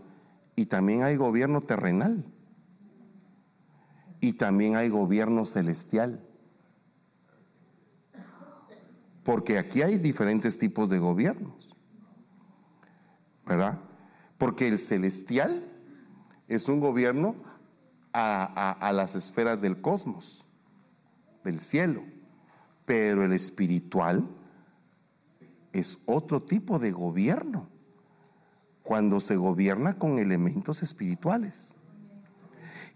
[0.55, 2.23] y también hay gobierno terrenal.
[4.21, 6.25] Y también hay gobierno celestial.
[9.23, 11.75] Porque aquí hay diferentes tipos de gobiernos.
[13.45, 13.79] ¿Verdad?
[14.37, 15.63] Porque el celestial
[16.47, 17.35] es un gobierno
[18.13, 20.45] a, a, las esferas del cosmos,
[21.43, 22.03] del cielo.
[22.85, 24.27] Pero el espiritual
[25.73, 27.74] es otro tipo de gobierno
[28.85, 31.73] cuando se gobierna con elementos espirituales.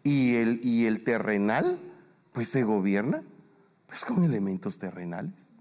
[0.03, 1.79] Y el, y el terrenal,
[2.31, 3.23] pues se gobierna
[3.87, 5.51] pues con elementos terrenales.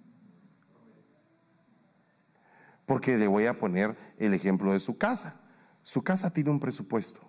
[2.85, 5.35] Porque le voy a poner el ejemplo de su casa.
[5.83, 7.21] Su casa tiene un presupuesto.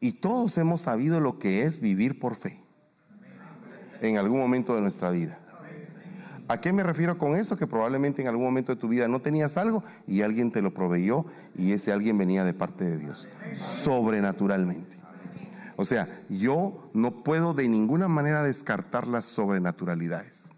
[0.00, 2.62] Y todos hemos sabido lo que es vivir por fe
[4.00, 5.38] en algún momento de nuestra vida.
[6.48, 7.56] ¿A qué me refiero con eso?
[7.56, 10.72] Que probablemente en algún momento de tu vida no tenías algo y alguien te lo
[10.72, 14.96] proveyó y ese alguien venía de parte de Dios, sobrenaturalmente.
[15.76, 20.54] O sea, yo no puedo de ninguna manera descartar las sobrenaturalidades.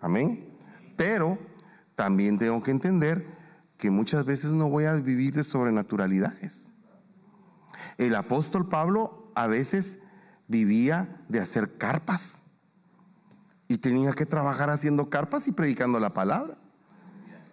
[0.00, 0.48] Amén.
[0.96, 1.38] Pero
[1.94, 3.24] también tengo que entender
[3.78, 6.72] que muchas veces no voy a vivir de sobrenaturalidades.
[7.98, 9.98] El apóstol Pablo a veces
[10.48, 12.41] vivía de hacer carpas
[13.72, 16.58] y tenía que trabajar haciendo carpas y predicando la palabra.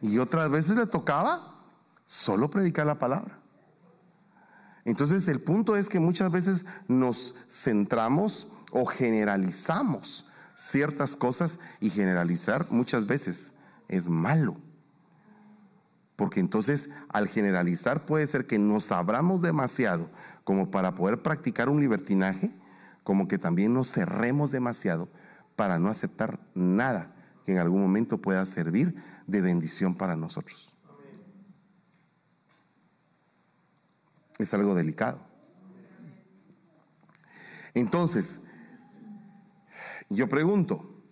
[0.01, 1.55] Y otras veces le tocaba
[2.05, 3.39] solo predicar la palabra.
[4.83, 12.67] Entonces el punto es que muchas veces nos centramos o generalizamos ciertas cosas y generalizar
[12.69, 13.53] muchas veces
[13.87, 14.57] es malo.
[16.17, 20.09] Porque entonces al generalizar puede ser que nos abramos demasiado
[20.43, 22.53] como para poder practicar un libertinaje,
[23.05, 25.07] como que también nos cerremos demasiado
[25.59, 27.13] para no aceptar nada
[27.45, 28.95] que en algún momento pueda servir
[29.27, 30.73] de bendición para nosotros.
[34.37, 35.19] Es algo delicado.
[37.73, 38.39] Entonces,
[40.09, 41.03] yo pregunto,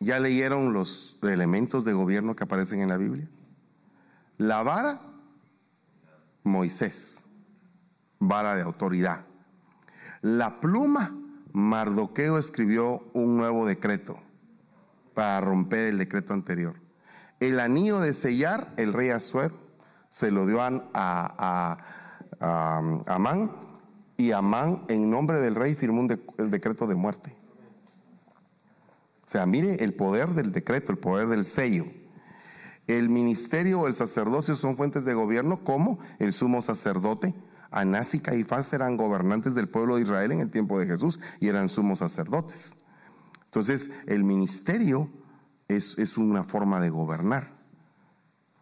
[0.00, 3.30] ¿ya leyeron los elementos de gobierno que aparecen en la Biblia?
[4.36, 5.00] La vara,
[6.42, 7.22] Moisés,
[8.18, 9.26] vara de autoridad.
[10.22, 11.14] La pluma,
[11.52, 14.18] Mardoqueo escribió un nuevo decreto
[15.14, 16.76] para romper el decreto anterior.
[17.40, 19.54] El anillo de sellar, el rey Azuero
[20.10, 21.78] se lo dio a,
[23.06, 23.50] Amán
[24.16, 27.34] y Amán en nombre del rey firmó un el decreto de muerte.
[29.24, 31.84] O sea, mire el poder del decreto, el poder del sello.
[32.88, 37.32] El ministerio o el sacerdocio son fuentes de gobierno como el sumo sacerdote,
[37.70, 41.48] Anás y Caifás eran gobernantes del pueblo de Israel en el tiempo de Jesús y
[41.48, 42.76] eran sumos sacerdotes.
[43.44, 45.08] Entonces, el ministerio
[45.68, 47.52] es, es una forma de gobernar,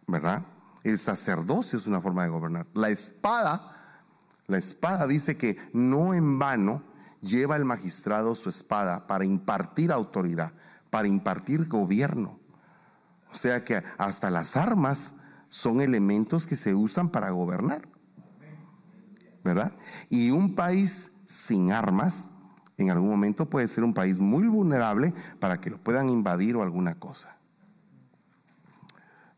[0.07, 0.45] ¿verdad?
[0.83, 2.67] El sacerdocio es una forma de gobernar.
[2.73, 4.01] La espada,
[4.47, 6.83] la espada dice que no en vano
[7.21, 10.53] lleva el magistrado su espada para impartir autoridad,
[10.89, 12.39] para impartir gobierno.
[13.31, 15.15] O sea que hasta las armas
[15.49, 17.88] son elementos que se usan para gobernar.
[19.49, 19.71] ¿Verdad?
[20.11, 22.29] Y un país sin armas
[22.77, 26.61] en algún momento puede ser un país muy vulnerable para que lo puedan invadir o
[26.61, 27.35] alguna cosa.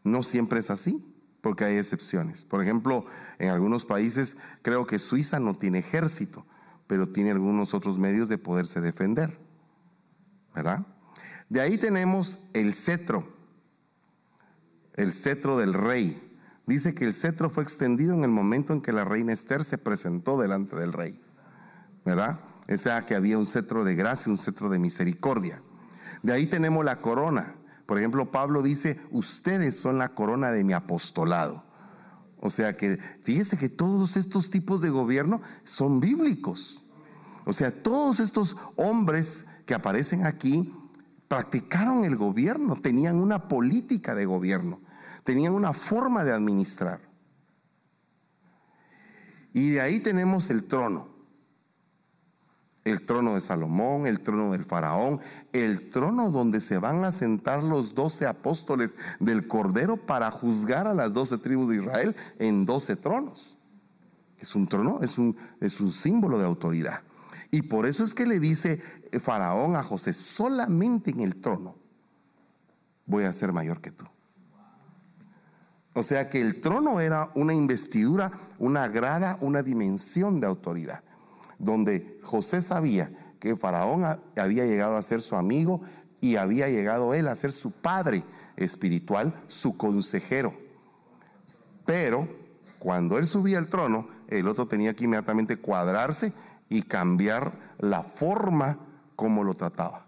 [0.03, 2.43] No siempre es así, porque hay excepciones.
[2.43, 3.05] Por ejemplo,
[3.39, 6.45] en algunos países creo que Suiza no tiene ejército,
[6.87, 9.39] pero tiene algunos otros medios de poderse defender.
[10.53, 10.85] ¿Verdad?
[11.47, 13.25] De ahí tenemos el cetro,
[14.95, 16.30] el cetro del rey.
[16.65, 19.77] Dice que el cetro fue extendido en el momento en que la reina Esther se
[19.77, 21.19] presentó delante del rey.
[22.05, 22.39] ¿Verdad?
[22.67, 25.61] O que había un cetro de gracia, un cetro de misericordia.
[26.23, 27.55] De ahí tenemos la corona.
[27.85, 31.63] Por ejemplo, Pablo dice, ustedes son la corona de mi apostolado.
[32.39, 36.85] O sea que fíjese que todos estos tipos de gobierno son bíblicos.
[37.45, 40.73] O sea, todos estos hombres que aparecen aquí
[41.27, 44.81] practicaron el gobierno, tenían una política de gobierno,
[45.23, 46.99] tenían una forma de administrar.
[49.53, 51.11] Y de ahí tenemos el trono
[52.83, 55.19] el trono de Salomón, el trono del faraón,
[55.53, 60.93] el trono donde se van a sentar los doce apóstoles del Cordero para juzgar a
[60.93, 63.55] las doce tribus de Israel en doce tronos.
[64.39, 67.01] Es un trono, es un, es un símbolo de autoridad.
[67.51, 68.81] Y por eso es que le dice
[69.21, 71.75] Faraón a José, solamente en el trono
[73.05, 74.05] voy a ser mayor que tú.
[75.93, 81.03] O sea que el trono era una investidura, una grada, una dimensión de autoridad
[81.61, 84.03] donde José sabía que Faraón
[84.35, 85.81] había llegado a ser su amigo
[86.19, 88.23] y había llegado él a ser su padre
[88.57, 90.53] espiritual, su consejero.
[91.85, 92.27] Pero
[92.79, 96.33] cuando él subía al trono, el otro tenía que inmediatamente cuadrarse
[96.69, 98.79] y cambiar la forma
[99.15, 100.05] como lo trataba.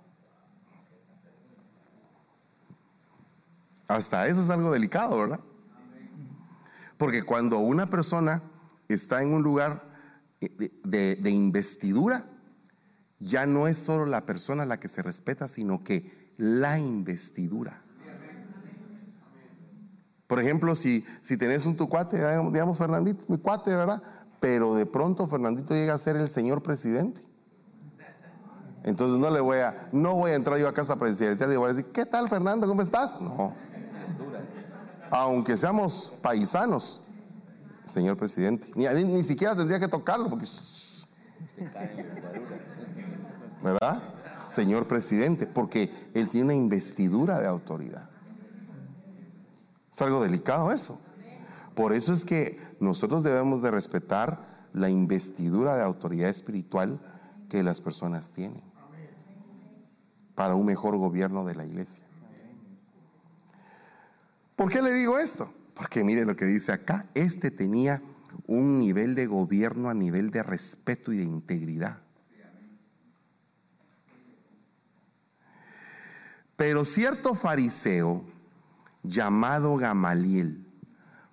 [3.88, 5.40] Hasta eso es algo delicado, ¿verdad?
[6.98, 8.44] Porque cuando una persona
[8.88, 9.84] está en un lugar
[10.40, 12.26] de, investidura,
[13.20, 17.82] ya no es solo la persona la que se respeta, sino que la investidura.
[20.28, 24.02] Por ejemplo, si, si tenés un tu cuate, digamos Fernandito, mi cuate, ¿verdad?
[24.40, 27.24] Pero de pronto Fernandito llega a ser el señor presidente.
[28.84, 31.70] Entonces no le voy a, no voy a entrar yo a casa presidencial y voy
[31.70, 32.68] a decir, ¿qué tal Fernando?
[32.68, 33.20] ¿Cómo estás?
[33.22, 33.54] No.
[35.16, 37.04] Aunque seamos paisanos,
[37.86, 38.72] señor presidente.
[38.74, 40.48] Ni, ni, siquiera tendría que tocarlo porque...
[43.64, 44.02] ¿Verdad?
[44.48, 48.10] Señor presidente, porque él tiene una investidura de autoridad.
[49.92, 50.98] Es algo delicado eso.
[51.76, 57.00] Por eso es que nosotros debemos de respetar la investidura de autoridad espiritual
[57.50, 58.64] que las personas tienen
[60.34, 62.03] para un mejor gobierno de la iglesia.
[64.56, 65.54] ¿Por qué le digo esto?
[65.74, 68.02] Porque mire lo que dice acá, este tenía
[68.48, 72.00] un nivel de gobierno a nivel de respeto y de integridad.
[76.56, 78.24] Pero cierto fariseo
[79.02, 80.66] llamado Gamaliel,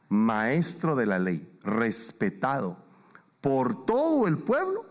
[0.09, 2.79] maestro de la ley, respetado
[3.41, 4.87] por todo el pueblo,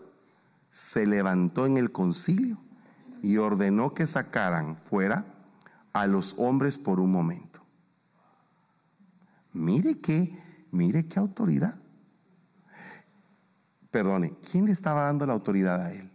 [0.70, 2.58] se levantó en el concilio
[3.22, 5.26] y ordenó que sacaran fuera
[5.92, 7.59] a los hombres por un momento.
[9.52, 10.38] Mire qué,
[10.70, 11.74] mire qué autoridad.
[13.90, 16.08] Perdone, ¿quién le estaba dando la autoridad a él?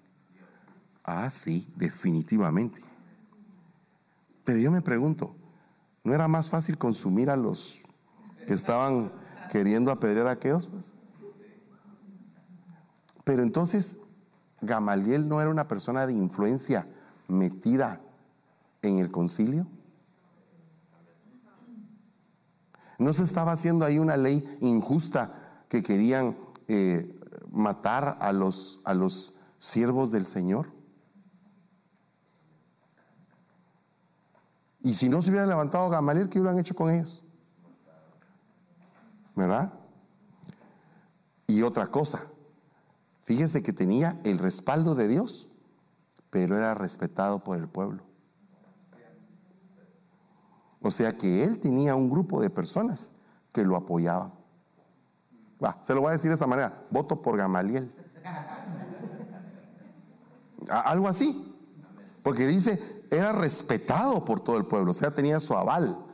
[1.04, 2.82] Ah, sí, definitivamente.
[4.46, 5.36] Pero yo me pregunto,
[6.04, 7.82] ¿no era más fácil consumir a los
[8.48, 9.12] que estaban
[9.52, 10.70] queriendo apedrear a aquellos?
[13.26, 13.98] Pero entonces,
[14.62, 16.88] Gamaliel no era una persona de influencia
[17.28, 18.00] metida
[18.82, 19.68] en el concilio.
[22.98, 26.38] ¿No se estaba haciendo ahí una ley injusta que querían
[26.68, 27.20] eh,
[27.52, 30.72] matar a los, a los siervos del Señor?
[34.82, 37.24] Y si no se hubiera levantado Gamaliel, ¿qué hubieran hecho con ellos?
[39.36, 39.74] ¿Verdad?
[41.48, 42.22] Y otra cosa,
[43.26, 45.48] fíjese que tenía el respaldo de Dios,
[46.30, 48.04] pero era respetado por el pueblo.
[50.86, 53.12] O sea que él tenía un grupo de personas
[53.52, 54.32] que lo apoyaban.
[55.82, 57.92] se lo voy a decir de esta manera, voto por Gamaliel.
[60.70, 61.58] Algo así.
[62.22, 66.06] Porque dice, era respetado por todo el pueblo, o sea, tenía su aval.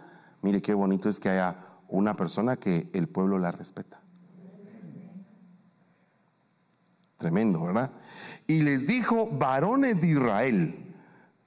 [0.41, 1.57] Mire qué bonito es que haya
[1.89, 3.99] una persona que el pueblo la respeta.
[7.17, 7.91] Tremendo, ¿verdad?
[8.47, 10.91] Y les dijo, varones de Israel,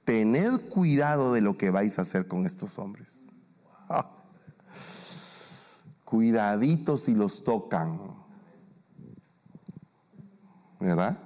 [0.05, 3.23] tened cuidado de lo que vais a hacer con estos hombres.
[6.05, 7.99] Cuidaditos si los tocan.
[10.79, 11.17] ¿Verdad?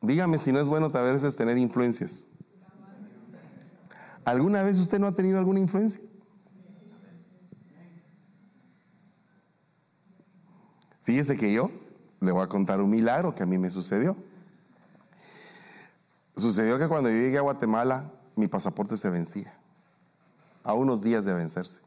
[0.00, 2.26] Dígame si no es bueno a veces tener influencias.
[4.24, 6.00] ¿Alguna vez usted no ha tenido alguna influencia?
[11.02, 11.70] Fíjese que yo
[12.20, 14.16] le voy a contar un milagro que a mí me sucedió.
[16.40, 19.52] Sucedió que cuando yo llegué a Guatemala, mi pasaporte se vencía,
[20.64, 21.80] a unos días de vencerse.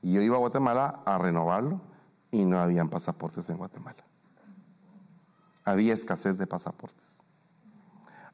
[0.00, 1.82] Y yo iba a Guatemala a renovarlo
[2.30, 4.02] y no habían pasaportes en Guatemala.
[5.64, 7.04] Había escasez de pasaportes.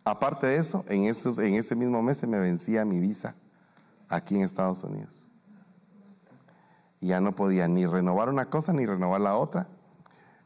[0.04, 3.34] Aparte de eso, en, esos, en ese mismo mes se me vencía mi visa
[4.08, 5.32] aquí en Estados Unidos.
[7.00, 9.66] Y ya no podía ni renovar una cosa ni renovar la otra.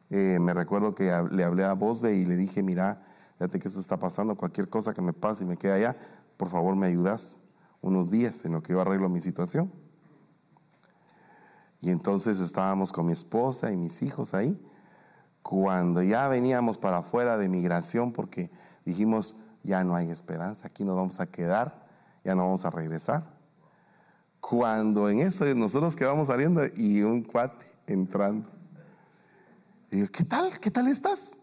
[0.08, 3.02] Eh, me recuerdo que le hablé a Bosbe y le dije, mira,
[3.38, 5.96] fíjate que esto está pasando, cualquier cosa que me pase y me quede allá,
[6.36, 7.40] por favor me ayudas
[7.80, 9.70] unos días en lo que yo arreglo mi situación.
[11.80, 14.58] Y entonces estábamos con mi esposa y mis hijos ahí,
[15.42, 18.50] cuando ya veníamos para afuera de migración, porque
[18.86, 21.86] dijimos, ya no hay esperanza, aquí nos vamos a quedar,
[22.24, 23.24] ya no vamos a regresar.
[24.40, 28.48] Cuando en eso nosotros quedamos saliendo y un cuate entrando.
[29.90, 30.58] Digo, ¿qué tal?
[30.60, 31.38] ¿Qué tal estás?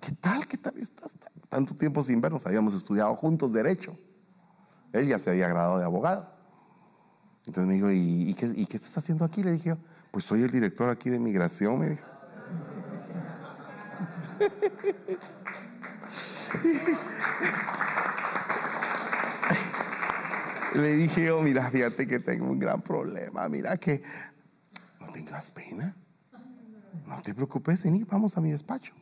[0.00, 0.46] ¿Qué tal?
[0.46, 1.14] ¿Qué tal estás?
[1.48, 3.96] Tanto tiempo sin vernos, habíamos estudiado juntos derecho.
[4.92, 6.32] Él ya se había graduado de abogado.
[7.46, 9.42] Entonces me dijo, ¿y, qué, ¿y qué estás haciendo aquí?
[9.42, 9.76] Le dije,
[10.10, 12.06] pues soy el director aquí de migración, me dijo.
[20.74, 24.02] Le dije yo, mira, fíjate que tengo un gran problema, mira que
[25.00, 25.96] no tengas pena,
[27.06, 28.94] no te preocupes, vení, vamos a mi despacho.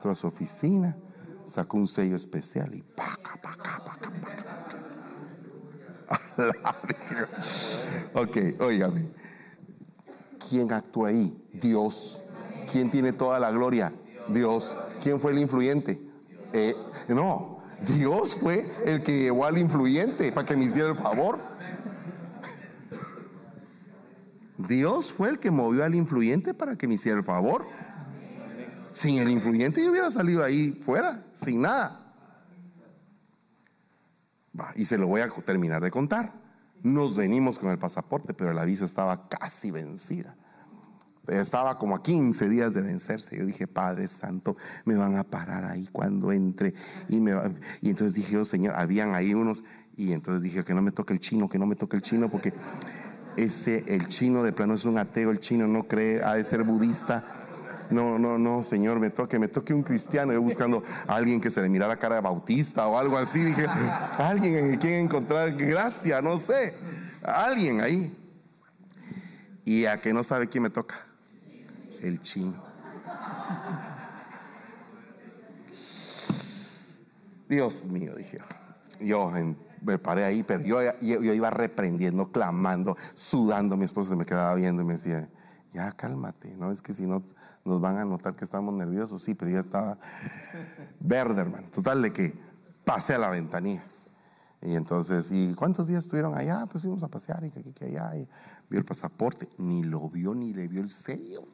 [0.00, 0.96] Tras su oficina,
[1.44, 4.48] sacó un sello especial y paca, paca, paca, paca.
[8.14, 9.08] ok, óigame.
[10.48, 11.36] ¿Quién actúa ahí?
[11.52, 12.22] Dios.
[12.70, 13.92] ¿Quién tiene toda la gloria?
[14.28, 14.76] Dios.
[15.02, 16.00] ¿Quién fue el influyente?
[16.52, 16.74] Eh,
[17.08, 21.38] no, Dios fue el que llevó al influyente para que me hiciera el favor.
[24.56, 27.64] Dios fue el que movió al influyente para que me hiciera el favor.
[28.92, 32.04] Sin el influyente yo hubiera salido ahí fuera, sin nada.
[34.74, 36.32] y se lo voy a terminar de contar.
[36.82, 40.36] Nos venimos con el pasaporte, pero la visa estaba casi vencida
[41.28, 43.36] estaba como a 15 días de vencerse.
[43.36, 46.74] Yo dije, Padre Santo, me van a parar ahí cuando entre.
[47.08, 49.62] Y, y entonces dije, oh Señor, habían ahí unos,
[49.96, 52.28] y entonces dije, que no me toque el chino, que no me toque el chino,
[52.30, 52.54] porque
[53.36, 56.62] ese, el chino de plano es un ateo, el chino no cree, ha de ser
[56.62, 57.24] budista.
[57.90, 60.32] No, no, no, Señor, me toque, me toque un cristiano.
[60.32, 63.42] Yo buscando a alguien que se le mira la cara de bautista o algo así.
[63.42, 63.66] Dije,
[64.18, 66.74] alguien en quien encontrar gracia, no sé.
[67.22, 68.14] Alguien ahí.
[69.64, 70.96] Y a que no sabe quién me toca
[72.00, 72.54] el chino.
[77.48, 78.38] Dios mío, dije.
[79.00, 79.32] Yo
[79.80, 83.76] me paré ahí, pero yo, yo, iba reprendiendo, clamando, sudando.
[83.76, 85.28] Mi esposo se me quedaba viendo y me decía,
[85.72, 86.72] ya cálmate, ¿no?
[86.72, 87.22] Es que si no
[87.68, 89.22] nos van a notar que estamos nerviosos.
[89.22, 89.98] Sí, pero ya estaba
[91.00, 91.68] verde, hermano.
[91.70, 92.34] Total, de que
[92.84, 93.84] pasé a la ventanilla.
[94.60, 96.66] Y entonces, ¿y cuántos días estuvieron allá?
[96.70, 98.16] Pues fuimos a pasear y que, que, que allá.
[98.16, 98.28] Y
[98.68, 99.48] vio el pasaporte.
[99.58, 101.44] Ni lo vio, ni le vio el sello.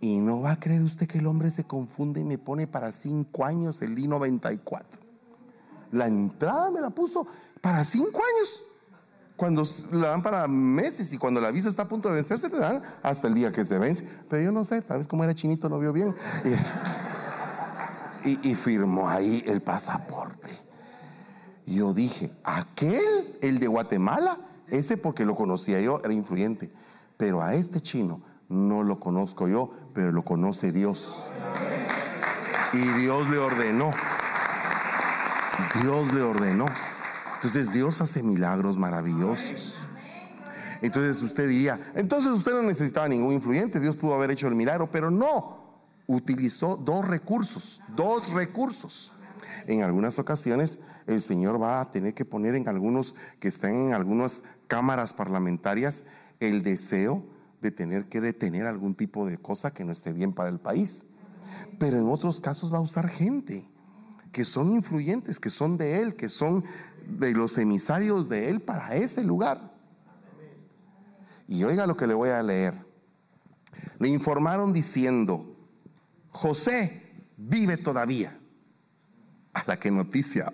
[0.00, 2.90] Y no va a creer usted que el hombre se confunde y me pone para
[2.90, 4.84] cinco años el I-94.
[5.92, 7.26] La entrada me la puso
[7.60, 8.62] para cinco años.
[9.40, 12.58] Cuando la dan para meses y cuando la visa está a punto de vencerse, te
[12.58, 14.06] dan hasta el día que se vence.
[14.28, 16.14] Pero yo no sé, tal vez como era chinito no vio bien.
[18.22, 20.50] Y, y firmó ahí el pasaporte.
[21.64, 24.36] Yo dije, aquel, el de Guatemala,
[24.66, 26.70] ese porque lo conocía yo, era influyente.
[27.16, 28.20] Pero a este chino
[28.50, 31.24] no lo conozco yo, pero lo conoce Dios.
[32.74, 33.90] Y Dios le ordenó.
[35.80, 36.66] Dios le ordenó.
[37.42, 39.74] Entonces Dios hace milagros maravillosos.
[40.82, 44.90] Entonces usted diría, entonces usted no necesitaba ningún influyente, Dios pudo haber hecho el milagro,
[44.90, 49.14] pero no, utilizó dos recursos, dos recursos.
[49.66, 53.94] En algunas ocasiones el Señor va a tener que poner en algunos que estén en
[53.94, 56.04] algunas cámaras parlamentarias
[56.40, 57.24] el deseo
[57.62, 61.06] de tener que detener algún tipo de cosa que no esté bien para el país.
[61.78, 63.66] Pero en otros casos va a usar gente,
[64.32, 66.64] que son influyentes, que son de él, que son
[67.06, 69.72] de los emisarios de él para ese lugar.
[71.46, 72.86] Y oiga lo que le voy a leer.
[73.98, 75.56] Le informaron diciendo,
[76.30, 78.36] José vive todavía.
[79.52, 80.48] A la que noticia,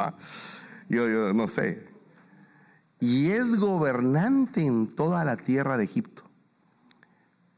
[0.88, 1.86] yo, yo no sé.
[2.98, 6.22] Y es gobernante en toda la tierra de Egipto.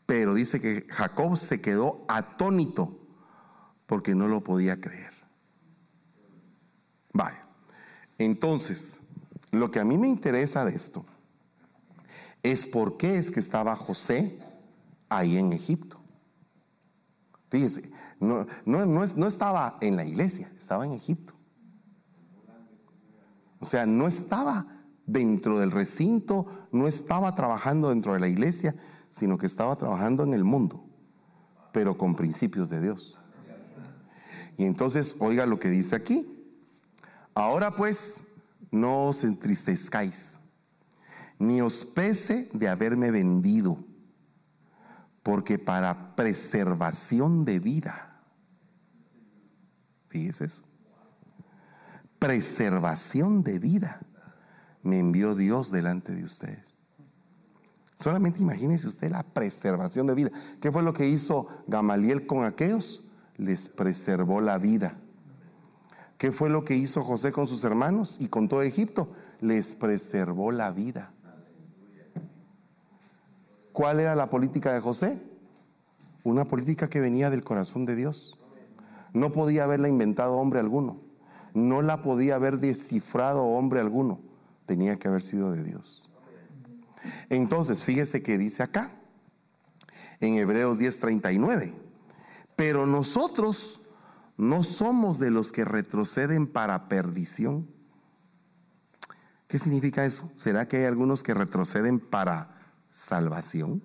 [0.05, 2.99] Pero dice que Jacob se quedó atónito
[3.87, 5.13] porque no lo podía creer.
[7.13, 7.47] Vaya.
[8.19, 9.01] Entonces,
[9.53, 11.07] lo que a mí me interesa de esto
[12.43, 14.39] es por qué es que estaba José
[15.09, 16.01] ahí en Egipto.
[17.49, 17.91] Fíjese,
[18.21, 21.35] no, no, no, estaba en la iglesia, estaba en Egipto.
[23.61, 24.67] O sea, no estaba
[25.07, 28.77] dentro del recinto, no estaba trabajando dentro de la iglesia,
[29.11, 30.85] sino que estaba trabajando en el mundo,
[31.73, 33.19] pero con principios de Dios.
[34.59, 36.38] Y entonces, oiga lo que dice aquí.
[37.39, 38.25] Ahora pues,
[38.73, 40.41] no os entristezcáis,
[41.39, 43.79] ni os pese de haberme vendido,
[45.23, 48.21] porque para preservación de vida,
[50.09, 50.63] fíjese eso,
[52.19, 54.01] preservación de vida
[54.83, 56.83] me envió Dios delante de ustedes.
[57.95, 60.31] Solamente imagínese usted la preservación de vida.
[60.61, 63.09] ¿Qué fue lo que hizo Gamaliel con aquellos?
[63.37, 64.99] Les preservó la vida.
[66.19, 69.09] ¿Qué fue lo que hizo José con sus hermanos y con todo Egipto?
[69.41, 71.13] Les preservó la vida.
[73.73, 75.23] ¿Cuál era la política de José?
[76.25, 78.37] Una política que venía del corazón de Dios.
[79.13, 81.01] No podía haberla inventado hombre alguno.
[81.55, 84.21] No la podía haber descifrado hombre alguno.
[84.67, 86.11] Tenía que haber sido de Dios.
[87.31, 88.91] Entonces, fíjese que dice acá,
[90.21, 91.73] en Hebreos 10:39,
[92.57, 93.78] pero nosotros
[94.39, 97.69] no somos de los que retroceden para perdición.
[99.49, 100.31] ¿Qué significa eso?
[100.37, 102.57] ¿Será que hay algunos que retroceden para
[102.93, 103.83] salvación?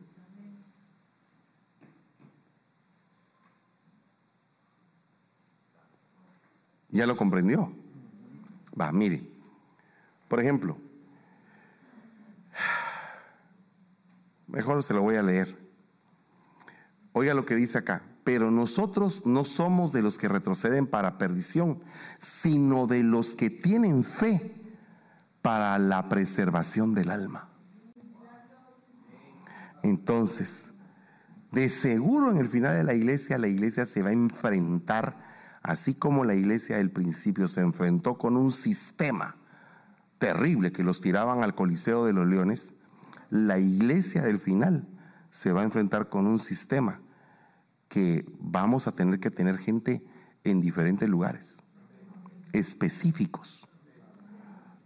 [6.90, 7.74] ¿Ya lo comprendió?
[8.80, 9.28] Va, mire.
[10.28, 10.78] Por ejemplo,
[14.48, 15.58] mejor se lo voy a leer.
[17.14, 18.04] Oiga lo que dice acá.
[18.24, 21.82] Pero nosotros no somos de los que retroceden para perdición,
[22.20, 24.62] sino de los que tienen fe
[25.42, 27.50] para la preservación del alma.
[29.84, 30.72] Entonces,
[31.52, 35.18] de seguro en el final de la iglesia, la iglesia se va a enfrentar,
[35.62, 39.36] así como la iglesia del principio se enfrentó con un sistema
[40.18, 42.74] terrible que los tiraban al Coliseo de los Leones,
[43.30, 44.88] la iglesia del final
[45.32, 47.02] se va a enfrentar con un sistema
[47.94, 50.04] que vamos a tener que tener gente
[50.44, 51.62] en diferentes lugares,
[52.52, 53.68] específicos,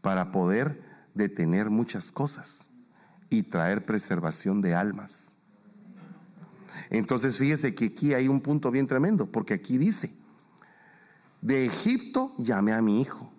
[0.02, 0.84] para poder
[1.14, 2.70] detener muchas cosas
[3.30, 5.38] y traer preservación de almas.
[6.90, 10.14] Entonces fíjese que aquí hay un punto bien tremendo, porque aquí dice,
[11.40, 13.32] de Egipto llamé a mi hijo.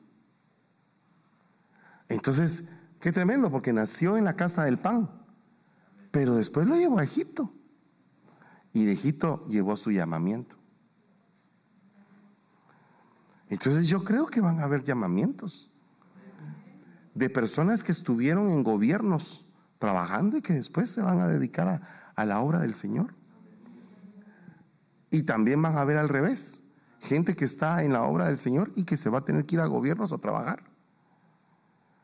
[2.09, 2.65] Entonces,
[3.01, 5.11] qué tremendo, porque nació en la casa del pan,
[6.11, 7.53] pero después lo llevó a Egipto
[8.79, 10.57] y de Egipto llevó su llamamiento.
[13.49, 15.69] Entonces yo creo que van a haber llamamientos
[17.15, 19.45] de personas que estuvieron en gobiernos
[19.81, 21.83] trabajando y que después se van a dedicar
[22.15, 23.15] a, la obra del Señor.
[25.11, 26.61] Y también van a ver al revés,
[27.01, 29.57] gente que está en la obra del Señor y que se va a tener que
[29.57, 30.63] ir a gobiernos a trabajar,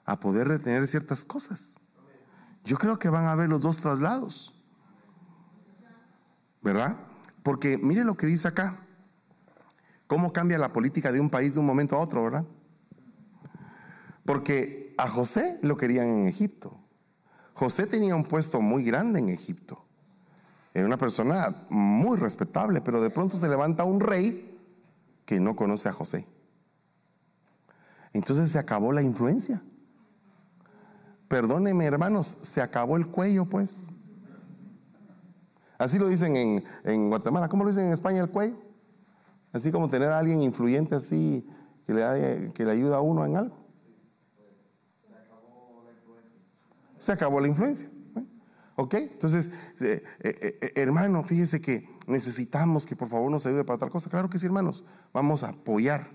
[0.04, 1.76] a poder detener ciertas cosas.
[2.64, 4.53] Yo creo que van a haber los dos traslados.
[6.64, 6.96] ¿Verdad?
[7.42, 8.80] Porque mire lo que dice acá,
[10.06, 12.44] cómo cambia la política de un país de un momento a otro, ¿verdad?
[14.24, 16.80] Porque a José lo querían en Egipto.
[17.52, 19.84] José tenía un puesto muy grande en Egipto.
[20.72, 24.58] Era una persona muy respetable, pero de pronto se levanta un rey
[25.26, 26.26] que no conoce a José.
[28.14, 29.62] Entonces se acabó la influencia.
[31.28, 33.88] Perdóneme, hermanos, se acabó el cuello, pues.
[35.78, 36.36] Así lo dicen
[36.84, 37.48] en, Guatemala.
[37.48, 38.56] ¿Cómo lo dicen en España el cuello?
[39.52, 41.46] Así como tener a alguien influyente así
[41.86, 43.56] que le, que le ayuda a uno en algo.
[46.98, 47.88] Se acabó la influencia.
[48.76, 48.94] ¿Ok?
[48.94, 53.90] Entonces, eh, eh, eh, hermano, fíjese que necesitamos que por favor nos ayude para tal
[53.90, 54.10] cosa.
[54.10, 54.84] Claro que sí, hermanos.
[55.12, 56.08] Vamos a apoyar.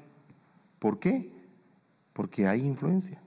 [0.80, 1.31] ¿Por qué?
[2.11, 3.22] Porque hay influencia.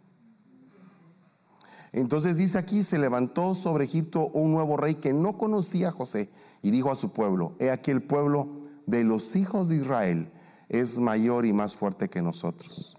[1.93, 6.31] Entonces dice aquí, se levantó sobre Egipto un nuevo rey que no conocía a José
[6.63, 8.49] y dijo a su pueblo, he aquí el pueblo
[8.87, 10.33] de los hijos de Israel
[10.69, 12.97] es mayor y más fuerte que nosotros.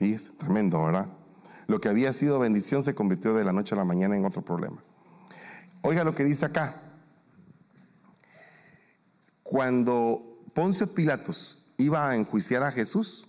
[0.00, 1.06] Y es tremendo, ¿verdad?
[1.68, 4.42] Lo que había sido bendición se convirtió de la noche a la mañana en otro
[4.42, 4.82] problema.
[5.82, 6.82] Oiga lo que dice acá.
[9.42, 13.28] Cuando Poncio Pilatos iba a enjuiciar a Jesús,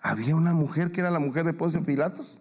[0.00, 2.38] había una mujer que era la mujer de Poncio Pilatos,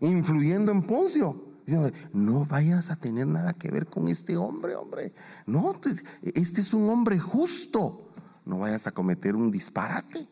[0.00, 1.44] influyendo en Poncio.
[1.66, 5.12] Diciendo, no vayas a tener nada que ver con este hombre, hombre.
[5.46, 5.74] No,
[6.22, 8.12] este es un hombre justo.
[8.44, 10.28] No vayas a cometer un disparate.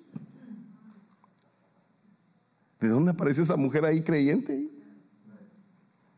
[2.80, 4.70] ¿De dónde apareció esa mujer ahí creyente?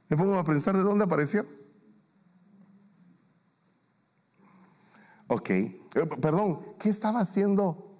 [0.08, 1.46] Me pongo a pensar de dónde apareció.
[5.28, 5.74] Ok, eh,
[6.20, 7.96] perdón, ¿qué estaba haciendo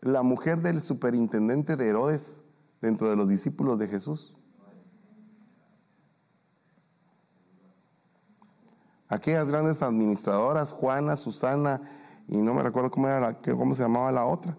[0.00, 2.42] la mujer del superintendente de Herodes
[2.82, 4.34] dentro de los discípulos de Jesús?
[9.12, 11.82] Aquellas grandes administradoras, Juana, Susana,
[12.28, 13.08] y no me recuerdo cómo,
[13.58, 14.56] cómo se llamaba la otra.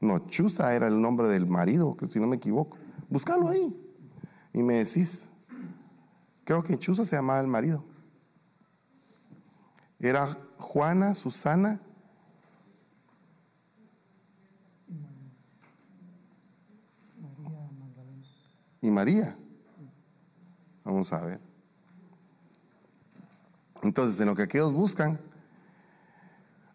[0.00, 2.78] No, Chusa era el nombre del marido, si no me equivoco.
[3.10, 3.78] Búscalo ahí.
[4.54, 5.28] Y me decís,
[6.44, 7.84] creo que Chusa se llamaba el marido.
[10.00, 11.82] Era Juana, Susana.
[18.80, 19.36] Y María.
[20.82, 21.47] Vamos a ver.
[23.82, 25.20] Entonces, en lo que aquellos buscan,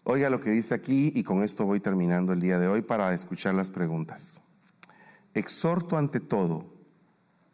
[0.03, 3.13] oiga lo que dice aquí y con esto voy terminando el día de hoy para
[3.13, 4.41] escuchar las preguntas.
[5.33, 6.65] Exhorto ante todo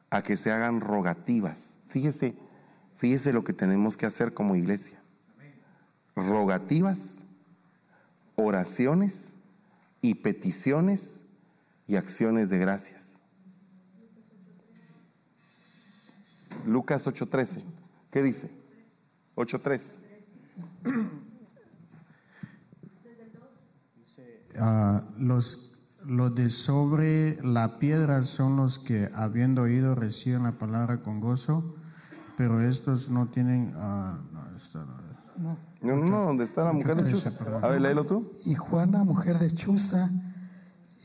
[0.10, 1.78] a que se hagan rogativas.
[1.88, 2.36] Fíjese,
[2.98, 5.00] fíjese lo que tenemos que hacer como iglesia
[6.28, 7.26] rogativas,
[8.36, 9.36] oraciones
[10.02, 11.24] y peticiones
[11.88, 13.20] y acciones de gracias.
[16.66, 17.64] Lucas 8:13,
[18.12, 18.50] ¿qué dice?
[19.40, 19.82] 8:3.
[24.60, 25.72] Uh, los,
[26.06, 31.76] los de sobre la piedra son los que, habiendo oído, reciben la palabra con gozo,
[32.36, 33.74] pero estos no tienen...
[33.76, 34.18] Uh,
[35.82, 37.32] no, no, no, ¿dónde está la mujer de Chuza?
[37.62, 38.34] A ver, léelo tú.
[38.44, 40.12] Y Juana, mujer de Chuza,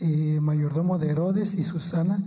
[0.01, 2.19] y mayordomo de Herodes y Susana,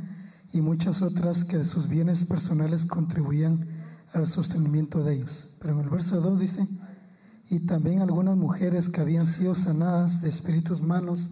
[0.53, 3.67] y muchas otras que de sus bienes personales contribuían
[4.13, 5.46] al sostenimiento de ellos.
[5.59, 6.67] Pero en el verso 2 dice,
[7.49, 11.31] y también algunas mujeres que habían sido sanadas de espíritus malos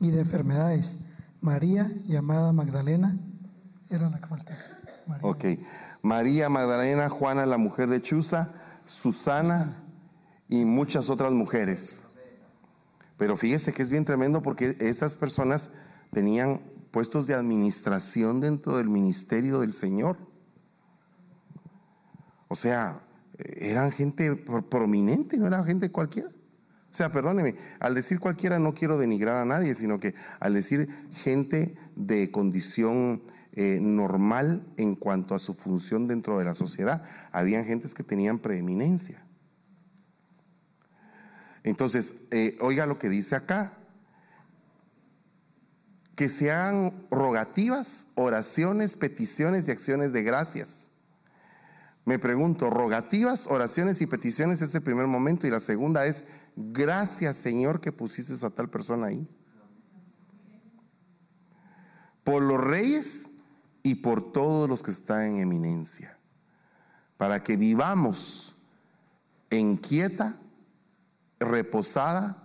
[0.00, 0.98] y de enfermedades.
[1.40, 3.16] María, llamada Magdalena,
[3.90, 4.58] era la que faltaba.
[5.22, 5.44] Ok.
[6.02, 8.52] María Magdalena, Juana, la mujer de Chuza,
[8.84, 9.82] Susana
[10.48, 12.02] y muchas otras mujeres.
[13.16, 15.70] Pero fíjese que es bien tremendo porque esas personas
[16.12, 16.60] tenían
[16.90, 20.18] puestos de administración dentro del ministerio del Señor.
[22.48, 23.00] O sea,
[23.38, 24.34] eran gente
[24.70, 26.28] prominente, no era gente cualquiera.
[26.28, 30.88] O sea, perdóneme, al decir cualquiera no quiero denigrar a nadie, sino que al decir
[31.10, 37.02] gente de condición eh, normal en cuanto a su función dentro de la sociedad,
[37.32, 39.24] habían gentes que tenían preeminencia.
[41.64, 43.72] Entonces, eh, oiga lo que dice acá,
[46.14, 50.83] que se hagan rogativas, oraciones, peticiones y acciones de gracias.
[52.04, 56.24] Me pregunto, rogativas, oraciones y peticiones es el primer momento y la segunda es,
[56.54, 59.26] gracias Señor que pusiste a tal persona ahí.
[62.22, 63.30] Por los reyes
[63.82, 66.18] y por todos los que están en eminencia,
[67.16, 68.54] para que vivamos
[69.50, 70.38] en quieta
[71.38, 72.42] reposada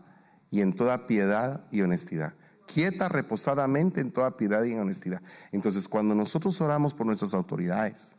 [0.52, 2.34] y en toda piedad y honestidad.
[2.66, 5.22] Quieta, reposadamente en toda piedad y en honestidad.
[5.52, 8.19] Entonces, cuando nosotros oramos por nuestras autoridades,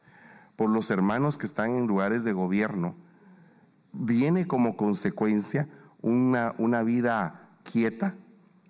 [0.61, 2.95] por los hermanos que están en lugares de gobierno,
[3.95, 5.67] viene como consecuencia
[6.03, 8.15] una, una vida quieta,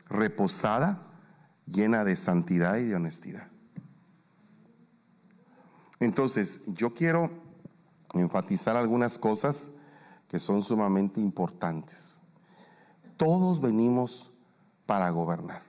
[0.08, 1.02] reposada,
[1.66, 3.48] llena de santidad y de honestidad.
[5.98, 7.28] Entonces, yo quiero
[8.14, 9.72] enfatizar algunas cosas
[10.28, 12.20] que son sumamente importantes.
[13.16, 14.30] Todos venimos
[14.86, 15.64] para gobernar.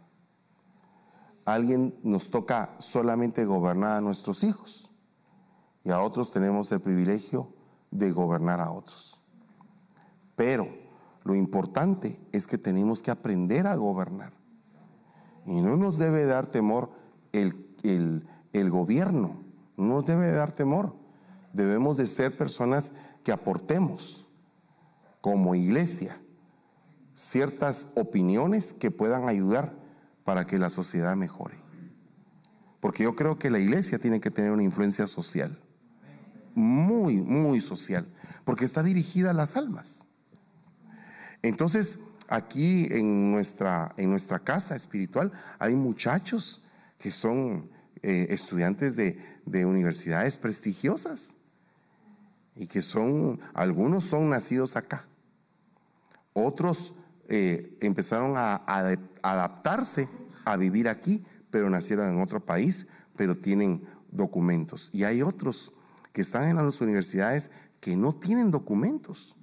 [1.45, 4.80] alguien nos toca solamente gobernar a nuestros hijos
[5.83, 7.47] y a otros tenemos el privilegio
[7.89, 9.19] de gobernar a otros.
[10.35, 10.67] Pero
[11.23, 14.33] lo importante es que tenemos que aprender a gobernar.
[15.45, 16.91] Y no nos debe dar temor
[17.31, 19.43] el, el, gobierno,
[19.77, 20.95] no nos debe dar temor.
[21.53, 22.93] Debemos de ser personas
[23.23, 24.25] que aportemos
[25.19, 26.19] como iglesia
[27.15, 29.75] ciertas opiniones que puedan ayudar
[30.23, 31.55] para que la sociedad mejore.
[32.79, 35.59] Porque yo creo que la iglesia tiene que tener una influencia social,
[36.55, 38.07] muy, muy social,
[38.43, 40.05] porque está dirigida a las almas.
[41.41, 41.99] Entonces,
[42.31, 46.63] Aquí en nuestra, en nuestra casa espiritual hay muchachos
[46.97, 47.69] que son
[48.03, 51.35] eh, estudiantes de, de universidades prestigiosas
[52.55, 55.09] y que son, algunos son nacidos acá,
[56.31, 56.93] otros
[57.27, 58.63] eh, empezaron a,
[59.21, 60.07] adaptarse
[60.45, 62.87] a vivir aquí, pero nacieron en otro país,
[63.17, 64.89] pero tienen documentos.
[64.93, 65.73] Y hay otros
[66.13, 69.35] que están en las universidades que no tienen documentos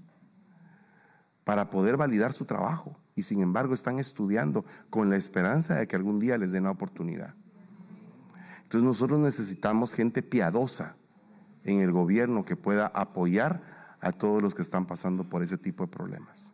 [1.45, 5.97] para poder validar su trabajo y sin embargo están estudiando con la esperanza de que
[5.97, 7.35] algún día les den la oportunidad.
[8.63, 10.95] Entonces nosotros necesitamos gente piadosa
[11.65, 13.63] en el gobierno que pueda apoyar
[14.01, 16.53] a todos los que están pasando por ese tipo de problemas.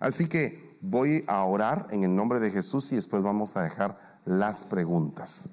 [0.00, 4.20] Así que voy a orar en el nombre de Jesús y después vamos a dejar
[4.24, 5.48] las preguntas.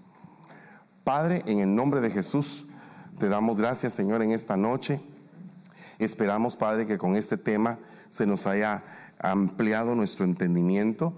[1.03, 2.65] Padre, en el nombre de Jesús,
[3.18, 5.00] te damos gracias, Señor, en esta noche.
[6.00, 7.80] Esperamos, Padre, que con este tema
[8.10, 8.84] se nos haya
[9.20, 11.14] ampliado nuestro entendimiento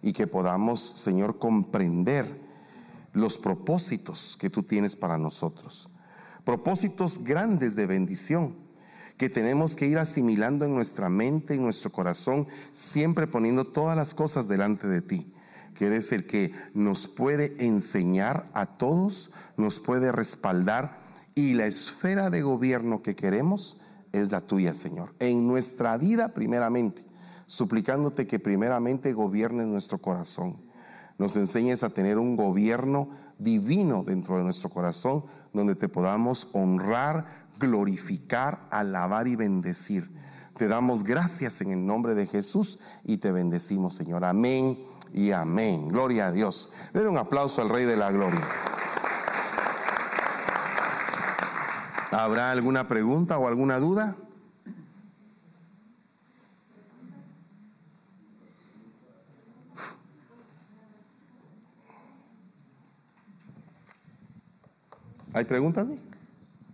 [0.00, 2.40] y que podamos, Señor, comprender
[3.12, 5.90] los propósitos que tú tienes para nosotros.
[6.44, 8.56] Propósitos grandes de bendición
[9.18, 14.14] que tenemos que ir asimilando en nuestra mente, en nuestro corazón, siempre poniendo todas las
[14.14, 15.32] cosas delante de ti,
[15.74, 21.01] que eres el que nos puede enseñar a todos, nos puede respaldar
[21.34, 23.78] y la esfera de gobierno que queremos
[24.12, 25.14] es la tuya, Señor.
[25.18, 27.06] En nuestra vida primeramente,
[27.46, 30.56] suplicándote que primeramente gobiernes nuestro corazón.
[31.18, 37.46] Nos enseñes a tener un gobierno divino dentro de nuestro corazón, donde te podamos honrar,
[37.58, 40.10] glorificar, alabar y bendecir.
[40.54, 44.24] Te damos gracias en el nombre de Jesús y te bendecimos, Señor.
[44.24, 44.78] Amén
[45.12, 45.88] y amén.
[45.88, 46.70] Gloria a Dios.
[46.92, 48.46] Den un aplauso al Rey de la Gloria.
[52.12, 54.14] ¿Habrá alguna pregunta o alguna duda?
[65.32, 65.88] ¿Hay preguntas?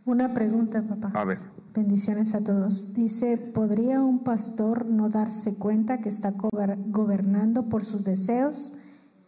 [0.05, 1.13] Una pregunta, papá.
[1.15, 1.39] A ver.
[1.73, 2.93] Bendiciones a todos.
[2.95, 8.75] Dice, ¿podría un pastor no darse cuenta que está gobernando por sus deseos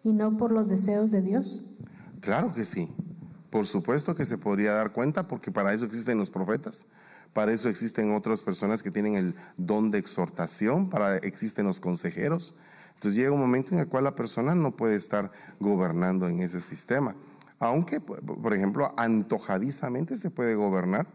[0.02, 1.70] y no por los deseos de Dios?
[2.20, 2.88] Claro que sí.
[3.50, 6.86] Por supuesto que se podría dar cuenta porque para eso existen los profetas.
[7.32, 12.54] Para eso existen otras personas que tienen el don de exhortación, para existen los consejeros.
[12.94, 16.60] Entonces llega un momento en el cual la persona no puede estar gobernando en ese
[16.60, 17.14] sistema.
[17.58, 21.06] Aunque, por ejemplo, antojadizamente se puede gobernar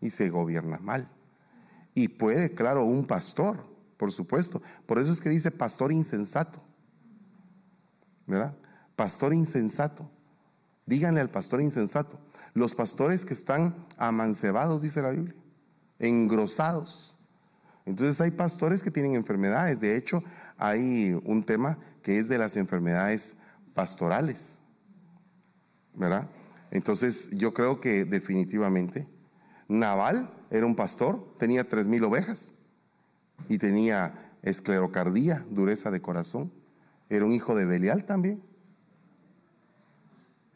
[0.00, 1.08] y se gobierna mal.
[1.94, 3.64] Y puede, claro, un pastor,
[3.96, 4.60] por supuesto.
[4.86, 6.62] Por eso es que dice pastor insensato.
[8.26, 8.54] ¿Verdad?
[8.96, 10.10] Pastor insensato.
[10.86, 12.18] Díganle al pastor insensato.
[12.52, 15.34] Los pastores que están amancebados, dice la Biblia,
[15.98, 17.14] engrosados.
[17.86, 19.80] Entonces hay pastores que tienen enfermedades.
[19.80, 20.22] De hecho,
[20.56, 23.34] hay un tema que es de las enfermedades
[23.74, 24.60] pastorales.
[25.94, 26.28] ¿verdad?
[26.70, 29.06] Entonces yo creo que definitivamente
[29.68, 32.52] Naval era un pastor, tenía tres mil ovejas
[33.48, 36.52] y tenía esclerocardía, dureza de corazón.
[37.08, 38.42] Era un hijo de Belial también,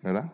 [0.08, 0.32] ¿verdad?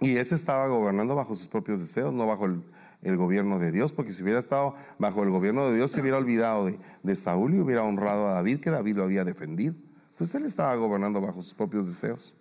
[0.00, 4.12] Y ese estaba gobernando bajo sus propios deseos, no bajo el, gobierno de Dios, porque
[4.12, 7.60] si hubiera estado bajo el gobierno de Dios, se hubiera olvidado de, de Saúl y
[7.60, 9.74] hubiera honrado a David, que David lo había defendido.
[10.10, 12.36] Entonces él estaba gobernando bajo sus propios deseos.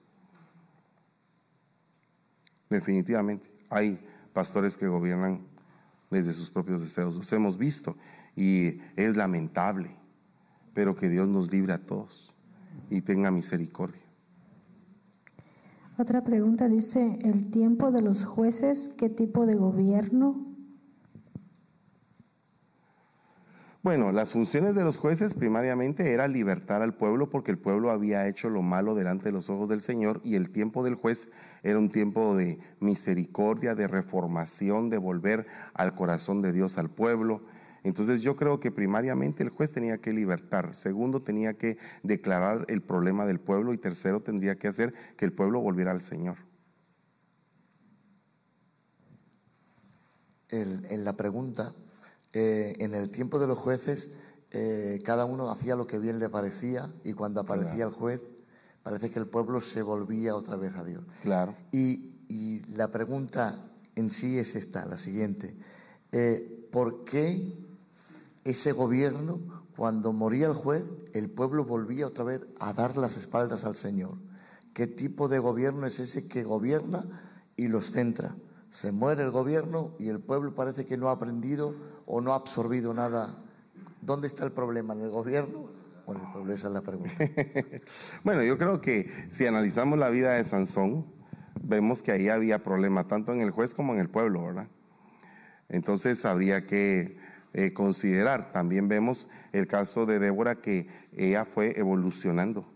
[2.69, 3.99] Definitivamente, hay
[4.34, 5.41] pastores que gobiernan
[6.10, 7.15] desde sus propios deseos.
[7.15, 7.95] Los hemos visto
[8.35, 9.95] y es lamentable,
[10.73, 12.31] pero que Dios nos libre a todos
[12.89, 14.02] y tenga misericordia.
[15.98, 20.52] Otra pregunta dice, ¿el tiempo de los jueces qué tipo de gobierno
[23.84, 28.27] Bueno, las funciones de los jueces primariamente era libertar al pueblo porque el pueblo había
[28.27, 31.30] hecho lo malo delante de los ojos del Señor y el tiempo del juez
[31.64, 37.41] era un tiempo de misericordia, de reformación, de volver al corazón de Dios al pueblo.
[37.84, 42.82] Entonces yo creo que primariamente el juez tenía que libertar, segundo tenía que declarar el
[42.82, 46.38] problema del pueblo y tercero tendría que hacer que el pueblo volviera al Señor.
[50.53, 51.74] en la pregunta
[52.34, 54.12] eh, en el tiempo de los jueces,
[54.52, 58.22] eh, cada uno hacía lo que bien le parecía y cuando aparecía el juez,
[58.84, 61.03] parece que el pueblo se volvía otra vez a Dios.
[61.24, 61.56] Claro.
[61.72, 62.10] Y,
[62.70, 65.53] la pregunta en sí es esta, la siguiente.
[66.14, 67.53] Eh, ¿Por qué
[68.43, 73.65] ese gobierno, cuando moría el juez, el pueblo volvía otra vez a dar las espaldas
[73.65, 74.18] al Señor?
[74.73, 77.03] ¿Qué tipo de gobierno es ese que gobierna
[77.55, 78.35] y los centra?
[78.69, 82.35] Se muere el gobierno y el pueblo parece que no ha aprendido o no ha
[82.35, 83.38] absorbido nada
[84.01, 84.93] ¿Dónde está el problema?
[84.95, 85.69] ¿En el gobierno
[86.05, 86.53] o en el pueblo?
[86.53, 87.13] Esa es la pregunta.
[88.23, 91.05] bueno, yo creo que si analizamos la vida de Sansón,
[91.61, 94.68] vemos que ahí había problema tanto en el juez como en el pueblo, ¿verdad?
[95.69, 97.19] Entonces habría que
[97.53, 98.52] eh, considerar.
[98.52, 102.72] También vemos el caso de Débora que ella fue evolucionando.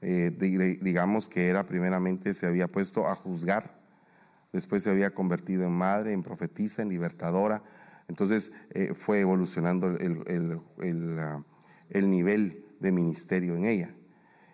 [0.00, 0.32] Eh,
[0.82, 3.78] digamos que era primeramente se había puesto a juzgar,
[4.52, 7.62] después se había convertido en madre, en profetisa, en libertadora.
[8.08, 10.60] Entonces eh, fue evolucionando el,
[11.20, 11.42] ah,
[11.90, 13.94] el nivel de ministerio en ella.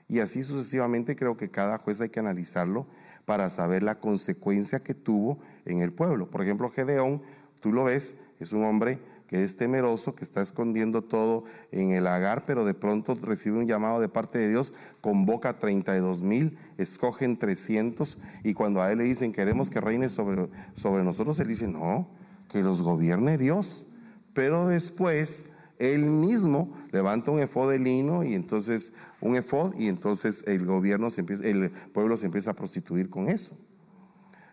[0.09, 2.87] Y así sucesivamente creo que cada juez hay que analizarlo
[3.25, 6.31] para saber la consecuencia que tuvo en el pueblo.
[6.31, 7.23] Por ejemplo, Gedeón,
[7.61, 8.99] tú lo ves, es un hombre
[9.29, 13.67] que es temeroso, que está escondiendo todo en el agar, pero de pronto recibe un
[13.67, 19.05] llamado de parte de Dios, convoca 32 mil, escogen 300, y cuando a él le
[19.05, 22.09] dicen queremos que reine sobre, sobre nosotros, él dice, no,
[22.49, 23.87] que los gobierne Dios.
[24.33, 25.47] Pero después
[25.79, 31.11] él mismo levanta un efod de lino y entonces un efod y entonces el gobierno
[31.11, 33.57] se empieza, el pueblo se empieza a prostituir con eso.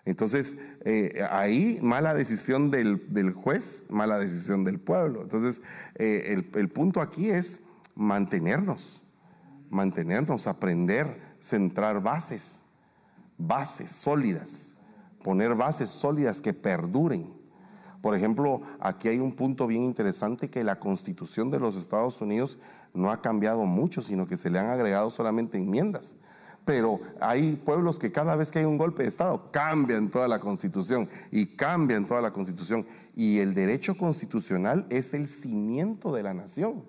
[0.06, 0.56] Entonces,
[0.86, 5.24] eh, ahí mala decisión del, juez, mala decisión del pueblo.
[5.24, 5.64] Entonces,
[5.96, 7.62] eh, el, punto aquí es
[7.96, 9.02] mantenernos,
[9.72, 12.66] mantenernos, aprender, centrar bases,
[13.40, 14.76] bases sólidas,
[15.24, 17.34] poner bases sólidas que perduren.
[18.02, 22.60] Por ejemplo, aquí hay un punto bien interesante que la constitución de los Estados Unidos
[22.94, 26.18] no ha cambiado mucho, sino que se le han agregado solamente enmiendas
[26.66, 30.40] pero hay pueblos que cada vez que hay un golpe de Estado cambian toda la
[30.40, 32.86] constitución y cambian toda la constitución.
[33.16, 36.84] Y el derecho constitucional es el cimiento de la nación.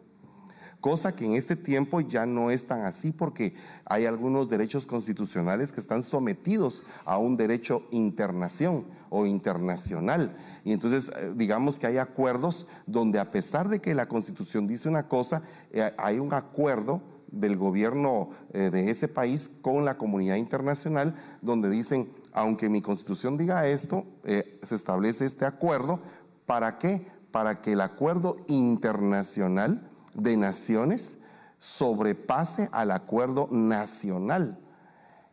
[0.80, 3.54] Cosa que en este tiempo ya no es tan así porque
[3.84, 10.36] hay algunos derechos constitucionales que están sometidos a un derecho internación o internacional.
[10.64, 14.88] Y entonces eh, digamos que hay acuerdos donde a pesar de que la constitución dice
[14.88, 17.02] una cosa, eh, hay un acuerdo
[17.40, 23.36] del gobierno eh, de ese país con la comunidad internacional, donde dicen, aunque mi constitución
[23.36, 26.00] diga esto, eh, se establece este acuerdo,
[26.46, 27.06] ¿para qué?
[27.30, 31.18] Para que el acuerdo internacional de naciones
[31.58, 34.58] sobrepase al acuerdo nacional.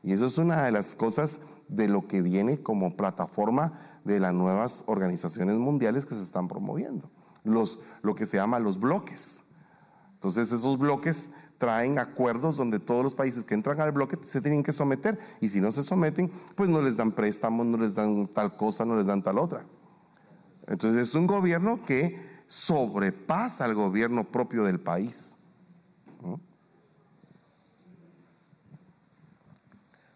[0.01, 1.39] Y eso es una de las cosas
[1.69, 3.73] de lo que viene como plataforma
[4.03, 7.09] de las nuevas organizaciones mundiales que se están promoviendo,
[7.43, 9.43] lo que se llama los bloques.
[10.23, 11.31] Entonces esos bloques
[11.63, 15.47] traen acuerdos donde todos los países que entran al bloque se tienen que someter y
[15.47, 18.97] si no se someten, pues no les dan préstamos, no les dan tal cosa, no
[18.97, 19.63] les dan tal otra.
[20.67, 22.19] Entonces es un gobierno que
[22.49, 25.37] sobrepasa al gobierno propio del país.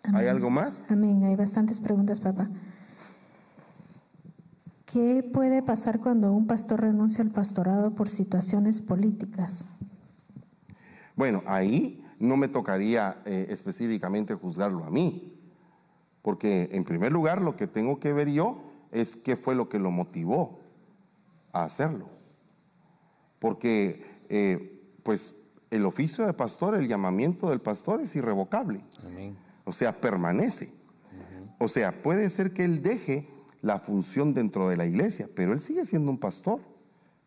[0.04, 0.84] ¿Hay algo más?
[0.90, 2.50] Amén, hay bastantes preguntas, papá.
[4.86, 9.70] ¿Qué puede pasar cuando un pastor renuncia al pastorado por situaciones políticas?
[11.18, 15.34] Bueno, ahí no me tocaría eh, específicamente juzgarlo a mí,
[16.22, 18.62] porque en primer lugar lo que tengo que ver yo
[18.92, 20.62] es qué fue lo que lo motivó
[21.52, 22.08] a hacerlo.
[23.40, 25.36] Porque eh, pues
[25.72, 28.84] el oficio de pastor, el llamamiento del pastor es irrevocable.
[29.66, 30.72] O sea, permanece.
[31.58, 33.28] O sea, puede ser que él deje
[33.62, 36.60] la función dentro de la iglesia, pero él sigue siendo un pastor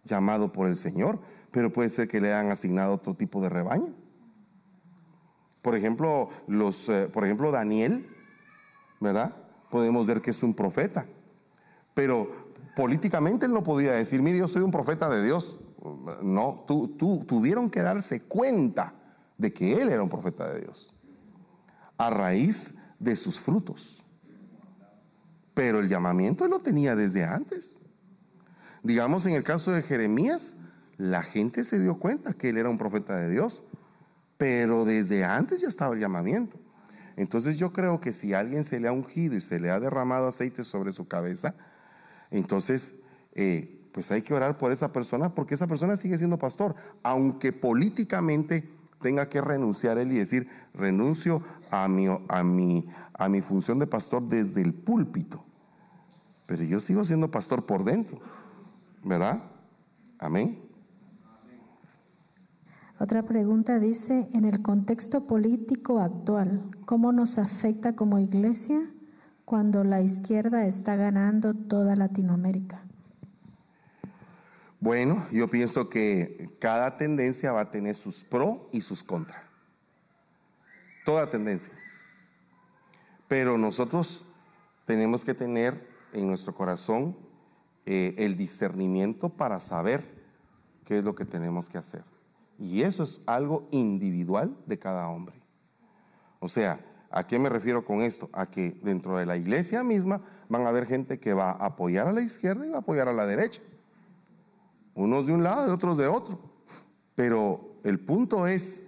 [0.05, 1.19] llamado por el Señor
[1.51, 3.94] pero puede ser que le hayan asignado otro tipo de rebaño.
[5.62, 8.09] Por ejemplo, los, eh, por ejemplo, Daniel,
[9.01, 9.35] ¿verdad?
[9.70, 11.06] Podemos ver que es un profeta,
[11.94, 15.59] pero políticamente él no podía decir, mire, yo soy un profeta de Dios.
[16.22, 18.94] No, tuvieron que darse cuenta
[19.39, 20.94] de que él era un profeta de Dios,
[21.97, 24.05] a raíz de sus frutos.
[25.55, 27.77] Pero el llamamiento él lo tenía desde antes.
[28.82, 30.56] Digamos en el caso de Jeremías,
[31.01, 33.62] la gente se dio cuenta que él era un profeta de Dios,
[34.36, 36.59] pero desde antes ya estaba el llamamiento.
[37.16, 39.81] Entonces yo creo que si a alguien se le ha ungido y se le ha
[39.81, 41.55] derramado aceite sobre su cabeza,
[42.31, 42.94] entonces
[43.32, 47.51] eh, pues hay que orar por esa persona porque esa persona sigue siendo pastor, aunque
[47.51, 48.68] políticamente
[49.01, 53.86] tenga que renunciar él y decir, renuncio a mi, a mi, a mi función de
[53.86, 55.43] pastor desde el púlpito.
[56.44, 58.20] Pero yo sigo siendo pastor por dentro,
[59.02, 59.43] ¿verdad?
[60.18, 60.69] Amén.
[63.02, 68.90] Otra pregunta dice, en el contexto político actual, ¿cómo nos afecta como iglesia
[69.47, 72.85] cuando la izquierda está ganando toda Latinoamérica?
[74.81, 79.48] Bueno, yo pienso que cada tendencia va a tener sus pro y sus contra.
[81.06, 81.72] Toda tendencia.
[83.28, 84.27] Pero nosotros
[84.85, 87.16] tenemos que tener en nuestro corazón
[87.86, 90.05] eh, el discernimiento para saber
[90.85, 92.05] qué es lo que tenemos que hacer.
[92.61, 95.41] Y eso es algo individual de cada hombre.
[96.41, 96.78] O sea,
[97.11, 98.28] ¿a qué me refiero con esto?
[98.35, 100.20] A que dentro de la iglesia misma
[100.51, 103.09] van a haber gente que va a apoyar a la izquierda y va a apoyar
[103.09, 103.62] a la derecha.
[104.95, 106.39] Unos de un lado y otros de otro.
[107.15, 108.82] Pero el punto es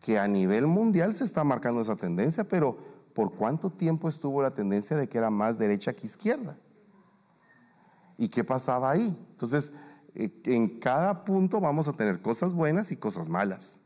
[0.00, 2.76] que a nivel mundial se está marcando esa tendencia, pero
[3.14, 6.58] ¿por cuánto tiempo estuvo la tendencia de que era más derecha que izquierda?
[8.18, 9.16] ¿Y qué pasaba ahí?
[9.30, 9.72] Entonces,
[10.14, 13.80] en cada punto vamos a tener cosas buenas y cosas malas.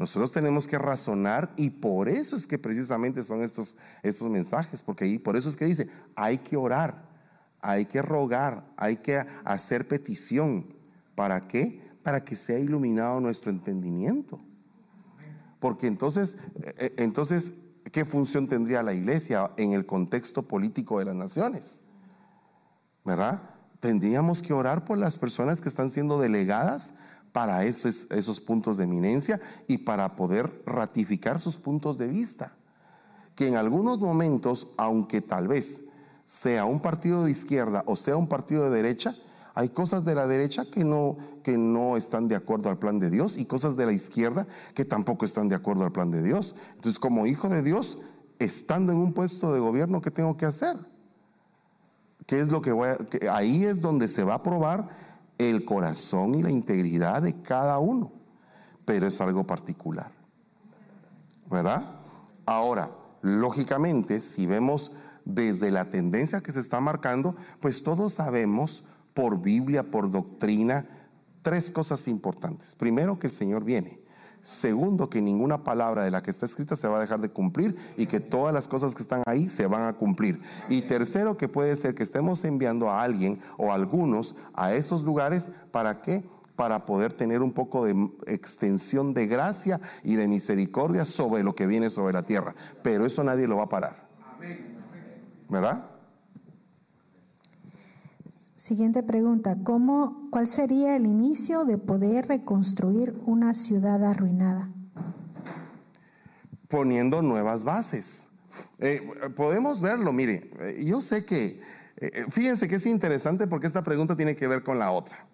[0.00, 5.04] Nosotros tenemos que razonar y por eso es que precisamente son estos, estos mensajes, porque
[5.04, 7.04] ahí, por eso es que dice, hay que orar,
[7.60, 10.74] hay que rogar, hay que hacer petición.
[11.14, 11.82] ¿Para qué?
[12.02, 14.40] Para que sea iluminado nuestro entendimiento.
[15.58, 17.52] Porque entonces, eh, eh, entonces,
[17.92, 21.78] ¿qué función tendría la iglesia en el contexto político de las naciones?
[23.04, 23.42] ¿Verdad?
[23.80, 26.94] Tendríamos que orar por las personas que están siendo delegadas
[27.32, 32.52] para esos, puntos de eminencia y para poder ratificar sus puntos de vista.
[33.34, 35.82] Que en algunos momentos, aunque tal vez
[36.24, 39.16] sea un partido de izquierda o sea un partido de derecha,
[39.54, 43.10] hay cosas de la derecha que no, que no están de acuerdo al plan de
[43.10, 46.54] Dios y cosas de la izquierda que tampoco están de acuerdo al plan de Dios.
[46.74, 47.98] Entonces, como hijo de Dios,
[48.38, 50.76] estando en un puesto de gobierno, ¿qué tengo que hacer?
[52.30, 54.88] ¿Qué es lo que voy a, ahí es donde se va a probar
[55.36, 58.12] el corazón y la integridad de cada uno,
[58.84, 60.12] pero es algo particular.
[61.50, 61.90] ¿Verdad?
[62.46, 62.88] Ahora,
[63.20, 64.92] lógicamente, si vemos
[65.24, 70.86] desde la tendencia que se está marcando, pues todos sabemos por Biblia, por doctrina,
[71.42, 72.76] tres cosas importantes.
[72.76, 73.99] Primero, que el Señor viene.
[74.42, 77.76] Segundo, que ninguna palabra de la que está escrita se va a dejar de cumplir
[77.96, 80.40] y que todas las cosas que están ahí se van a cumplir.
[80.68, 85.02] Y tercero, que puede ser que estemos enviando a alguien o a algunos a esos
[85.02, 86.24] lugares para qué?
[86.56, 91.66] Para poder tener un poco de extensión de gracia y de misericordia sobre lo que
[91.66, 92.54] viene sobre la tierra.
[92.82, 94.08] Pero eso nadie lo va a parar.
[95.48, 95.89] ¿Verdad?
[98.60, 104.68] Siguiente pregunta, ¿cómo, ¿cuál sería el inicio de poder reconstruir una ciudad arruinada?
[106.68, 108.28] Poniendo nuevas bases.
[108.78, 109.00] Eh,
[109.34, 111.62] podemos verlo, mire, eh, yo sé que,
[111.96, 115.26] eh, fíjense que es interesante porque esta pregunta tiene que ver con la otra.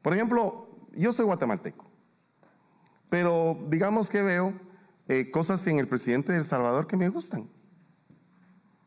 [0.00, 1.84] Por ejemplo, yo soy guatemalteco,
[3.10, 4.54] pero digamos que veo
[5.30, 7.50] cosas en el presidente de El Salvador que me gustan.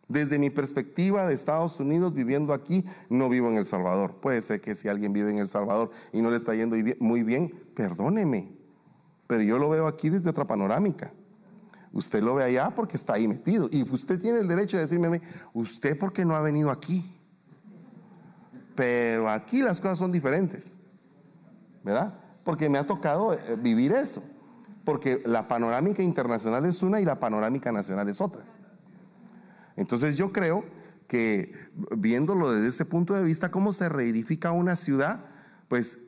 [0.08, 4.16] Desde mi perspectiva de Estados Unidos, viviendo aquí, no vivo en El Salvador.
[4.22, 7.24] Puede ser que si alguien vive en El Salvador y no le está yendo muy
[7.24, 8.58] bien, perdóneme.
[9.28, 11.12] Pero yo lo veo aquí desde otra panorámica.
[11.92, 13.68] Usted lo ve allá porque está ahí metido.
[13.72, 15.22] Y usted tiene el derecho de decirme,
[15.54, 17.14] usted porque no ha venido aquí.
[18.76, 20.80] Pero aquí las cosas son diferentes.
[21.84, 22.14] ¿Verdad?
[22.46, 24.24] Porque me ha tocado eh, vivir eso.
[24.86, 28.44] Porque la panorámica internacional es una y la panorámica nacional es otra.
[29.78, 30.66] Entonces yo creo
[31.08, 31.54] que
[31.96, 35.26] viéndolo desde este punto de vista, cómo se reedifica una ciudad,
[35.70, 36.00] pues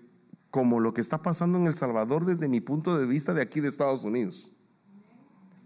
[0.52, 3.62] como lo que está pasando en El Salvador desde mi punto de vista de aquí
[3.62, 4.52] de Estados Unidos.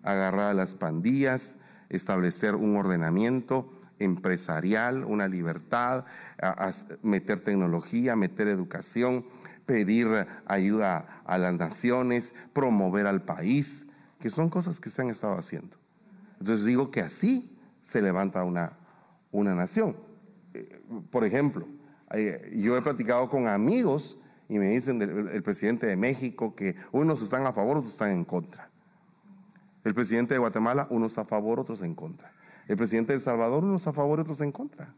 [0.03, 1.55] Agarrar a las pandillas,
[1.89, 6.05] establecer un ordenamiento empresarial, una libertad,
[7.01, 9.25] meter tecnología, meter educación,
[9.65, 13.87] pedir ayuda a las naciones, promover al país,
[14.19, 15.77] que son cosas que se han estado haciendo.
[16.39, 17.52] Entonces digo que así
[17.83, 18.73] se levanta una,
[19.31, 19.95] una nación.
[20.53, 20.81] Eh,
[21.11, 21.67] por ejemplo,
[22.53, 27.45] yo he platicado con amigos y me dicen del presidente de México que unos están
[27.47, 28.69] a favor, otros están en contra.
[29.83, 32.31] El presidente de Guatemala, unos a favor, otros en contra.
[32.67, 34.93] El presidente de El Salvador, unos a favor, otros en contra.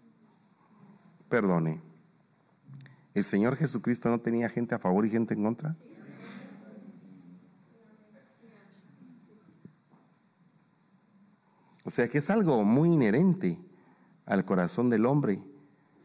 [1.30, 1.82] Perdone,
[3.14, 5.76] ¿el Señor Jesucristo no tenía gente a favor y gente en contra?
[11.86, 13.60] O sea que es algo muy inherente
[14.26, 15.40] al corazón del hombre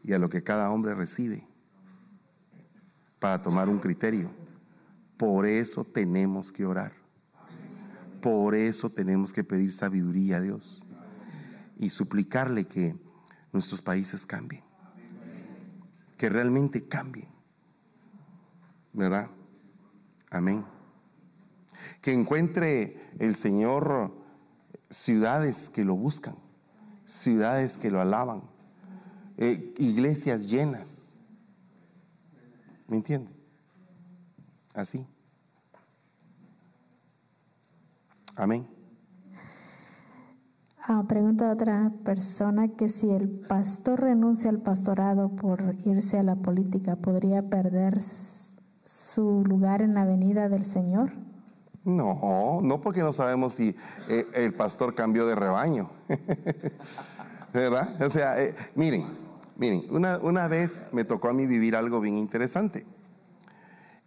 [0.03, 1.43] y a lo que cada hombre recibe
[3.19, 4.29] para tomar un criterio.
[5.17, 6.93] Por eso tenemos que orar.
[8.21, 10.85] Por eso tenemos que pedir sabiduría a Dios
[11.77, 12.95] y suplicarle que
[13.51, 14.63] nuestros países cambien.
[16.15, 17.27] Que realmente cambien.
[18.93, 19.29] ¿Verdad?
[20.29, 20.63] Amén.
[22.01, 24.20] Que encuentre el Señor
[24.91, 26.35] ciudades que lo buscan,
[27.05, 28.43] ciudades que lo alaban,
[29.37, 31.15] eh, iglesias llenas.
[32.87, 33.31] ¿Me entiende?
[34.73, 35.07] Así.
[38.35, 38.67] Amén.
[40.83, 46.23] Ah, pregunta a otra persona que si el pastor renuncia al pastorado por irse a
[46.23, 51.13] la política, ¿podría perder su lugar en la venida del Señor?
[51.83, 53.75] No, no porque no sabemos si
[54.07, 55.89] eh, el pastor cambió de rebaño.
[57.53, 58.01] ¿Verdad?
[58.01, 59.05] O sea, eh, miren,
[59.55, 62.85] miren, una, una vez me tocó a mí vivir algo bien interesante.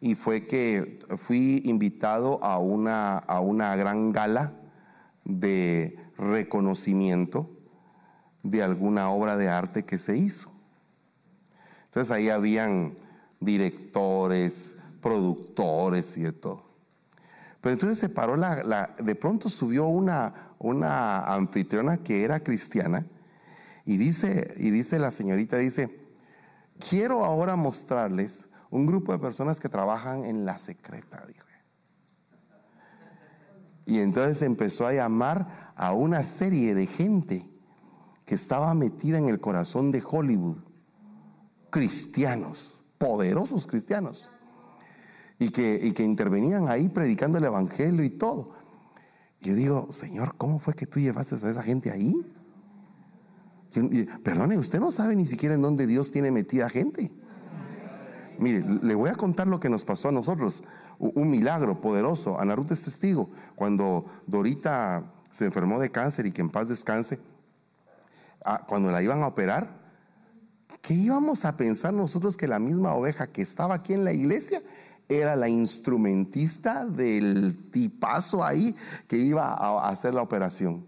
[0.01, 4.53] Y fue que fui invitado a una, a una gran gala
[5.25, 7.51] de reconocimiento
[8.43, 10.53] de alguna obra de arte que se hizo.
[11.87, 12.99] Entonces ahí habían
[13.41, 16.74] directores, productores y de todo.
[17.65, 23.07] Pero entonces se paró la, de pronto subió una, una anfitriona que era cristiana
[23.87, 25.99] y dice, y dice la señorita, dice,
[26.91, 31.25] quiero ahora mostrarles un grupo de personas que trabajan en la secreta.
[33.87, 37.49] Y entonces empezó a llamar a una serie de gente
[38.27, 40.59] que estaba metida en el corazón de Hollywood,
[41.71, 44.31] cristianos, poderosos cristianos,
[45.39, 48.53] y que, que intervenían ahí predicando el Evangelio y todo.
[49.41, 52.15] Yo digo, Señor, ¿cómo fue que tú llevaste a esa gente ahí?
[54.23, 57.11] Perdone, usted no sabe ni siquiera en dónde Dios tiene metida gente.
[58.39, 60.63] Mire, le voy a contar lo que nos pasó a nosotros.
[60.99, 62.41] Un milagro poderoso.
[62.41, 63.31] Ana Ruth es testigo.
[63.55, 67.19] Cuando Dorita se enfermó de cáncer y que en paz descanse,
[68.69, 69.77] cuando la iban a operar,
[70.81, 74.63] ¿qué íbamos a pensar nosotros que la misma oveja que estaba aquí en la iglesia
[75.09, 78.75] era la instrumentista del tipazo ahí
[79.07, 80.87] que iba a hacer la operación?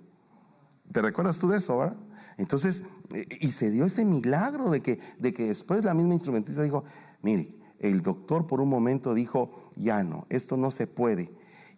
[0.93, 1.97] ¿Te recuerdas tú de eso, verdad?
[2.39, 6.63] Entonces, eh, y se dio ese milagro de que, de que después la misma instrumentista
[6.63, 6.85] dijo,
[7.23, 11.33] mire, el doctor por un momento dijo, ya no, esto no se puede.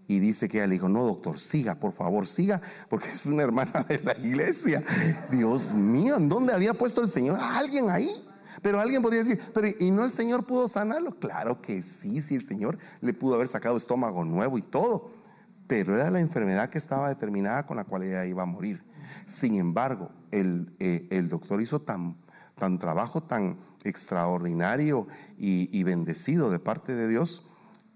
[0.07, 3.43] Y dice que ella le dijo, no, doctor, siga, por favor, siga, porque es una
[3.43, 4.83] hermana de la iglesia.
[5.31, 8.09] Dios mío, ¿en dónde había puesto el Señor a alguien ahí?
[8.63, 11.19] Pero alguien podría decir, pero ¿y no el Señor pudo sanarlo?
[11.19, 15.11] Claro que sí, sí, el Señor le pudo haber sacado estómago nuevo y todo.
[15.67, 18.83] Pero era la enfermedad que estaba determinada con la cual ella iba a morir.
[19.27, 22.17] Sin embargo, el, eh, el doctor hizo tan,
[22.57, 25.07] tan trabajo tan extraordinario
[25.37, 27.45] y, bendecido de parte de Dios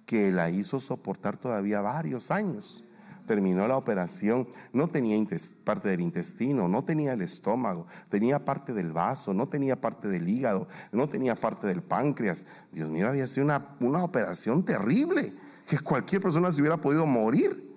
[0.07, 2.85] que la hizo soportar todavía varios años
[3.27, 5.17] terminó la operación, no tenía
[5.65, 10.29] parte del intestino, no tenía el estómago, tenía parte del vaso, no tenía parte del
[10.29, 12.47] hígado, no tenía parte del páncreas.
[12.73, 15.35] Dios mío, había sido una, una operación terrible,
[15.67, 17.71] que cualquier persona se hubiera podido morir.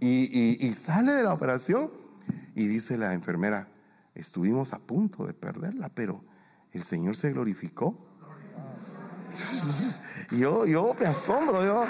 [0.00, 1.90] y sale de la operación
[2.54, 3.68] y dice la enfermera,
[4.14, 6.24] estuvimos a punto de perderla, pero
[6.72, 7.96] el Señor se glorificó.
[10.32, 11.84] Yo, yo me asombro, yo.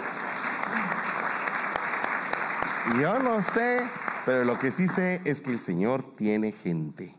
[3.00, 3.80] Yo no sé,
[4.24, 7.14] pero lo que sí sé es que el Señor tiene gente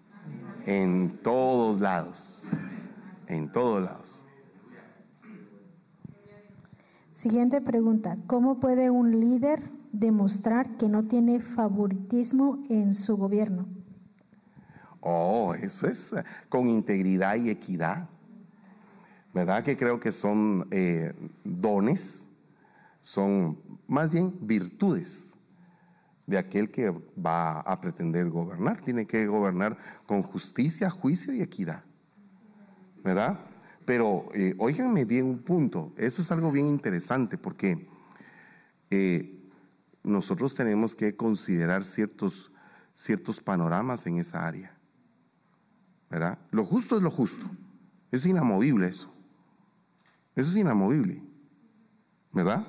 [0.66, 2.48] en todos lados,
[3.28, 4.26] en todos lados.
[7.12, 9.62] Siguiente pregunta, ¿cómo puede un líder
[9.92, 13.68] demostrar que no tiene favoritismo en su gobierno?
[15.00, 18.10] Oh, eso es eh, con integridad y equidad.
[19.34, 21.14] ¿Verdad que creo que son eh,
[21.44, 22.28] dones?
[23.02, 25.31] Son más bien virtudes
[26.32, 28.82] de aquel que va a pretender gobernar.
[28.82, 29.78] Tiene que gobernar
[30.08, 31.84] con justicia, juicio y equidad.
[33.04, 33.40] ¿Verdad?
[33.86, 34.56] Pero eh,
[35.06, 35.94] bien un punto.
[35.98, 37.88] Eso es algo bien interesante porque
[40.04, 42.52] nosotros tenemos que considerar ciertos,
[42.96, 44.76] ciertos panoramas en esa área.
[46.12, 46.38] ¿verdad?
[46.52, 47.46] Lo justo es lo justo.
[48.12, 49.10] Es inamovible eso.
[50.36, 51.24] Eso es inamovible.
[52.34, 52.68] ¿Verdad?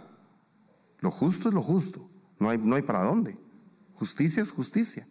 [1.00, 2.08] Lo justo es lo justo.
[2.38, 3.36] No hay, no hay para dónde.
[4.02, 5.06] Justicia es justicia.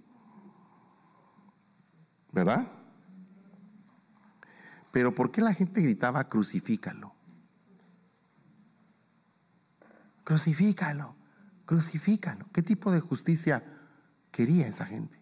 [2.33, 2.69] ¿Verdad?
[4.91, 7.13] Pero ¿por qué la gente gritaba crucifícalo?
[10.25, 11.15] Crucifícalo,
[11.65, 12.47] crucifícalo.
[12.51, 13.63] ¿Qué tipo de justicia
[14.29, 15.17] quería esa gente?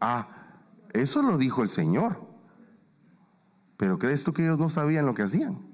[0.00, 0.26] Ah,
[0.94, 2.26] eso lo dijo el Señor.
[3.76, 5.67] Pero ¿crees tú que ellos no sabían lo que hacían?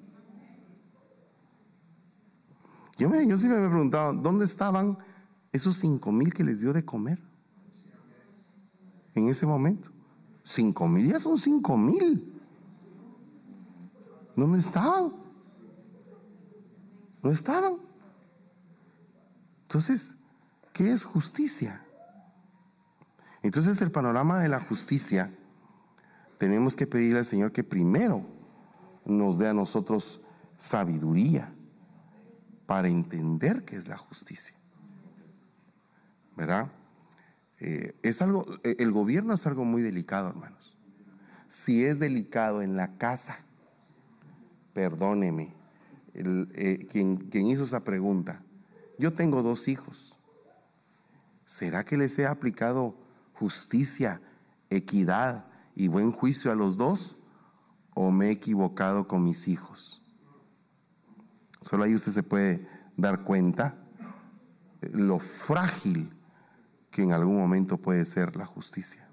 [2.97, 4.99] Yo, me, yo sí me he preguntado, ¿dónde estaban
[5.53, 7.21] esos cinco mil que les dio de comer?
[9.15, 9.91] En ese momento.
[10.43, 12.33] Cinco mil, ya son cinco mil.
[14.37, 15.13] ¿Dónde estaban?
[17.23, 17.77] No estaban.
[19.63, 20.15] Entonces,
[20.73, 21.85] ¿qué es justicia?
[23.43, 25.33] Entonces el panorama de la justicia,
[26.39, 28.27] tenemos que pedirle al Señor que primero
[29.05, 30.21] nos dé a nosotros
[30.59, 31.54] sabiduría
[32.67, 34.55] para entender qué es la justicia.
[36.37, 36.71] ¿Verdad?
[37.61, 40.77] Eh, es algo, eh, el gobierno es algo muy delicado, hermanos.
[41.49, 43.39] si es delicado en la casa,
[44.73, 45.55] perdóneme,
[46.13, 48.43] el, eh, quien, quien hizo esa pregunta,
[48.99, 50.19] yo tengo dos hijos.
[51.47, 52.97] ¿Será que les he aplicado
[53.35, 54.21] justicia,
[54.71, 55.47] equidad
[55.77, 57.17] y buen juicio a los dos?
[57.95, 60.04] ¿O me he equivocado con mis hijos?
[61.65, 63.75] Solo ahí usted se puede dar cuenta
[64.83, 66.13] lo frágil
[66.91, 69.09] que en algún momento puede ser la justicia.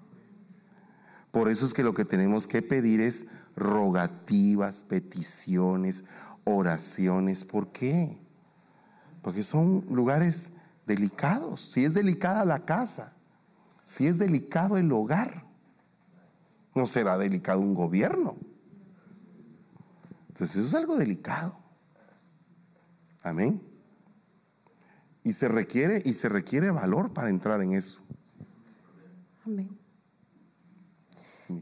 [1.30, 3.24] Por eso es que lo que tenemos que pedir es
[3.56, 6.04] rogativas, peticiones,
[6.44, 7.42] oraciones.
[7.42, 8.18] ¿Por qué?
[9.22, 10.52] Porque son lugares
[10.86, 11.62] delicados.
[11.62, 13.14] Si es delicada la casa,
[13.82, 15.46] si es delicado el hogar,
[16.74, 18.36] no será delicado un gobierno.
[20.28, 21.61] Entonces eso es algo delicado.
[23.22, 23.62] Amén.
[25.24, 28.00] Y se requiere y se requiere valor para entrar en eso.
[29.44, 29.82] Amén.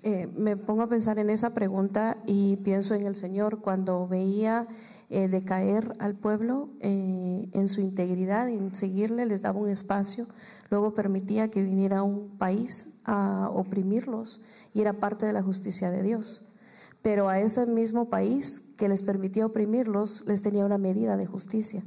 [0.03, 4.69] Eh, me pongo a pensar en esa pregunta y pienso en el Señor cuando veía
[5.09, 10.27] eh, decaer al pueblo eh, en su integridad, en seguirle, les daba un espacio,
[10.70, 14.41] luego permitía que viniera un país a oprimirlos
[14.73, 16.43] y era parte de la justicia de Dios.
[17.03, 21.83] Pero a ese mismo país que les permitía oprimirlos, les tenía una medida de justicia,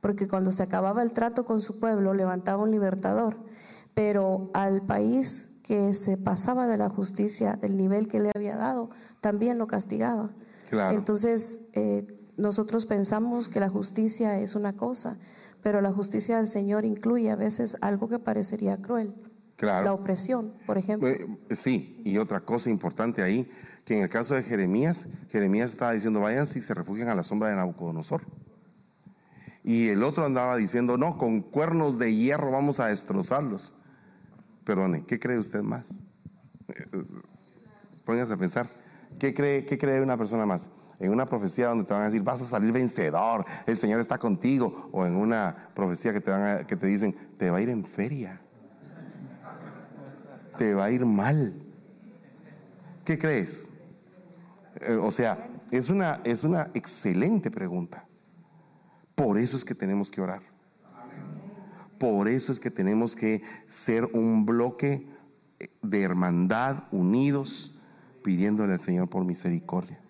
[0.00, 3.36] porque cuando se acababa el trato con su pueblo, levantaba un libertador,
[3.94, 8.90] pero al país que se pasaba de la justicia, del nivel que le había dado,
[9.20, 10.30] también lo castigaba.
[10.92, 15.18] Entonces, eh, nosotros pensamos que la justicia es una cosa,
[15.62, 19.14] pero la justicia del Señor incluye a veces algo que parecería cruel.
[19.56, 19.84] Claro.
[19.84, 21.08] La opresión, por ejemplo.
[21.08, 23.48] Eh, sí, y otra cosa importante ahí,
[23.84, 27.22] que en el caso de Jeremías, Jeremías estaba diciendo, vayan si se refugian a la
[27.22, 28.22] sombra de Nabucodonosor.
[29.62, 33.74] Y el otro andaba diciendo, no, con cuernos de hierro vamos a destrozarlos.
[34.64, 35.86] Perdone, ¿qué cree usted más?
[38.04, 38.68] Pónganse a pensar,
[39.18, 40.70] ¿qué cree, ¿qué cree una persona más?
[40.98, 44.16] En una profecía donde te van a decir, vas a salir vencedor, el Señor está
[44.18, 47.68] contigo, o en una profecía que te, van que te dicen, te va a ir
[47.68, 48.40] en feria,
[50.56, 51.54] te va a ir mal.
[53.04, 53.73] ¿Qué crees?
[54.80, 58.06] Eh, o sea, es una, es una excelente pregunta.
[59.14, 60.42] Por eso es que tenemos que orar.
[61.98, 65.08] Por eso es que tenemos que ser un bloque
[65.82, 67.78] de hermandad, unidos,
[68.22, 70.00] pidiéndole al Señor por misericordia.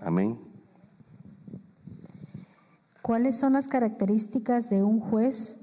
[0.00, 0.38] Amén.
[3.02, 5.60] ¿Cuáles son las características de un juez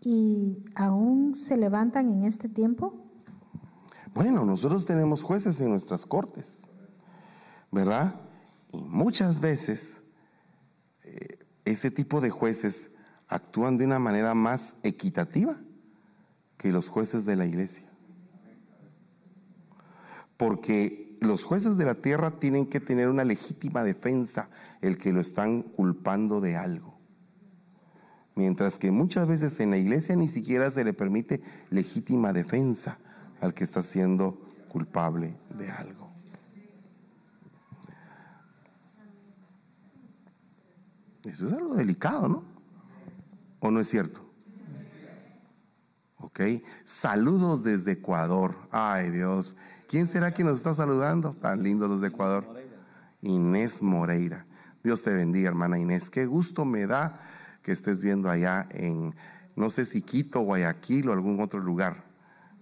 [0.00, 2.94] y aún se levantan en este tiempo?
[4.14, 6.63] Bueno, nosotros tenemos jueces en nuestras cortes,
[7.74, 8.14] ¿verdad?
[8.72, 10.00] Y muchas veces
[11.02, 12.90] eh, ese tipo de jueces
[13.28, 15.60] actúan de una manera más equitativa
[16.56, 17.86] que los jueces de la iglesia.
[20.36, 24.48] Porque los jueces de la tierra tienen que tener una legítima defensa
[24.80, 26.98] el que lo están culpando de algo.
[28.36, 31.40] Mientras que muchas veces en la iglesia ni siquiera se le permite
[31.70, 32.98] legítima defensa
[33.40, 36.03] al que está siendo culpable de algo.
[41.26, 42.44] Eso es algo delicado, ¿no?
[43.60, 44.20] ¿O no es cierto?
[46.18, 46.40] Ok.
[46.84, 48.54] Saludos desde Ecuador.
[48.70, 49.56] Ay Dios.
[49.88, 51.34] ¿Quién será quien nos está saludando?
[51.34, 52.46] Tan lindo los de Ecuador.
[53.22, 54.46] Inés Moreira.
[54.82, 56.10] Dios te bendiga, hermana Inés.
[56.10, 57.20] Qué gusto me da
[57.62, 59.14] que estés viendo allá en,
[59.56, 62.04] no sé si Quito, Guayaquil o algún otro lugar,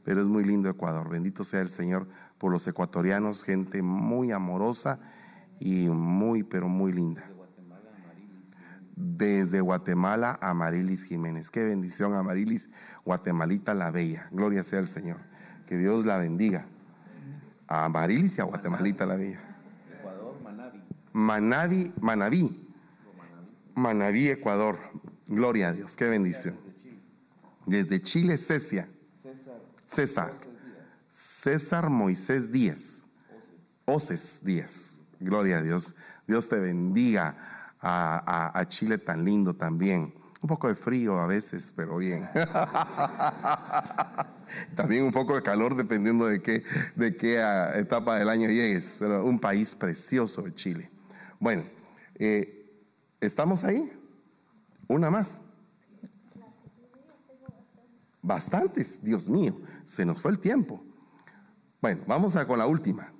[0.04, 1.08] pero es muy lindo Ecuador.
[1.08, 2.06] Bendito sea el Señor
[2.38, 5.00] por los ecuatorianos, gente muy amorosa
[5.58, 7.31] y muy, pero muy linda
[8.96, 11.50] desde Guatemala a Marilis Jiménez.
[11.50, 12.68] Qué bendición a Marilis,
[13.04, 14.28] Guatemalita la Bella.
[14.30, 15.18] Gloria sea al Señor.
[15.66, 16.66] Que Dios la bendiga.
[17.68, 19.40] A Marilis y a Guatemalita la Bella.
[19.98, 20.82] Ecuador, Manaví.
[21.12, 22.68] Manaví, Manaví.
[23.74, 24.78] Manaví, Ecuador.
[25.26, 25.96] Gloria a Dios.
[25.96, 26.56] Qué bendición.
[27.66, 28.88] Desde Chile, Cecia.
[29.86, 30.34] César.
[31.08, 33.06] César Moisés Díaz.
[33.84, 35.00] Oces Díaz.
[35.20, 35.94] Gloria a Dios.
[36.26, 37.51] Dios te bendiga
[37.82, 40.14] a, Chile tan lindo también.
[40.40, 42.28] Un poco de frío a veces, pero bien.
[44.74, 46.64] también un poco de calor dependiendo de qué,
[46.96, 49.00] de qué ah, etapa del año llegues.
[49.00, 50.90] Un país precioso Chile.
[51.38, 51.64] Bueno,
[52.16, 52.68] eh,
[53.20, 53.92] ¿estamos ahí?
[54.88, 55.40] Una más.
[58.20, 60.82] Bastantes, Dios mío, se nos fue el tiempo.
[61.80, 63.11] Bueno, vamos a con la última.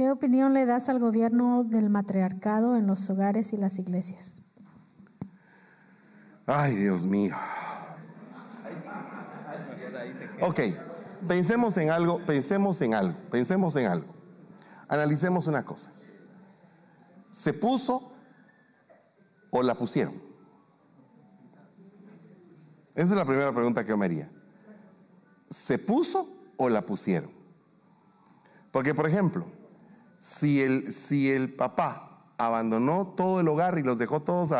[0.00, 4.34] ¿Qué opinión le das al gobierno del matriarcado en los hogares y las iglesias?
[6.46, 7.36] Ay, Dios mío.
[10.40, 10.60] Ok,
[11.28, 14.06] Pensemos en algo, pensemos en algo, pensemos en algo.
[14.88, 15.92] Analicemos una cosa.
[17.30, 18.10] ¿Se puso
[19.50, 20.14] o la pusieron?
[22.94, 24.30] Esa es la primera pregunta que yo me haría.
[25.50, 27.30] ¿Se puso o la pusieron?
[28.72, 29.59] Porque, por ejemplo,
[30.20, 34.52] si el, si el papá abandonó todo el hogar y los dejó todos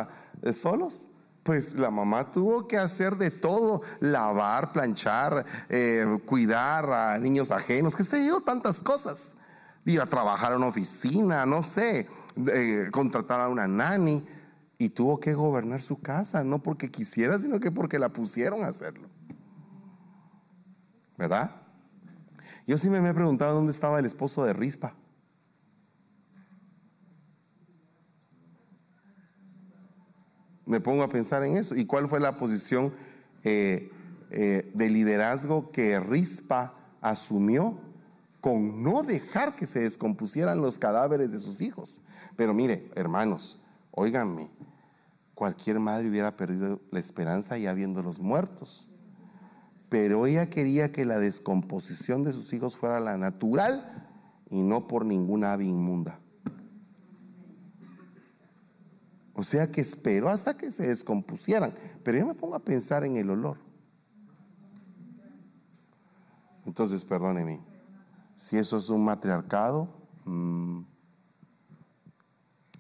[0.43, 1.09] eh, solos,
[1.43, 7.97] pues la mamá tuvo que hacer de todo, lavar, planchar, eh, cuidar a niños ajenos,
[7.97, 9.35] qué sé yo, tantas cosas.
[9.87, 12.07] Ir a trabajar a una oficina, no sé,
[12.37, 14.27] eh, contratar a una nani.
[14.77, 18.69] Y tuvo que gobernar su casa, no porque quisiera, sino que porque la pusieron a
[18.69, 19.09] hacerlo.
[21.19, 21.51] ¿Verdad?
[22.67, 24.95] Yo sí me, he preguntado dónde estaba el esposo de Rispa.
[30.71, 31.75] Me pongo a pensar en eso.
[31.75, 32.93] ¿Y cuál fue la posición
[33.45, 33.91] eh,
[34.31, 37.79] eh, de liderazgo que Rispa asumió
[38.41, 42.01] con no dejar que se descompusieran los cadáveres de sus hijos?
[42.37, 43.61] Pero mire, hermanos,
[43.91, 44.51] óiganme,
[45.35, 48.91] cualquier madre hubiera perdido la esperanza ya viéndolos muertos
[49.91, 54.09] pero ella quería que la descomposición de sus hijos fuera la natural
[54.49, 56.20] y no por ninguna ave inmunda.
[59.35, 63.17] O sea que esperó hasta que se descompusieran, pero yo me pongo a pensar en
[63.17, 63.59] el olor.
[66.67, 67.61] Entonces, perdóneme,
[68.37, 69.89] si eso es un matriarcado,
[70.25, 70.83] mm,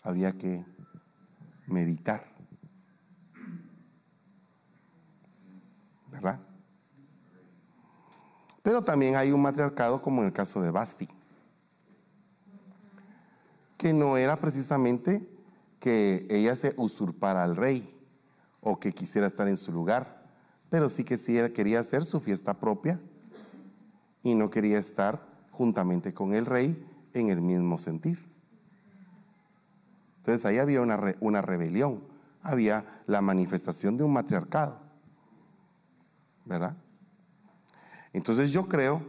[0.02, 0.64] había que
[1.66, 2.26] meditar.
[6.10, 6.40] ¿Verdad?
[8.62, 11.08] Pero también hay un matriarcado como en el caso de Basti,
[13.78, 15.26] que no era precisamente
[15.80, 17.92] que ella se usurpara al rey
[18.60, 20.22] o que quisiera estar en su lugar,
[20.68, 23.00] pero sí que sí quería hacer su fiesta propia
[24.22, 25.20] y no quería estar
[25.50, 28.30] juntamente con el rey en el mismo sentir.
[30.18, 32.04] Entonces ahí había una, una rebelión,
[32.42, 34.78] había la manifestación de un matriarcado,
[36.44, 36.76] ¿verdad?
[38.12, 39.02] Entonces yo creo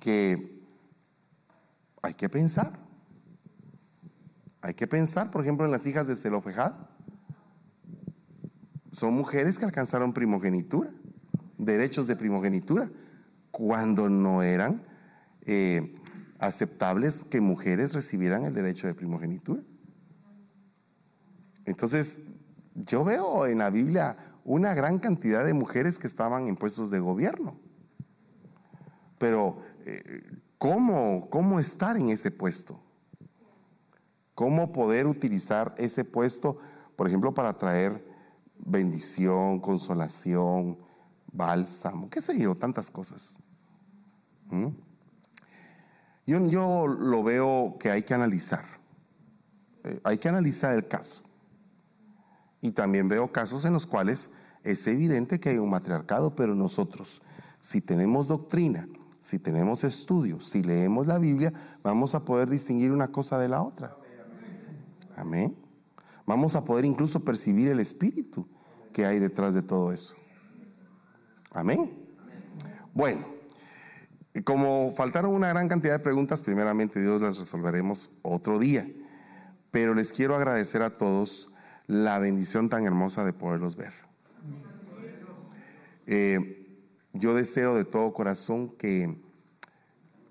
[0.00, 0.62] que
[2.00, 2.85] hay que pensar.
[4.60, 6.74] Hay que pensar, por ejemplo, en las hijas de Zelofejad.
[8.90, 10.90] Son mujeres que alcanzaron primogenitura,
[11.58, 12.90] derechos de primogenitura,
[13.50, 14.82] cuando no eran
[15.42, 15.94] eh,
[16.38, 19.62] aceptables que mujeres recibieran el derecho de primogenitura.
[21.64, 22.20] Entonces,
[22.74, 27.00] yo veo en la Biblia una gran cantidad de mujeres que estaban en puestos de
[27.00, 27.58] gobierno.
[29.18, 30.22] Pero, eh,
[30.58, 32.80] ¿cómo, ¿cómo estar en ese puesto?
[34.36, 36.58] ¿Cómo poder utilizar ese puesto,
[36.94, 38.06] por ejemplo, para traer
[38.58, 40.78] bendición, consolación,
[41.32, 43.34] bálsamo, qué sé yo, tantas cosas?
[44.50, 44.68] ¿Mm?
[46.26, 48.66] Yo, lo veo que hay que analizar.
[49.84, 51.22] Eh, hay que analizar el caso.
[52.60, 54.28] Y también veo casos en los cuales
[54.64, 57.22] es evidente que hay un matriarcado, pero nosotros,
[57.58, 58.86] si tenemos doctrina,
[59.18, 63.62] si tenemos estudios, si leemos la Biblia, vamos a poder distinguir una cosa de la
[63.62, 63.96] otra.
[65.16, 65.56] Amén.
[66.26, 68.46] Vamos a poder incluso percibir el espíritu
[68.92, 70.14] que hay detrás de todo eso.
[71.50, 71.90] Amén.
[72.92, 73.24] Bueno,
[74.44, 78.86] como faltaron una gran cantidad de preguntas, primeramente Dios las resolveremos otro día.
[79.70, 81.50] Pero les quiero agradecer a todos
[81.86, 83.92] la bendición tan hermosa de poderlos ver.
[86.06, 86.66] Eh,
[87.12, 89.16] yo deseo de todo corazón que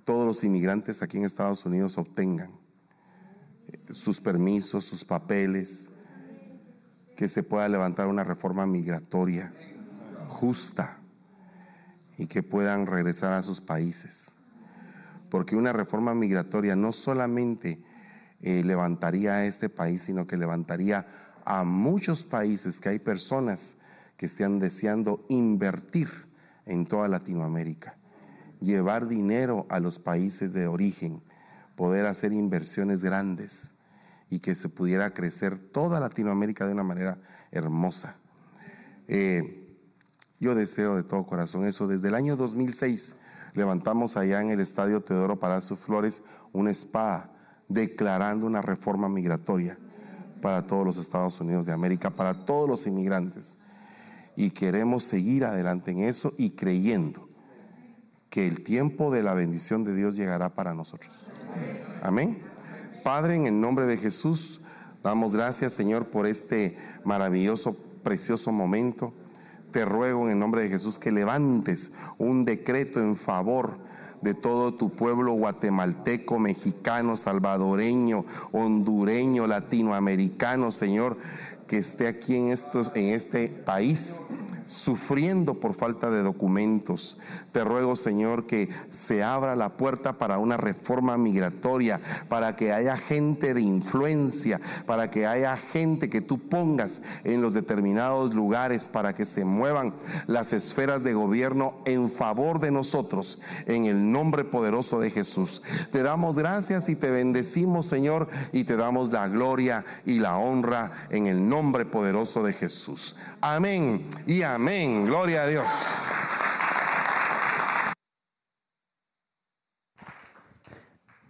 [0.03, 2.65] todos los inmigrantes aquí en Estados Unidos obtengan
[3.91, 5.91] sus permisos, sus papeles,
[7.15, 9.53] que se pueda levantar una reforma migratoria
[10.27, 10.97] justa
[12.18, 14.38] y que puedan regresar a sus países.
[15.30, 17.81] Porque una reforma migratoria no solamente
[18.41, 21.07] eh, levantaría a este país, sino que levantaría
[21.45, 23.77] a muchos países que hay personas
[24.18, 26.10] que están deseando invertir
[26.65, 27.97] en toda Latinoamérica.
[28.61, 31.22] Llevar dinero a los países de origen,
[31.76, 33.73] poder hacer inversiones grandes
[34.30, 37.18] y que se pudiera crecer toda Latinoamérica de una manera
[37.52, 38.18] hermosa.
[39.07, 39.77] Eh,
[40.39, 41.88] yo deseo de todo corazón eso.
[41.88, 43.15] Desde el año 2006
[43.53, 46.23] levantamos allá en el Estadio Teodoro Palacio Flores
[46.53, 47.31] una espada
[47.68, 49.77] declarando una reforma migratoria
[50.41, 53.57] para todos los Estados Unidos de América, para todos los inmigrantes
[54.35, 57.30] y queremos seguir adelante en eso y creyendo
[58.30, 61.24] que el tiempo de la bendición de Dios llegará para nosotros.
[62.02, 62.41] Amén.
[63.03, 64.61] Padre, en el nombre de Jesús,
[65.03, 69.14] damos gracias Señor por este maravilloso, precioso momento.
[69.72, 73.77] te ruego en el nombre de Jesús que levantes un decreto en favor
[74.22, 81.18] de todo tu pueblo guatemalteco, mexicano, salvadoreño, hondureño, latinoamericano, Señor,
[81.68, 84.22] que esté aquí en, estos, en este país
[84.68, 87.18] sufriendo por falta de documentos.
[87.52, 92.98] Te ruego, Señor, que se abra la puerta para una reforma migratoria, para que haya
[92.98, 99.14] gente de influencia, para que haya gente que tú pongas en los determinados lugares, para
[99.14, 99.94] que se muevan
[100.28, 105.62] las esferas de gobierno en favor de nosotros, en el nombre poderoso de Jesús.
[105.92, 111.08] Te damos gracias y te bendecimos, Señor, y te damos la gloria y la honra
[111.10, 113.16] en el nombre poderoso de Jesús.
[113.42, 114.55] Amén y amén.
[114.56, 115.06] Amén.
[115.06, 115.99] Gloria a Dios.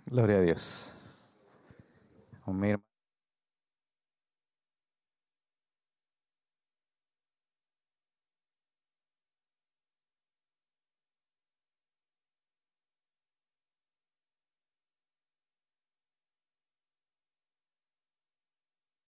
[0.05, 0.95] Gloria a Dios.